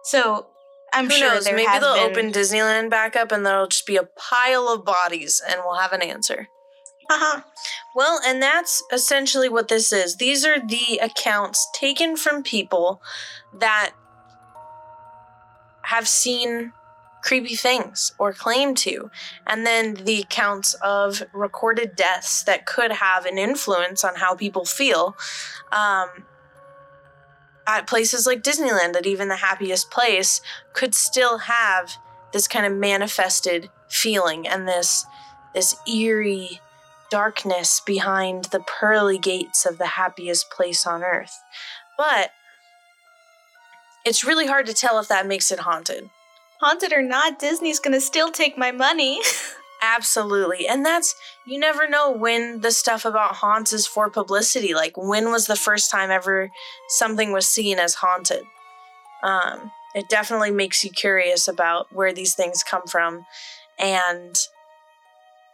So 0.03 0.47
I'm 0.93 1.05
Who 1.05 1.11
sure 1.15 1.33
knows? 1.33 1.45
Maybe 1.45 1.65
they'll 1.65 1.95
been. 1.95 2.11
open 2.11 2.31
Disneyland 2.31 2.89
back 2.89 3.15
up 3.15 3.31
and 3.31 3.45
there'll 3.45 3.67
just 3.67 3.87
be 3.87 3.95
a 3.97 4.03
pile 4.03 4.67
of 4.67 4.85
bodies 4.85 5.41
and 5.47 5.61
we'll 5.65 5.79
have 5.79 5.93
an 5.93 6.01
answer. 6.03 6.47
Uh-huh. 7.09 7.41
Well, 7.95 8.19
and 8.25 8.41
that's 8.41 8.83
essentially 8.91 9.49
what 9.49 9.67
this 9.67 9.91
is. 9.91 10.15
These 10.15 10.45
are 10.45 10.59
the 10.59 10.99
accounts 11.01 11.67
taken 11.73 12.15
from 12.15 12.43
people 12.43 13.01
that 13.53 13.93
have 15.83 16.07
seen 16.07 16.73
creepy 17.23 17.55
things 17.55 18.13
or 18.19 18.33
claim 18.33 18.75
to, 18.75 19.09
and 19.47 19.65
then 19.65 19.93
the 19.93 20.21
accounts 20.21 20.73
of 20.75 21.23
recorded 21.33 21.95
deaths 21.95 22.43
that 22.43 22.65
could 22.65 22.91
have 22.91 23.25
an 23.25 23.37
influence 23.37 24.03
on 24.03 24.15
how 24.15 24.35
people 24.35 24.65
feel. 24.65 25.15
Um, 25.71 26.09
at 27.65 27.87
places 27.87 28.27
like 28.27 28.43
Disneyland, 28.43 28.91
that 28.93 29.05
even 29.05 29.29
the 29.29 29.37
happiest 29.37 29.89
place 29.89 30.41
could 30.73 30.93
still 30.93 31.37
have 31.39 31.93
this 32.33 32.47
kind 32.47 32.65
of 32.65 32.73
manifested 32.73 33.69
feeling 33.87 34.47
and 34.47 34.67
this 34.67 35.05
this 35.53 35.75
eerie 35.87 36.59
darkness 37.13 37.79
behind 37.85 38.45
the 38.45 38.59
pearly 38.59 39.19
gates 39.19 39.67
of 39.67 39.77
the 39.77 39.85
happiest 39.85 40.49
place 40.49 40.87
on 40.87 41.03
earth. 41.03 41.43
But 41.95 42.31
it's 44.03 44.23
really 44.23 44.47
hard 44.47 44.65
to 44.65 44.73
tell 44.73 44.97
if 44.97 45.07
that 45.09 45.27
makes 45.27 45.51
it 45.51 45.59
haunted. 45.59 46.09
Haunted 46.59 46.91
or 46.91 47.03
not, 47.03 47.37
Disney's 47.37 47.79
gonna 47.79 48.01
still 48.01 48.31
take 48.31 48.57
my 48.57 48.71
money. 48.71 49.21
Absolutely. 49.83 50.67
And 50.67 50.83
that's, 50.83 51.13
you 51.45 51.59
never 51.59 51.87
know 51.87 52.09
when 52.09 52.61
the 52.61 52.71
stuff 52.71 53.05
about 53.05 53.35
haunts 53.35 53.73
is 53.73 53.85
for 53.85 54.09
publicity. 54.09 54.73
Like, 54.73 54.97
when 54.97 55.29
was 55.29 55.45
the 55.45 55.55
first 55.55 55.91
time 55.91 56.09
ever 56.09 56.49
something 56.97 57.31
was 57.31 57.45
seen 57.45 57.77
as 57.77 57.93
haunted? 57.93 58.41
Um, 59.21 59.69
it 59.93 60.09
definitely 60.09 60.49
makes 60.51 60.83
you 60.83 60.89
curious 60.89 61.47
about 61.47 61.93
where 61.93 62.11
these 62.11 62.33
things 62.33 62.63
come 62.63 62.87
from. 62.87 63.27
And 63.77 64.35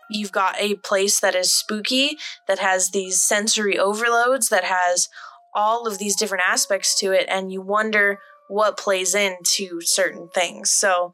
you've 0.10 0.32
got 0.32 0.55
a 0.60 0.76
place 0.76 1.20
that 1.20 1.36
is 1.36 1.53
spooky, 1.53 2.18
that 2.47 2.60
has 2.60 2.89
these 2.89 3.22
sensory 3.22 3.78
overloads, 3.78 4.49
that 4.49 4.64
has 4.64 5.07
all 5.53 5.88
of 5.88 5.97
these 5.97 6.16
different 6.16 6.43
aspects 6.47 6.97
to 6.99 7.12
it, 7.12 7.26
and 7.30 7.51
you 7.51 7.62
wonder 7.62 8.20
what 8.47 8.78
plays 8.78 9.16
into 9.16 9.82
certain 9.82 10.30
things. 10.34 10.72
So, 10.72 11.14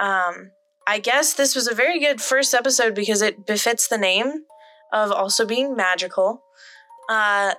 um, 0.00 0.50
I 0.86 0.98
guess 0.98 1.34
this 1.34 1.54
was 1.54 1.68
a 1.68 1.74
very 1.74 2.00
good 2.00 2.20
first 2.20 2.54
episode 2.54 2.94
because 2.94 3.22
it 3.22 3.46
befits 3.46 3.86
the 3.86 3.98
name 3.98 4.44
of 4.92 5.12
also 5.12 5.46
being 5.46 5.76
magical. 5.76 6.42
Uh, 7.08 7.54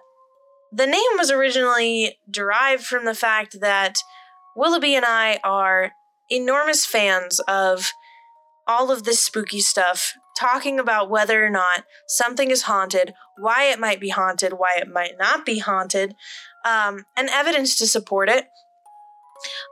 the 0.72 0.88
name 0.88 1.18
was 1.18 1.32
originally 1.32 2.18
derived 2.30 2.84
from 2.84 3.06
the 3.06 3.14
fact 3.14 3.62
that 3.62 4.00
Willaby 4.58 4.94
and 4.94 5.06
I 5.06 5.40
are 5.44 5.92
enormous 6.30 6.86
fans 6.86 7.40
of 7.42 7.92
all 8.68 8.92
of 8.92 9.04
this 9.04 9.20
spooky 9.20 9.60
stuff, 9.60 10.14
talking 10.38 10.80
about 10.80 11.10
whether 11.10 11.46
or 11.46 11.50
not 11.50 11.84
something 12.08 12.52
is 12.52 12.64
haunted, 12.64 13.14
why 13.38 13.66
it 13.66 13.80
might 13.80 14.00
be 14.00 14.10
haunted, 14.10 14.54
why 14.54 14.76
it 14.78 14.88
might 14.88 15.14
not 15.20 15.46
be 15.46 15.60
haunted, 15.60 16.16
um, 16.66 17.06
and 17.16 17.30
evidence 17.30 17.78
to 17.78 17.88
support 17.88 18.30
it. 18.30 18.48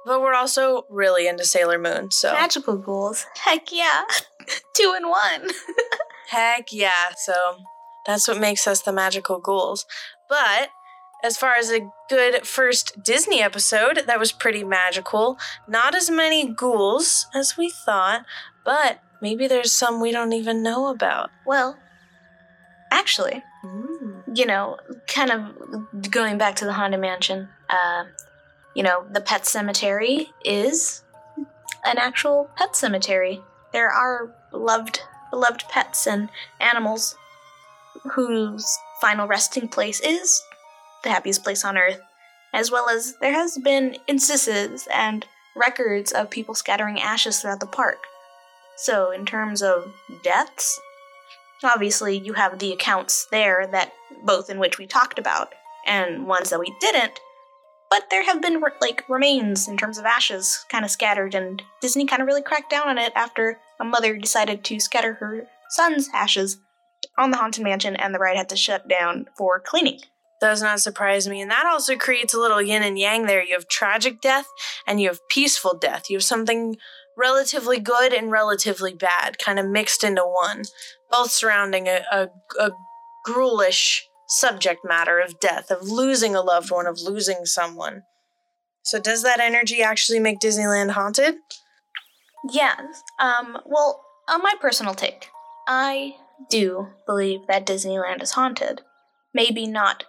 But 0.05 0.21
we're 0.21 0.33
also 0.33 0.83
really 0.89 1.27
into 1.27 1.45
Sailor 1.45 1.79
Moon, 1.79 2.11
so. 2.11 2.33
Magical 2.33 2.77
ghouls. 2.77 3.25
Heck 3.37 3.71
yeah. 3.71 4.03
Two 4.75 4.93
in 4.97 5.07
one. 5.07 5.49
Heck 6.29 6.67
yeah. 6.71 7.09
So 7.17 7.33
that's 8.05 8.27
what 8.27 8.39
makes 8.39 8.67
us 8.67 8.81
the 8.81 8.91
magical 8.91 9.39
ghouls. 9.39 9.85
But 10.27 10.69
as 11.23 11.37
far 11.37 11.53
as 11.53 11.69
a 11.71 11.89
good 12.09 12.45
first 12.45 13.03
Disney 13.03 13.41
episode, 13.41 14.03
that 14.07 14.19
was 14.19 14.31
pretty 14.31 14.63
magical. 14.63 15.37
Not 15.67 15.95
as 15.95 16.09
many 16.09 16.51
ghouls 16.51 17.27
as 17.33 17.55
we 17.57 17.69
thought, 17.69 18.25
but 18.65 19.01
maybe 19.21 19.47
there's 19.47 19.71
some 19.71 20.01
we 20.01 20.11
don't 20.11 20.33
even 20.33 20.63
know 20.63 20.87
about. 20.87 21.29
Well, 21.45 21.77
actually, 22.91 23.43
you 24.33 24.45
know, 24.45 24.77
kind 25.07 25.31
of 25.31 26.11
going 26.11 26.37
back 26.37 26.55
to 26.57 26.65
the 26.65 26.73
Haunted 26.73 26.99
Mansion, 26.99 27.47
uh, 27.69 28.05
you 28.75 28.83
know, 28.83 29.05
the 29.11 29.21
pet 29.21 29.45
cemetery 29.45 30.31
is 30.43 31.03
an 31.85 31.97
actual 31.97 32.49
pet 32.55 32.75
cemetery. 32.75 33.41
There 33.73 33.89
are 33.89 34.33
beloved, 34.51 34.99
beloved 35.29 35.63
pets 35.69 36.07
and 36.07 36.29
animals 36.59 37.15
whose 38.13 38.65
final 38.99 39.27
resting 39.27 39.67
place 39.67 39.99
is 39.99 40.41
the 41.03 41.09
happiest 41.09 41.43
place 41.43 41.65
on 41.65 41.77
earth, 41.77 41.99
as 42.53 42.71
well 42.71 42.89
as 42.89 43.15
there 43.21 43.33
has 43.33 43.57
been 43.57 43.97
instances 44.07 44.87
and 44.93 45.25
records 45.55 46.11
of 46.11 46.29
people 46.29 46.55
scattering 46.55 46.99
ashes 46.99 47.39
throughout 47.41 47.59
the 47.59 47.65
park. 47.65 48.03
So, 48.77 49.11
in 49.11 49.25
terms 49.25 49.61
of 49.61 49.91
deaths, 50.23 50.79
obviously 51.63 52.17
you 52.17 52.33
have 52.33 52.59
the 52.59 52.71
accounts 52.71 53.27
there 53.31 53.67
that 53.71 53.93
both 54.25 54.49
in 54.49 54.59
which 54.59 54.77
we 54.77 54.87
talked 54.87 55.19
about 55.19 55.53
and 55.85 56.27
ones 56.27 56.49
that 56.49 56.59
we 56.59 56.73
didn't 56.79 57.19
but 57.89 58.09
there 58.09 58.23
have 58.23 58.41
been 58.41 58.61
like 58.79 59.03
remains 59.09 59.67
in 59.67 59.75
terms 59.75 59.97
of 59.97 60.05
ashes 60.05 60.65
kind 60.69 60.85
of 60.85 60.91
scattered 60.91 61.35
and 61.35 61.61
disney 61.81 62.05
kind 62.05 62.21
of 62.21 62.27
really 62.27 62.41
cracked 62.41 62.69
down 62.69 62.87
on 62.87 62.97
it 62.97 63.11
after 63.15 63.59
a 63.79 63.85
mother 63.85 64.17
decided 64.17 64.63
to 64.63 64.79
scatter 64.79 65.13
her 65.15 65.47
son's 65.69 66.09
ashes 66.13 66.57
on 67.17 67.31
the 67.31 67.37
haunted 67.37 67.63
mansion 67.63 67.95
and 67.95 68.13
the 68.13 68.19
ride 68.19 68.37
had 68.37 68.49
to 68.49 68.55
shut 68.55 68.87
down 68.87 69.25
for 69.37 69.59
cleaning 69.59 69.99
Does 70.39 70.61
not 70.61 70.79
surprise 70.79 71.27
me. 71.27 71.41
And 71.41 71.51
that 71.51 71.65
also 71.65 71.95
creates 71.95 72.33
a 72.33 72.39
little 72.39 72.61
yin 72.61 72.83
and 72.83 72.97
yang 72.97 73.25
there. 73.25 73.43
You 73.43 73.53
have 73.53 73.67
tragic 73.67 74.21
death 74.21 74.47
and 74.87 74.99
you 74.99 75.07
have 75.09 75.19
peaceful 75.29 75.77
death. 75.77 76.09
You 76.09 76.17
have 76.17 76.23
something 76.23 76.77
relatively 77.17 77.79
good 77.79 78.13
and 78.13 78.31
relatively 78.31 78.93
bad, 78.93 79.37
kind 79.37 79.59
of 79.59 79.67
mixed 79.67 80.03
into 80.03 80.23
one, 80.23 80.63
both 81.09 81.31
surrounding 81.31 81.87
a, 81.87 82.01
a, 82.11 82.29
a 82.59 82.71
ghoulish 83.25 84.07
subject 84.27 84.79
matter 84.85 85.19
of 85.19 85.39
death, 85.39 85.71
of 85.71 85.83
losing 85.83 86.35
a 86.35 86.41
loved 86.41 86.71
one, 86.71 86.87
of 86.87 87.01
losing 87.01 87.45
someone. 87.45 88.03
So, 88.83 88.99
does 88.99 89.23
that 89.23 89.39
energy 89.39 89.83
actually 89.83 90.19
make 90.19 90.39
Disneyland 90.39 90.91
haunted? 90.91 91.35
yeah 92.49 92.75
um 93.19 93.57
well 93.65 94.03
on 94.27 94.41
my 94.41 94.53
personal 94.59 94.93
take 94.93 95.29
i 95.67 96.15
do 96.49 96.87
believe 97.05 97.41
that 97.47 97.65
disneyland 97.65 98.21
is 98.21 98.31
haunted 98.31 98.81
maybe 99.33 99.67
not 99.67 100.05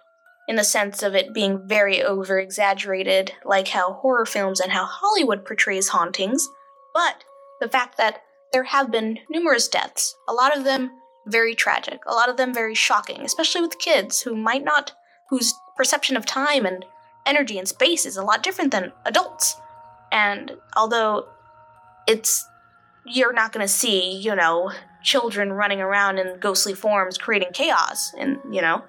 in 0.47 0.55
the 0.55 0.63
sense 0.63 1.03
of 1.03 1.15
it 1.15 1.33
being 1.33 1.65
very 1.67 2.03
over 2.03 2.37
exaggerated, 2.37 3.31
like 3.45 3.69
how 3.69 3.93
horror 3.93 4.25
films 4.25 4.59
and 4.59 4.73
how 4.73 4.83
Hollywood 4.83 5.45
portrays 5.45 5.87
hauntings, 5.87 6.45
but 6.93 7.23
the 7.59 7.69
fact 7.69 7.97
that 7.97 8.21
there 8.51 8.65
have 8.65 8.91
been 8.91 9.19
numerous 9.29 9.67
deaths, 9.67 10.15
a 10.27 10.33
lot 10.33 10.55
of 10.55 10.63
them 10.63 10.91
very 11.25 11.55
tragic, 11.55 12.01
a 12.05 12.13
lot 12.13 12.29
of 12.29 12.37
them 12.37 12.53
very 12.53 12.75
shocking, 12.75 13.21
especially 13.21 13.61
with 13.61 13.79
kids 13.79 14.21
who 14.21 14.35
might 14.35 14.63
not, 14.63 14.93
whose 15.29 15.53
perception 15.75 16.17
of 16.17 16.25
time 16.25 16.65
and 16.65 16.85
energy 17.25 17.57
and 17.57 17.67
space 17.67 18.05
is 18.05 18.17
a 18.17 18.23
lot 18.23 18.43
different 18.43 18.71
than 18.71 18.91
adults. 19.05 19.55
And 20.11 20.51
although 20.75 21.27
it's, 22.07 22.47
you're 23.05 23.33
not 23.33 23.51
going 23.51 23.65
to 23.65 23.71
see, 23.71 24.17
you 24.17 24.35
know, 24.35 24.71
children 25.01 25.53
running 25.53 25.81
around 25.81 26.19
in 26.19 26.39
ghostly 26.39 26.73
forms 26.73 27.17
creating 27.17 27.49
chaos, 27.53 28.13
and, 28.17 28.37
you 28.51 28.61
know, 28.61 28.83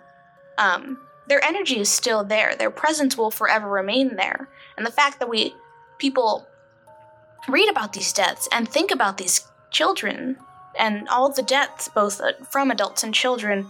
um, 0.59 0.99
their 1.27 1.43
energy 1.43 1.81
is 1.81 1.89
still 1.89 2.23
there. 2.23 2.55
Their 2.55 2.71
presence 2.71 3.17
will 3.17 3.31
forever 3.31 3.69
remain 3.69 4.17
there. 4.17 4.49
And 4.77 4.87
the 4.87 4.93
fact 4.93 5.19
that 5.19 5.29
we 5.29 5.55
people 5.99 6.47
read 7.49 7.69
about 7.69 7.93
these 7.93 8.13
deaths 8.13 8.49
and 8.53 8.69
think 8.69 8.91
about 8.91 9.19
these 9.19 9.47
children 9.71 10.37
and 10.79 11.09
all 11.09 11.31
the 11.31 11.43
deaths, 11.43 11.89
both 11.89 12.21
uh, 12.21 12.33
from 12.51 12.71
adults 12.71 13.03
and 13.03 13.15
children, 13.15 13.67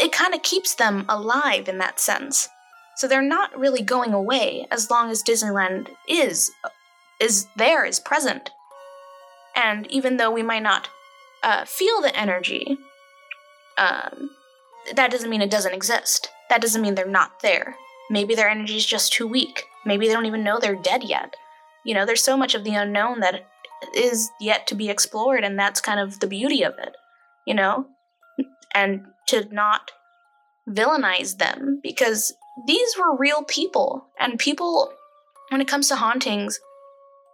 it 0.00 0.12
kind 0.12 0.34
of 0.34 0.42
keeps 0.42 0.74
them 0.74 1.04
alive 1.08 1.68
in 1.68 1.78
that 1.78 2.00
sense. 2.00 2.48
So 2.96 3.06
they're 3.06 3.22
not 3.22 3.56
really 3.56 3.82
going 3.82 4.12
away 4.12 4.66
as 4.70 4.90
long 4.90 5.10
as 5.10 5.22
Disneyland 5.22 5.88
is 6.08 6.50
is 7.20 7.46
there, 7.56 7.84
is 7.84 7.98
present. 7.98 8.50
And 9.56 9.90
even 9.90 10.16
though 10.16 10.30
we 10.30 10.42
might 10.42 10.62
not 10.62 10.88
uh, 11.42 11.64
feel 11.64 12.00
the 12.00 12.16
energy, 12.16 12.78
um, 13.76 14.30
that 14.94 15.10
doesn't 15.10 15.28
mean 15.28 15.42
it 15.42 15.50
doesn't 15.50 15.74
exist. 15.74 16.30
That 16.48 16.60
doesn't 16.60 16.80
mean 16.80 16.94
they're 16.94 17.06
not 17.06 17.40
there. 17.40 17.76
Maybe 18.10 18.34
their 18.34 18.48
energy 18.48 18.76
is 18.76 18.86
just 18.86 19.12
too 19.12 19.26
weak. 19.26 19.64
Maybe 19.84 20.06
they 20.06 20.12
don't 20.12 20.26
even 20.26 20.44
know 20.44 20.58
they're 20.58 20.76
dead 20.76 21.02
yet. 21.04 21.34
You 21.88 21.94
know, 21.94 22.04
there's 22.04 22.22
so 22.22 22.36
much 22.36 22.54
of 22.54 22.64
the 22.64 22.74
unknown 22.74 23.20
that 23.20 23.46
is 23.94 24.28
yet 24.38 24.66
to 24.66 24.74
be 24.74 24.90
explored, 24.90 25.42
and 25.42 25.58
that's 25.58 25.80
kind 25.80 25.98
of 25.98 26.20
the 26.20 26.26
beauty 26.26 26.62
of 26.62 26.74
it, 26.78 26.94
you 27.46 27.54
know? 27.54 27.86
And 28.74 29.06
to 29.28 29.48
not 29.50 29.90
villainize 30.68 31.38
them 31.38 31.80
because 31.82 32.34
these 32.66 32.94
were 32.98 33.16
real 33.16 33.42
people, 33.42 34.06
and 34.20 34.38
people, 34.38 34.92
when 35.48 35.62
it 35.62 35.66
comes 35.66 35.88
to 35.88 35.96
hauntings, 35.96 36.60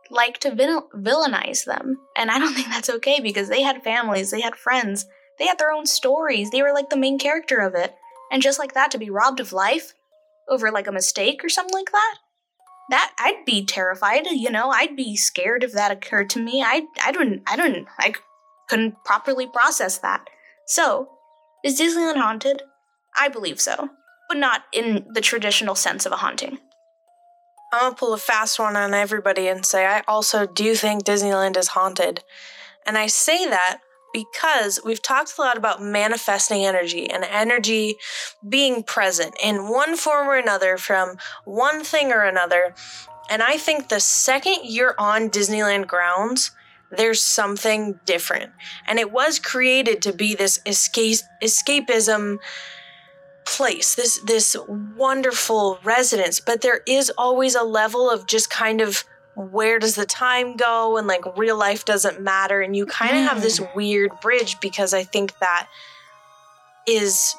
like 0.08 0.38
to 0.38 0.54
vil- 0.54 0.88
villainize 0.94 1.64
them. 1.64 1.96
And 2.16 2.30
I 2.30 2.38
don't 2.38 2.54
think 2.54 2.68
that's 2.68 2.90
okay 2.90 3.18
because 3.18 3.48
they 3.48 3.62
had 3.62 3.82
families, 3.82 4.30
they 4.30 4.40
had 4.40 4.54
friends, 4.54 5.06
they 5.36 5.48
had 5.48 5.58
their 5.58 5.72
own 5.72 5.84
stories, 5.84 6.50
they 6.50 6.62
were 6.62 6.72
like 6.72 6.90
the 6.90 6.96
main 6.96 7.18
character 7.18 7.58
of 7.58 7.74
it. 7.74 7.92
And 8.30 8.40
just 8.40 8.60
like 8.60 8.74
that, 8.74 8.92
to 8.92 8.98
be 8.98 9.10
robbed 9.10 9.40
of 9.40 9.52
life 9.52 9.94
over 10.48 10.70
like 10.70 10.86
a 10.86 10.92
mistake 10.92 11.44
or 11.44 11.48
something 11.48 11.74
like 11.74 11.90
that, 11.90 12.18
that 12.90 13.14
I'd 13.18 13.44
be 13.44 13.64
terrified. 13.64 14.26
You 14.26 14.50
know, 14.50 14.70
I'd 14.70 14.96
be 14.96 15.16
scared 15.16 15.64
if 15.64 15.72
that 15.72 15.90
occurred 15.90 16.30
to 16.30 16.40
me. 16.40 16.62
I 16.62 16.82
I 17.02 17.12
don't 17.12 17.42
I 17.46 17.56
don't 17.56 17.86
I 17.98 18.14
couldn't 18.68 19.02
properly 19.04 19.46
process 19.46 19.98
that. 19.98 20.28
So, 20.66 21.10
is 21.64 21.80
Disneyland 21.80 22.16
haunted? 22.16 22.62
I 23.16 23.28
believe 23.28 23.60
so, 23.60 23.90
but 24.28 24.38
not 24.38 24.64
in 24.72 25.06
the 25.12 25.20
traditional 25.20 25.74
sense 25.74 26.06
of 26.06 26.12
a 26.12 26.16
haunting. 26.16 26.58
I'm 27.72 27.80
gonna 27.80 27.94
pull 27.96 28.14
a 28.14 28.18
fast 28.18 28.58
one 28.58 28.76
on 28.76 28.94
everybody 28.94 29.48
and 29.48 29.64
say 29.66 29.86
I 29.86 30.02
also 30.06 30.46
do 30.46 30.74
think 30.74 31.04
Disneyland 31.04 31.56
is 31.56 31.68
haunted. 31.68 32.22
And 32.86 32.98
I 32.98 33.06
say 33.06 33.46
that 33.46 33.80
because 34.14 34.80
we've 34.84 35.02
talked 35.02 35.36
a 35.36 35.40
lot 35.40 35.58
about 35.58 35.82
manifesting 35.82 36.64
energy 36.64 37.10
and 37.10 37.24
energy 37.24 37.96
being 38.48 38.84
present 38.84 39.34
in 39.42 39.68
one 39.68 39.96
form 39.96 40.28
or 40.28 40.36
another 40.36 40.78
from 40.78 41.16
one 41.44 41.82
thing 41.82 42.12
or 42.12 42.22
another. 42.22 42.74
And 43.28 43.42
I 43.42 43.58
think 43.58 43.88
the 43.88 44.00
second 44.00 44.58
you're 44.62 44.94
on 44.98 45.30
Disneyland 45.30 45.88
grounds, 45.88 46.52
there's 46.90 47.20
something 47.20 47.98
different. 48.06 48.52
And 48.86 49.00
it 49.00 49.10
was 49.10 49.40
created 49.40 50.00
to 50.02 50.12
be 50.12 50.34
this 50.34 50.60
escape 50.64 51.18
escapism 51.42 52.38
place, 53.44 53.96
this 53.96 54.20
this 54.20 54.56
wonderful 54.68 55.78
residence, 55.82 56.38
but 56.38 56.60
there 56.60 56.80
is 56.86 57.10
always 57.18 57.54
a 57.54 57.64
level 57.64 58.08
of 58.08 58.26
just 58.26 58.48
kind 58.48 58.80
of 58.80 59.04
where 59.36 59.78
does 59.78 59.94
the 59.96 60.06
time 60.06 60.56
go 60.56 60.96
and 60.96 61.06
like 61.06 61.36
real 61.36 61.58
life 61.58 61.84
doesn't 61.84 62.20
matter 62.20 62.60
and 62.60 62.76
you 62.76 62.86
kind 62.86 63.16
of 63.16 63.24
mm. 63.24 63.28
have 63.28 63.42
this 63.42 63.60
weird 63.74 64.12
bridge 64.20 64.60
because 64.60 64.94
I 64.94 65.02
think 65.02 65.38
that 65.38 65.68
is 66.86 67.34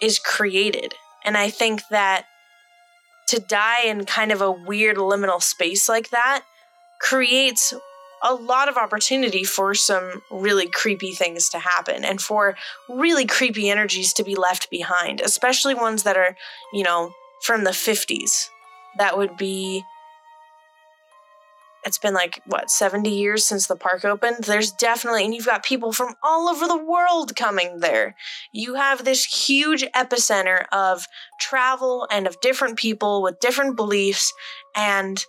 is 0.00 0.18
created. 0.18 0.94
And 1.24 1.36
I 1.36 1.50
think 1.50 1.82
that 1.90 2.26
to 3.28 3.40
die 3.40 3.82
in 3.84 4.04
kind 4.04 4.32
of 4.32 4.40
a 4.40 4.50
weird 4.50 4.96
liminal 4.96 5.42
space 5.42 5.88
like 5.88 6.10
that 6.10 6.44
creates 7.00 7.74
a 8.22 8.34
lot 8.34 8.68
of 8.68 8.76
opportunity 8.76 9.44
for 9.44 9.74
some 9.74 10.22
really 10.30 10.68
creepy 10.68 11.12
things 11.12 11.48
to 11.50 11.58
happen 11.58 12.04
and 12.04 12.20
for 12.20 12.56
really 12.88 13.26
creepy 13.26 13.70
energies 13.70 14.12
to 14.14 14.24
be 14.24 14.34
left 14.34 14.70
behind, 14.70 15.20
especially 15.20 15.74
ones 15.74 16.02
that 16.02 16.16
are, 16.16 16.36
you 16.72 16.82
know, 16.82 17.12
from 17.42 17.64
the 17.64 17.70
50s. 17.70 18.48
That 18.96 19.16
would 19.16 19.36
be 19.36 19.84
it's 21.84 21.98
been 21.98 22.14
like 22.14 22.40
what 22.46 22.70
70 22.70 23.10
years 23.10 23.46
since 23.46 23.66
the 23.66 23.76
park 23.76 24.04
opened 24.04 24.44
there's 24.44 24.72
definitely 24.72 25.24
and 25.24 25.34
you've 25.34 25.46
got 25.46 25.64
people 25.64 25.92
from 25.92 26.14
all 26.22 26.48
over 26.48 26.66
the 26.66 26.76
world 26.76 27.34
coming 27.36 27.80
there 27.80 28.14
you 28.52 28.74
have 28.74 29.04
this 29.04 29.24
huge 29.24 29.84
epicenter 29.94 30.66
of 30.72 31.06
travel 31.40 32.06
and 32.10 32.26
of 32.26 32.40
different 32.40 32.76
people 32.76 33.22
with 33.22 33.40
different 33.40 33.76
beliefs 33.76 34.32
and 34.74 35.24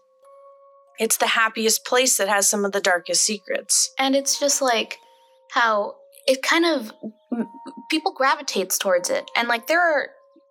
it's 1.00 1.18
the 1.18 1.28
happiest 1.28 1.86
place 1.86 2.18
that 2.18 2.28
has 2.28 2.50
some 2.50 2.66
of 2.66 2.74
the 2.74 2.82
darkest 2.82 3.24
secrets. 3.24 3.92
And 3.98 4.16
it's 4.16 4.40
just 4.40 4.62
like 4.62 4.98
how 5.52 5.96
it 6.28 6.44
kind 6.44 6.66
of 6.66 6.92
people 7.90 8.14
gravitates 8.14 8.78
towards 8.78 9.10
it. 9.10 9.32
And 9.36 9.48
like 9.48 9.68
there 9.68 9.82
are 9.82 10.10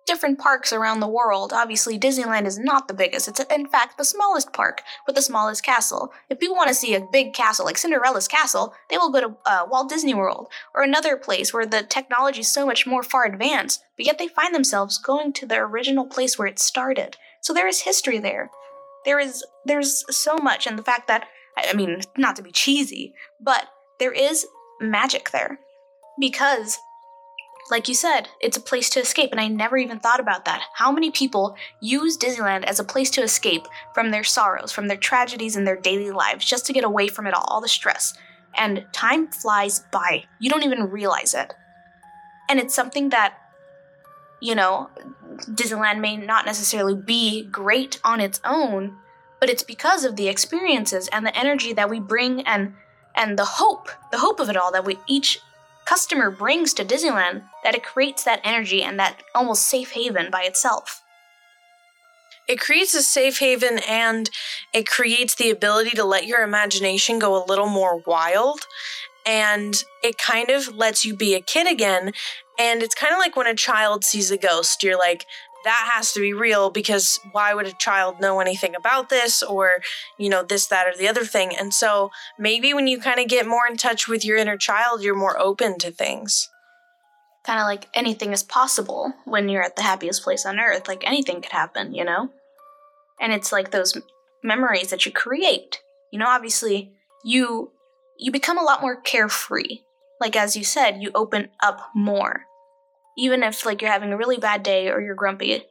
different 0.09 0.39
parks 0.39 0.73
around 0.73 0.99
the 0.99 1.07
world. 1.07 1.53
Obviously, 1.53 1.97
Disneyland 1.97 2.45
is 2.45 2.59
not 2.59 2.87
the 2.87 2.93
biggest. 2.93 3.27
It's 3.27 3.39
in 3.39 3.67
fact 3.67 3.97
the 3.97 4.03
smallest 4.03 4.51
park 4.51 4.81
with 5.05 5.15
the 5.15 5.21
smallest 5.21 5.63
castle. 5.63 6.11
If 6.29 6.39
people 6.39 6.55
want 6.55 6.67
to 6.67 6.73
see 6.73 6.95
a 6.95 7.07
big 7.11 7.33
castle 7.33 7.65
like 7.65 7.77
Cinderella's 7.77 8.27
castle, 8.27 8.73
they 8.89 8.97
will 8.97 9.11
go 9.11 9.21
to 9.21 9.37
uh, 9.45 9.65
Walt 9.69 9.87
Disney 9.87 10.13
World 10.13 10.47
or 10.75 10.83
another 10.83 11.15
place 11.15 11.53
where 11.53 11.65
the 11.65 11.83
technology 11.83 12.41
is 12.41 12.51
so 12.51 12.65
much 12.65 12.85
more 12.85 13.03
far 13.03 13.25
advanced, 13.25 13.83
but 13.95 14.05
yet 14.05 14.17
they 14.17 14.27
find 14.27 14.53
themselves 14.53 14.97
going 14.97 15.31
to 15.33 15.45
the 15.45 15.57
original 15.57 16.05
place 16.05 16.37
where 16.37 16.47
it 16.47 16.59
started. 16.59 17.15
So 17.41 17.53
there 17.53 17.67
is 17.67 17.81
history 17.81 18.19
there 18.19 18.49
there 19.05 19.19
is 19.19 19.45
there's 19.65 20.03
so 20.13 20.35
much 20.37 20.67
and 20.67 20.77
the 20.77 20.83
fact 20.83 21.07
that 21.07 21.25
I 21.57 21.73
mean, 21.73 22.01
not 22.17 22.35
to 22.37 22.43
be 22.43 22.51
cheesy, 22.51 23.13
but 23.41 23.67
there 23.99 24.11
is 24.11 24.45
magic 24.79 25.31
there. 25.31 25.59
Because 26.19 26.77
like 27.69 27.87
you 27.87 27.93
said, 27.93 28.29
it's 28.41 28.57
a 28.57 28.61
place 28.61 28.89
to 28.91 28.99
escape, 28.99 29.31
and 29.31 29.39
I 29.39 29.47
never 29.47 29.77
even 29.77 29.99
thought 29.99 30.19
about 30.19 30.45
that. 30.45 30.63
How 30.73 30.91
many 30.91 31.11
people 31.11 31.55
use 31.79 32.17
Disneyland 32.17 32.63
as 32.63 32.79
a 32.79 32.83
place 32.83 33.09
to 33.11 33.21
escape 33.21 33.67
from 33.93 34.11
their 34.11 34.23
sorrows, 34.23 34.71
from 34.71 34.87
their 34.87 34.97
tragedies 34.97 35.55
in 35.55 35.65
their 35.65 35.77
daily 35.77 36.11
lives, 36.11 36.45
just 36.45 36.65
to 36.65 36.73
get 36.73 36.83
away 36.83 37.07
from 37.07 37.27
it 37.27 37.33
all, 37.33 37.45
all 37.47 37.61
the 37.61 37.67
stress? 37.67 38.13
And 38.57 38.85
time 38.91 39.27
flies 39.27 39.81
by. 39.91 40.25
You 40.39 40.49
don't 40.49 40.63
even 40.63 40.89
realize 40.89 41.33
it. 41.33 41.53
And 42.49 42.59
it's 42.59 42.73
something 42.73 43.09
that 43.09 43.35
you 44.39 44.55
know, 44.55 44.89
Disneyland 45.49 45.99
may 45.99 46.17
not 46.17 46.45
necessarily 46.45 46.95
be 46.95 47.43
great 47.45 47.99
on 48.03 48.19
its 48.21 48.39
own, 48.45 48.97
but 49.39 49.49
it's 49.49 49.63
because 49.63 50.05
of 50.05 50.15
the 50.15 50.27
experiences 50.27 51.07
and 51.11 51.25
the 51.25 51.37
energy 51.37 51.73
that 51.73 51.89
we 51.89 51.99
bring 51.99 52.41
and 52.41 52.73
and 53.15 53.37
the 53.37 53.45
hope, 53.45 53.89
the 54.11 54.19
hope 54.19 54.39
of 54.39 54.49
it 54.49 54.55
all 54.55 54.71
that 54.71 54.85
we 54.85 54.97
each 55.07 55.39
customer 55.85 56.29
brings 56.29 56.73
to 56.73 56.85
Disneyland 56.85 57.43
that 57.63 57.75
it 57.75 57.83
creates 57.83 58.23
that 58.23 58.41
energy 58.43 58.81
and 58.81 58.99
that 58.99 59.21
almost 59.35 59.63
safe 59.63 59.91
haven 59.91 60.29
by 60.31 60.43
itself. 60.43 61.03
It 62.47 62.59
creates 62.59 62.95
a 62.95 63.03
safe 63.03 63.39
haven 63.39 63.79
and 63.87 64.29
it 64.73 64.87
creates 64.87 65.35
the 65.35 65.51
ability 65.51 65.91
to 65.91 66.03
let 66.03 66.25
your 66.25 66.41
imagination 66.41 67.19
go 67.19 67.41
a 67.41 67.45
little 67.45 67.69
more 67.69 68.01
wild 68.07 68.61
and 69.25 69.75
it 70.03 70.17
kind 70.17 70.49
of 70.49 70.75
lets 70.75 71.05
you 71.05 71.15
be 71.15 71.35
a 71.35 71.41
kid 71.41 71.71
again. 71.71 72.11
And 72.57 72.81
it's 72.81 72.95
kind 72.95 73.13
of 73.13 73.19
like 73.19 73.35
when 73.35 73.45
a 73.45 73.53
child 73.53 74.03
sees 74.03 74.31
a 74.31 74.37
ghost, 74.37 74.81
you're 74.81 74.97
like, 74.97 75.25
that 75.63 75.89
has 75.93 76.11
to 76.13 76.21
be 76.21 76.33
real 76.33 76.69
because 76.69 77.19
why 77.31 77.53
would 77.53 77.67
a 77.67 77.73
child 77.73 78.19
know 78.19 78.39
anything 78.39 78.75
about 78.75 79.09
this 79.09 79.43
or, 79.43 79.81
you 80.17 80.29
know, 80.29 80.41
this, 80.41 80.65
that, 80.67 80.87
or 80.87 80.97
the 80.97 81.07
other 81.07 81.25
thing? 81.25 81.55
And 81.55 81.73
so 81.73 82.11
maybe 82.37 82.73
when 82.73 82.87
you 82.87 82.99
kind 82.99 83.19
of 83.19 83.27
get 83.27 83.45
more 83.45 83.67
in 83.69 83.77
touch 83.77 84.07
with 84.07 84.25
your 84.25 84.37
inner 84.37 84.57
child, 84.57 85.03
you're 85.03 85.15
more 85.15 85.37
open 85.39 85.77
to 85.79 85.91
things. 85.91 86.49
Kind 87.49 87.61
of 87.61 87.65
like 87.65 87.87
anything 87.95 88.31
is 88.31 88.43
possible 88.43 89.11
when 89.25 89.49
you're 89.49 89.63
at 89.63 89.75
the 89.75 89.81
happiest 89.81 90.21
place 90.21 90.45
on 90.45 90.59
earth. 90.59 90.87
Like 90.87 91.03
anything 91.03 91.41
could 91.41 91.51
happen, 91.51 91.95
you 91.95 92.05
know? 92.05 92.29
And 93.19 93.33
it's 93.33 93.51
like 93.51 93.71
those 93.71 93.97
memories 94.43 94.91
that 94.91 95.03
you 95.07 95.11
create. 95.11 95.81
You 96.11 96.19
know, 96.19 96.27
obviously, 96.27 96.91
you 97.25 97.71
you 98.19 98.31
become 98.31 98.59
a 98.59 98.63
lot 98.63 98.81
more 98.81 99.01
carefree. 99.01 99.79
Like 100.21 100.35
as 100.35 100.55
you 100.55 100.63
said, 100.63 101.01
you 101.01 101.09
open 101.15 101.49
up 101.59 101.89
more. 101.95 102.43
Even 103.17 103.41
if 103.41 103.65
like 103.65 103.81
you're 103.81 103.89
having 103.91 104.13
a 104.13 104.17
really 104.17 104.37
bad 104.37 104.61
day 104.61 104.87
or 104.87 105.01
you're 105.01 105.15
grumpy, 105.15 105.63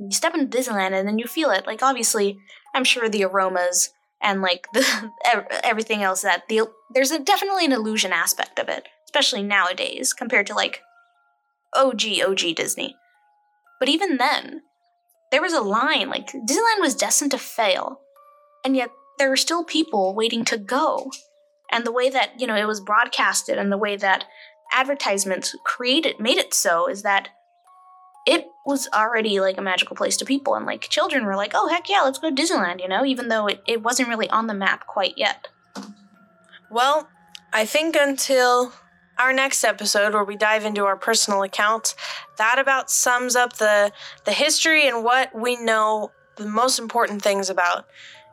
you 0.00 0.10
step 0.10 0.34
into 0.34 0.58
Disneyland 0.58 0.98
and 0.98 1.06
then 1.06 1.20
you 1.20 1.28
feel 1.28 1.52
it. 1.52 1.68
Like 1.68 1.84
obviously, 1.84 2.36
I'm 2.74 2.82
sure 2.82 3.08
the 3.08 3.22
aromas 3.22 3.90
and 4.20 4.42
like 4.42 4.66
the 4.72 4.84
everything 5.62 6.02
else 6.02 6.22
that 6.22 6.48
the 6.48 6.62
there's 6.92 7.12
a, 7.12 7.20
definitely 7.20 7.66
an 7.66 7.72
illusion 7.72 8.12
aspect 8.12 8.58
of 8.58 8.68
it, 8.68 8.88
especially 9.10 9.42
nowadays 9.42 10.12
compared 10.12 10.46
to 10.46 10.54
like 10.54 10.82
OG 11.74 12.02
OG 12.24 12.54
Disney. 12.54 12.94
But 13.80 13.88
even 13.88 14.18
then, 14.18 14.62
there 15.32 15.42
was 15.42 15.52
a 15.52 15.60
line 15.60 16.08
like 16.08 16.28
Disneyland 16.28 16.80
was 16.80 16.94
destined 16.94 17.32
to 17.32 17.38
fail, 17.38 18.00
and 18.64 18.76
yet 18.76 18.90
there 19.18 19.28
were 19.28 19.36
still 19.36 19.64
people 19.64 20.14
waiting 20.14 20.44
to 20.44 20.56
go 20.56 21.10
and 21.72 21.84
the 21.84 21.92
way 21.92 22.08
that 22.08 22.40
you 22.40 22.46
know 22.46 22.56
it 22.56 22.66
was 22.66 22.80
broadcasted 22.80 23.58
and 23.58 23.70
the 23.70 23.78
way 23.78 23.96
that 23.96 24.24
advertisements 24.72 25.54
created 25.64 26.18
made 26.20 26.38
it 26.38 26.54
so 26.54 26.88
is 26.88 27.02
that 27.02 27.28
it 28.26 28.46
was 28.64 28.88
already 28.94 29.40
like 29.40 29.58
a 29.58 29.62
magical 29.62 29.96
place 29.96 30.16
to 30.16 30.24
people 30.24 30.54
and 30.54 30.64
like 30.64 30.88
children 30.88 31.26
were 31.26 31.36
like 31.36 31.52
oh 31.54 31.68
heck 31.68 31.88
yeah 31.88 32.00
let's 32.02 32.18
go 32.18 32.30
to 32.30 32.42
disneyland 32.42 32.80
you 32.80 32.88
know 32.88 33.04
even 33.04 33.28
though 33.28 33.46
it, 33.46 33.62
it 33.66 33.82
wasn't 33.82 34.08
really 34.08 34.30
on 34.30 34.46
the 34.46 34.54
map 34.54 34.86
quite 34.86 35.14
yet 35.18 35.48
well 36.70 37.08
I 37.52 37.64
think 37.66 37.96
until 37.96 38.72
our 39.20 39.32
next 39.32 39.62
episode 39.64 40.14
where 40.14 40.24
we 40.24 40.34
dive 40.34 40.64
into 40.64 40.86
our 40.86 40.96
personal 40.96 41.42
accounts, 41.42 41.94
that 42.38 42.58
about 42.58 42.90
sums 42.90 43.36
up 43.36 43.54
the 43.54 43.92
the 44.24 44.32
history 44.32 44.88
and 44.88 45.04
what 45.04 45.34
we 45.34 45.56
know 45.56 46.10
the 46.36 46.46
most 46.46 46.78
important 46.78 47.22
things 47.22 47.50
about 47.50 47.84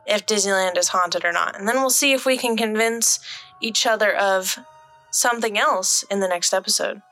if 0.06 0.24
Disneyland 0.24 0.78
is 0.78 0.88
haunted 0.88 1.24
or 1.24 1.32
not. 1.32 1.56
And 1.58 1.68
then 1.68 1.76
we'll 1.76 1.90
see 1.90 2.12
if 2.12 2.24
we 2.24 2.38
can 2.38 2.56
convince 2.56 3.20
each 3.60 3.86
other 3.86 4.14
of 4.14 4.58
something 5.10 5.58
else 5.58 6.04
in 6.10 6.20
the 6.20 6.28
next 6.28 6.54
episode. 6.54 7.02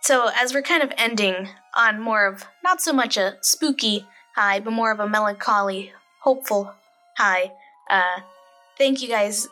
So, 0.00 0.30
as 0.34 0.52
we're 0.52 0.62
kind 0.62 0.82
of 0.82 0.92
ending 0.96 1.48
on 1.74 2.00
more 2.00 2.26
of 2.26 2.44
not 2.64 2.82
so 2.82 2.92
much 2.92 3.16
a 3.16 3.36
spooky 3.40 4.06
high, 4.34 4.58
but 4.58 4.72
more 4.72 4.90
of 4.90 4.98
a 4.98 5.08
melancholy, 5.08 5.92
hopeful 6.22 6.74
high, 7.16 7.52
uh, 7.88 8.20
thank 8.76 9.00
you 9.00 9.08
guys 9.08 9.46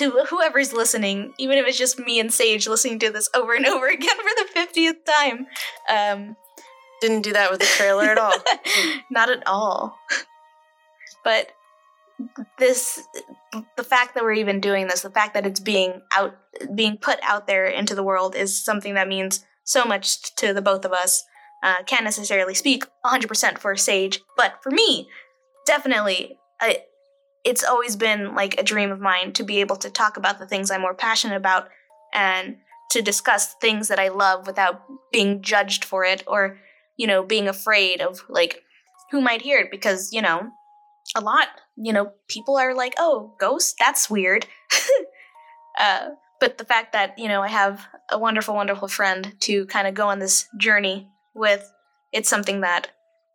to 0.00 0.24
whoever's 0.28 0.72
listening, 0.72 1.34
even 1.38 1.58
if 1.58 1.66
it's 1.66 1.78
just 1.78 1.98
me 1.98 2.18
and 2.18 2.30
Saige 2.30 2.68
listening 2.68 2.98
to 3.00 3.10
this 3.10 3.28
over 3.34 3.54
and 3.54 3.66
over 3.66 3.86
again 3.90 4.16
for 4.16 4.22
the 4.22 4.48
50th 4.58 5.04
time. 5.06 5.46
Um, 5.88 6.36
Didn't 7.00 7.22
do 7.22 7.32
that 7.34 7.50
with 7.50 7.60
the 7.60 7.66
trailer 7.66 8.04
at 8.04 8.18
all. 8.18 8.32
not 9.10 9.30
at 9.30 9.46
all. 9.46 9.98
But 11.22 11.52
this, 12.58 13.00
the 13.76 13.84
fact 13.84 14.14
that 14.14 14.24
we're 14.24 14.32
even 14.32 14.60
doing 14.60 14.86
this, 14.86 15.02
the 15.02 15.10
fact 15.10 15.34
that 15.34 15.46
it's 15.46 15.60
being 15.60 16.00
out, 16.12 16.34
being 16.74 16.96
put 16.96 17.18
out 17.22 17.46
there 17.46 17.66
into 17.66 17.94
the 17.94 18.02
world 18.02 18.34
is 18.34 18.62
something 18.62 18.94
that 18.94 19.08
means 19.08 19.44
so 19.64 19.84
much 19.84 20.34
to 20.36 20.52
the 20.52 20.62
both 20.62 20.84
of 20.84 20.92
us. 20.92 21.24
Uh, 21.62 21.82
can't 21.84 22.04
necessarily 22.04 22.54
speak 22.54 22.84
100% 23.04 23.58
for 23.58 23.74
Saige, 23.74 24.20
but 24.34 24.54
for 24.62 24.70
me, 24.70 25.08
definitely, 25.66 26.38
I, 26.58 26.84
it's 27.44 27.64
always 27.64 27.96
been 27.96 28.34
like 28.34 28.58
a 28.58 28.62
dream 28.62 28.90
of 28.90 29.00
mine 29.00 29.32
to 29.32 29.42
be 29.42 29.60
able 29.60 29.76
to 29.76 29.90
talk 29.90 30.16
about 30.16 30.38
the 30.38 30.46
things 30.46 30.70
I'm 30.70 30.82
more 30.82 30.94
passionate 30.94 31.36
about 31.36 31.68
and 32.12 32.56
to 32.90 33.02
discuss 33.02 33.54
things 33.54 33.88
that 33.88 33.98
I 33.98 34.08
love 34.08 34.46
without 34.46 34.82
being 35.12 35.42
judged 35.42 35.84
for 35.84 36.04
it 36.04 36.24
or, 36.26 36.58
you 36.96 37.06
know, 37.06 37.22
being 37.22 37.48
afraid 37.48 38.00
of 38.00 38.24
like 38.28 38.62
who 39.10 39.20
might 39.20 39.42
hear 39.42 39.58
it 39.58 39.70
because, 39.70 40.12
you 40.12 40.20
know, 40.20 40.50
a 41.16 41.20
lot, 41.20 41.48
you 41.76 41.92
know, 41.92 42.12
people 42.28 42.56
are 42.56 42.74
like, 42.74 42.94
oh, 42.98 43.34
ghost, 43.40 43.76
that's 43.78 44.10
weird. 44.10 44.46
uh, 45.78 46.10
but 46.40 46.58
the 46.58 46.64
fact 46.64 46.92
that, 46.92 47.18
you 47.18 47.28
know, 47.28 47.42
I 47.42 47.48
have 47.48 47.86
a 48.10 48.18
wonderful, 48.18 48.54
wonderful 48.54 48.88
friend 48.88 49.34
to 49.40 49.66
kind 49.66 49.86
of 49.86 49.94
go 49.94 50.08
on 50.08 50.18
this 50.18 50.48
journey 50.58 51.10
with, 51.34 51.70
it's 52.12 52.28
something 52.28 52.62
that 52.62 52.90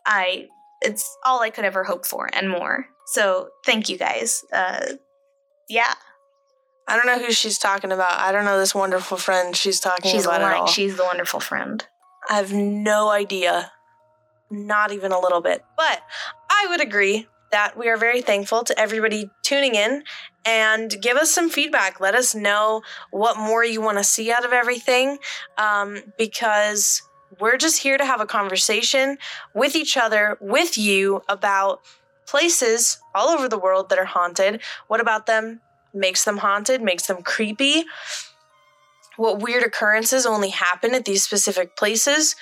I, 0.06 0.48
it's 0.86 1.18
all 1.24 1.42
I 1.42 1.50
could 1.50 1.66
ever 1.66 1.84
hope 1.84 2.06
for 2.06 2.30
and 2.32 2.50
more. 2.50 2.88
So 3.08 3.50
thank 3.66 3.90
you 3.90 3.98
guys. 3.98 4.44
Uh, 4.52 4.86
yeah. 5.70 5.94
I 6.88 6.96
don't 6.96 7.08
know 7.08 7.24
who 7.24 7.32
she's 7.32 7.58
talking 7.58 7.92
about. 7.92 8.20
I 8.20 8.32
don't 8.32 8.46
know 8.46 8.60
this 8.60 8.76
wonderful 8.76 9.18
friend 9.18 9.56
she's 9.56 9.80
talking 9.80 10.12
She's 10.12 10.26
about 10.26 10.42
at 10.42 10.54
all. 10.54 10.68
She's 10.68 10.96
the 10.98 11.04
wonderful 11.04 11.40
friend. 11.40 11.84
I 12.30 12.36
have 12.36 12.54
no 12.54 13.10
idea. 13.10 13.72
Not 14.52 14.92
even 14.92 15.12
a 15.12 15.20
little 15.20 15.42
bit. 15.42 15.64
But 15.76 16.02
I 16.50 16.68
would 16.70 16.82
agree 16.82 17.28
that 17.52 17.78
we 17.78 17.90
are 17.90 17.98
very 17.98 18.22
thankful 18.22 18.64
to 18.66 18.80
everybody 18.80 19.30
tuning 19.44 19.76
in 19.76 20.04
and 20.46 20.96
give 21.02 21.18
us 21.18 21.32
some 21.32 21.50
feedback. 21.50 22.00
Let 22.00 22.14
us 22.14 22.36
know 22.36 22.82
what 23.12 23.38
more 23.38 23.64
you 23.64 23.82
want 23.82 23.98
to 23.98 24.04
see 24.04 24.32
out 24.32 24.46
of 24.46 24.54
everything 24.54 25.18
um, 25.58 26.02
because 26.18 27.02
we're 27.40 27.58
just 27.58 27.82
here 27.82 27.98
to 27.98 28.06
have 28.06 28.22
a 28.22 28.26
conversation 28.26 29.18
with 29.54 29.76
each 29.76 29.98
other, 29.98 30.38
with 30.42 30.78
you 30.78 31.22
about 31.28 31.82
places 32.26 33.00
all 33.14 33.30
over 33.30 33.48
the 33.48 33.58
world 33.58 33.90
that 33.90 34.00
are 34.00 34.06
haunted. 34.06 34.62
What 34.88 35.00
about 35.00 35.26
them 35.26 35.62
makes 35.94 36.26
them 36.26 36.38
haunted, 36.38 36.82
makes 36.82 37.08
them 37.08 37.22
creepy? 37.22 37.86
What 39.18 39.42
weird 39.42 39.64
occurrences 39.64 40.26
only 40.26 40.50
happen 40.50 40.94
at 40.94 41.06
these 41.06 41.24
specific 41.24 41.78
places? 41.78 42.36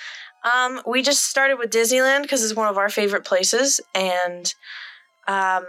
Um, 0.54 0.82
we 0.86 1.02
just 1.02 1.24
started 1.24 1.58
with 1.58 1.70
Disneyland 1.70 2.22
because 2.22 2.42
it's 2.42 2.56
one 2.56 2.68
of 2.68 2.76
our 2.76 2.90
favorite 2.90 3.24
places, 3.24 3.80
and 3.94 4.52
um, 5.26 5.64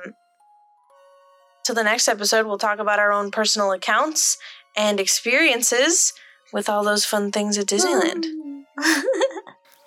the 1.74 1.84
next 1.84 2.08
episode, 2.08 2.46
we'll 2.46 2.58
talk 2.58 2.80
about 2.80 3.00
our 3.00 3.12
own 3.12 3.32
personal 3.32 3.72
accounts 3.72 4.38
and 4.76 5.00
experiences 5.00 6.14
with 6.54 6.70
all 6.70 6.84
those 6.84 7.06
fun 7.06 7.32
things 7.32 7.58
at 7.58 7.66
Disneyland. 7.66 8.26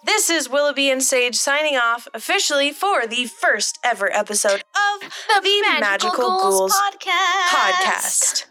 This 0.04 0.30
is 0.30 0.48
Willaby 0.48 0.90
and 0.90 1.02
Saige 1.02 1.34
signing 1.34 1.76
off 1.76 2.08
officially 2.14 2.70
for 2.70 3.06
the 3.06 3.26
first 3.26 3.78
ever 3.84 4.10
episode 4.10 4.62
of 4.62 5.10
the, 5.42 5.80
Magical, 5.80 6.10
Ghouls 6.12 6.72
podcast. 6.72 7.48
podcast. 7.48 8.44